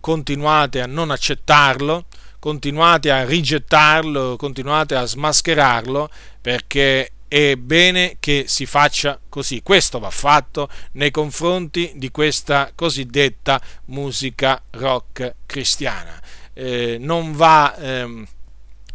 continuate 0.00 0.82
a 0.82 0.86
non 0.86 1.10
accettarlo, 1.10 2.04
continuate 2.38 3.10
a 3.10 3.24
rigettarlo, 3.24 4.36
continuate 4.36 4.94
a 4.94 5.06
smascherarlo 5.06 6.10
perché 6.42 7.12
è 7.28 7.56
bene 7.56 8.16
che 8.20 8.44
si 8.46 8.66
faccia 8.66 9.18
così. 9.28 9.62
Questo 9.62 9.98
va 9.98 10.10
fatto 10.10 10.68
nei 10.92 11.10
confronti 11.10 11.92
di 11.94 12.10
questa 12.10 12.70
cosiddetta 12.74 13.60
musica 13.86 14.60
rock 14.72 15.34
cristiana. 15.46 16.20
Eh, 16.52 16.98
non 17.00 17.32
va. 17.32 17.74
Ehm, 17.78 18.26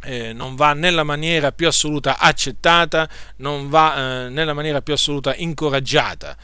eh, 0.03 0.33
non 0.33 0.55
va 0.55 0.73
nella 0.73 1.03
maniera 1.03 1.51
più 1.51 1.67
assoluta 1.67 2.17
accettata, 2.17 3.07
non 3.37 3.69
va 3.69 4.25
eh, 4.25 4.29
nella 4.29 4.53
maniera 4.53 4.81
più 4.81 4.93
assoluta 4.93 5.35
incoraggiata, 5.35 6.35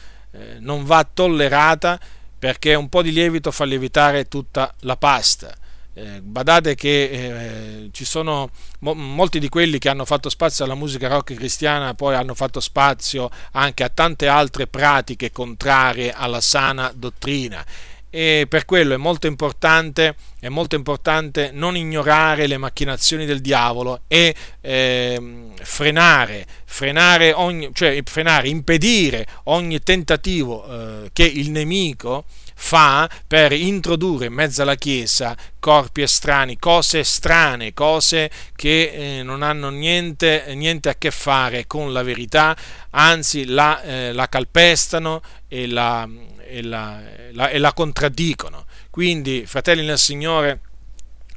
non 0.58 0.84
va 0.84 1.08
tollerata 1.12 1.98
perché 2.38 2.74
un 2.74 2.88
po' 2.88 3.02
di 3.02 3.12
lievito 3.12 3.50
fa 3.50 3.64
lievitare 3.64 4.28
tutta 4.28 4.72
la 4.80 4.96
pasta. 4.96 5.54
Eh, 5.94 6.20
badate 6.22 6.76
che 6.76 7.02
eh, 7.10 7.88
ci 7.90 8.04
sono 8.04 8.50
mo- 8.80 8.94
molti 8.94 9.40
di 9.40 9.48
quelli 9.48 9.78
che 9.78 9.88
hanno 9.88 10.04
fatto 10.04 10.28
spazio 10.28 10.64
alla 10.64 10.76
musica 10.76 11.08
rock 11.08 11.34
cristiana, 11.34 11.94
poi 11.94 12.14
hanno 12.14 12.34
fatto 12.34 12.60
spazio 12.60 13.28
anche 13.52 13.82
a 13.82 13.88
tante 13.88 14.28
altre 14.28 14.68
pratiche 14.68 15.32
contrarie 15.32 16.12
alla 16.12 16.40
sana 16.40 16.92
dottrina 16.94 17.64
e 18.10 18.46
per 18.48 18.64
quello 18.64 18.94
è 18.94 18.96
molto 18.96 19.26
importante, 19.26 20.14
è 20.40 20.48
molto 20.48 20.76
importante 20.76 21.50
non 21.52 21.76
ignorare 21.76 22.46
le 22.46 22.56
macchinazioni 22.56 23.26
del 23.26 23.40
diavolo 23.40 24.02
e 24.08 24.34
eh, 24.60 25.52
frenare, 25.62 26.46
frenare, 26.64 27.32
ogni, 27.32 27.70
cioè 27.72 28.00
frenare, 28.04 28.48
impedire 28.48 29.26
ogni 29.44 29.80
tentativo 29.80 30.66
eh, 31.04 31.10
che 31.12 31.24
il 31.24 31.50
nemico 31.50 32.24
fa 32.60 33.08
per 33.26 33.52
introdurre 33.52 34.26
in 34.26 34.32
mezzo 34.32 34.62
alla 34.62 34.74
Chiesa 34.74 35.36
corpi 35.60 36.02
estranei, 36.02 36.58
cose 36.58 37.04
strane, 37.04 37.72
cose 37.72 38.30
che 38.56 39.18
eh, 39.18 39.22
non 39.22 39.42
hanno 39.42 39.70
niente, 39.70 40.52
niente, 40.54 40.88
a 40.88 40.94
che 40.96 41.10
fare 41.10 41.66
con 41.66 41.92
la 41.92 42.02
verità, 42.02 42.56
anzi 42.90 43.44
la, 43.44 43.80
eh, 43.82 44.12
la 44.12 44.28
calpestano 44.28 45.22
e 45.46 45.68
la, 45.68 46.08
e 46.48 46.62
la, 46.62 47.00
la, 47.32 47.50
e 47.50 47.58
la 47.58 47.72
contraddicono. 47.72 48.64
Quindi, 48.90 49.44
fratelli 49.46 49.84
nel 49.84 49.98
Signore, 49.98 50.60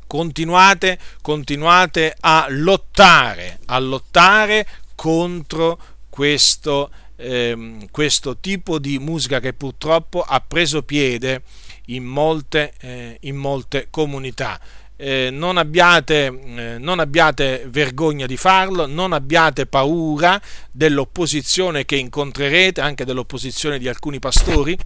continuate, 0.08 1.00
continuate 1.22 2.16
a 2.20 2.46
lottare, 2.50 3.60
a 3.68 3.80
lottare 3.80 4.68
contro 4.96 5.80
questo, 6.10 6.92
ehm, 7.16 7.88
questo 7.92 8.38
tipo 8.40 8.78
di 8.78 9.00
musica 9.00 9.40
che 9.40 9.54
purtroppo 9.54 10.22
ha 10.22 10.42
preso 10.42 10.84
piede 10.84 11.44
in 11.86 12.04
molte, 12.04 12.74
eh, 12.82 13.18
in 13.22 13.36
molte 13.36 13.88
comunità. 13.90 14.60
Eh, 14.98 15.30
non, 15.32 15.58
abbiate, 15.58 16.26
eh, 16.26 16.78
non, 16.78 17.00
abbiate, 17.00 17.66
vergogna 17.70 18.26
di 18.26 18.38
farlo, 18.38 18.86
non 18.86 19.14
abbiate 19.14 19.66
paura 19.66 20.40
dell'opposizione 20.72 21.86
che 21.86 21.96
incontrerete, 21.96 22.82
anche 22.82 23.06
dell'opposizione 23.06 23.80
di 23.80 23.88
alcuni 23.88 24.20
pastori, 24.20 24.78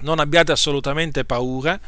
non 0.00 0.18
abbiate 0.18 0.52
assolutamente 0.52 1.24
paura 1.24 1.78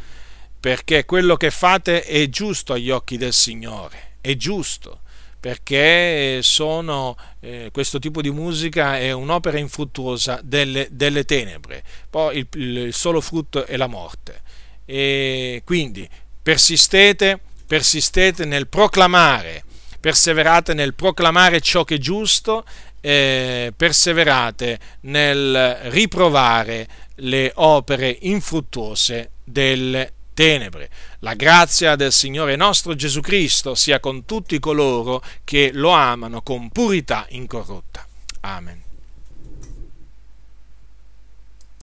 perché 0.59 1.05
quello 1.05 1.37
che 1.37 1.51
fate 1.51 2.03
è 2.03 2.29
giusto 2.29 2.73
agli 2.73 2.91
occhi 2.91 3.17
del 3.17 3.33
Signore, 3.33 4.17
è 4.21 4.37
giusto 4.37 5.01
perché 5.39 6.41
sono, 6.43 7.17
eh, 7.39 7.69
questo 7.73 8.01
tipo 8.01 8.21
di 8.21 8.33
musica 8.33 8.99
è 8.99 9.13
un'opera 9.13 9.59
infruttuosa 9.59 10.41
delle, 10.43 10.89
delle 10.91 11.25
tenebre, 11.25 11.85
poi 12.11 12.39
il, 12.39 12.79
il, 12.79 12.93
solo 12.93 13.21
frutto 13.21 13.65
è 13.65 13.77
la 13.77 13.87
morte. 13.87 14.43
E 14.85 15.63
quindi 15.65 16.09
persistete, 16.43 17.39
persistete 17.65 18.45
nel 18.45 18.67
proclamare, 18.67 19.63
perseverate 20.01 20.75
nel 20.75 20.95
proclamare 20.95 21.61
ciò 21.61 21.85
che 21.85 21.95
è 21.95 21.99
giusto, 21.99 22.65
eh, 23.07 23.73
perseverate 23.77 24.81
nel 25.03 25.79
riprovare 25.91 26.89
le 27.19 27.53
opere 27.55 28.19
infruttuose 28.23 29.31
delle 29.45 30.13
tenebre. 30.35 30.91
La 31.21 31.35
grazia 31.35 31.95
del 31.95 32.11
Signore 32.11 32.57
nostro 32.57 32.97
Gesù 32.97 33.21
Cristo 33.21 33.77
sia 33.77 34.01
con 34.01 34.25
tutti 34.25 34.59
coloro 34.59 35.23
che 35.45 35.71
lo 35.73 35.91
amano 35.91 36.43
con 36.43 36.69
purità 36.71 37.27
incorrotta. 37.29 38.05
Amen. 38.41 38.86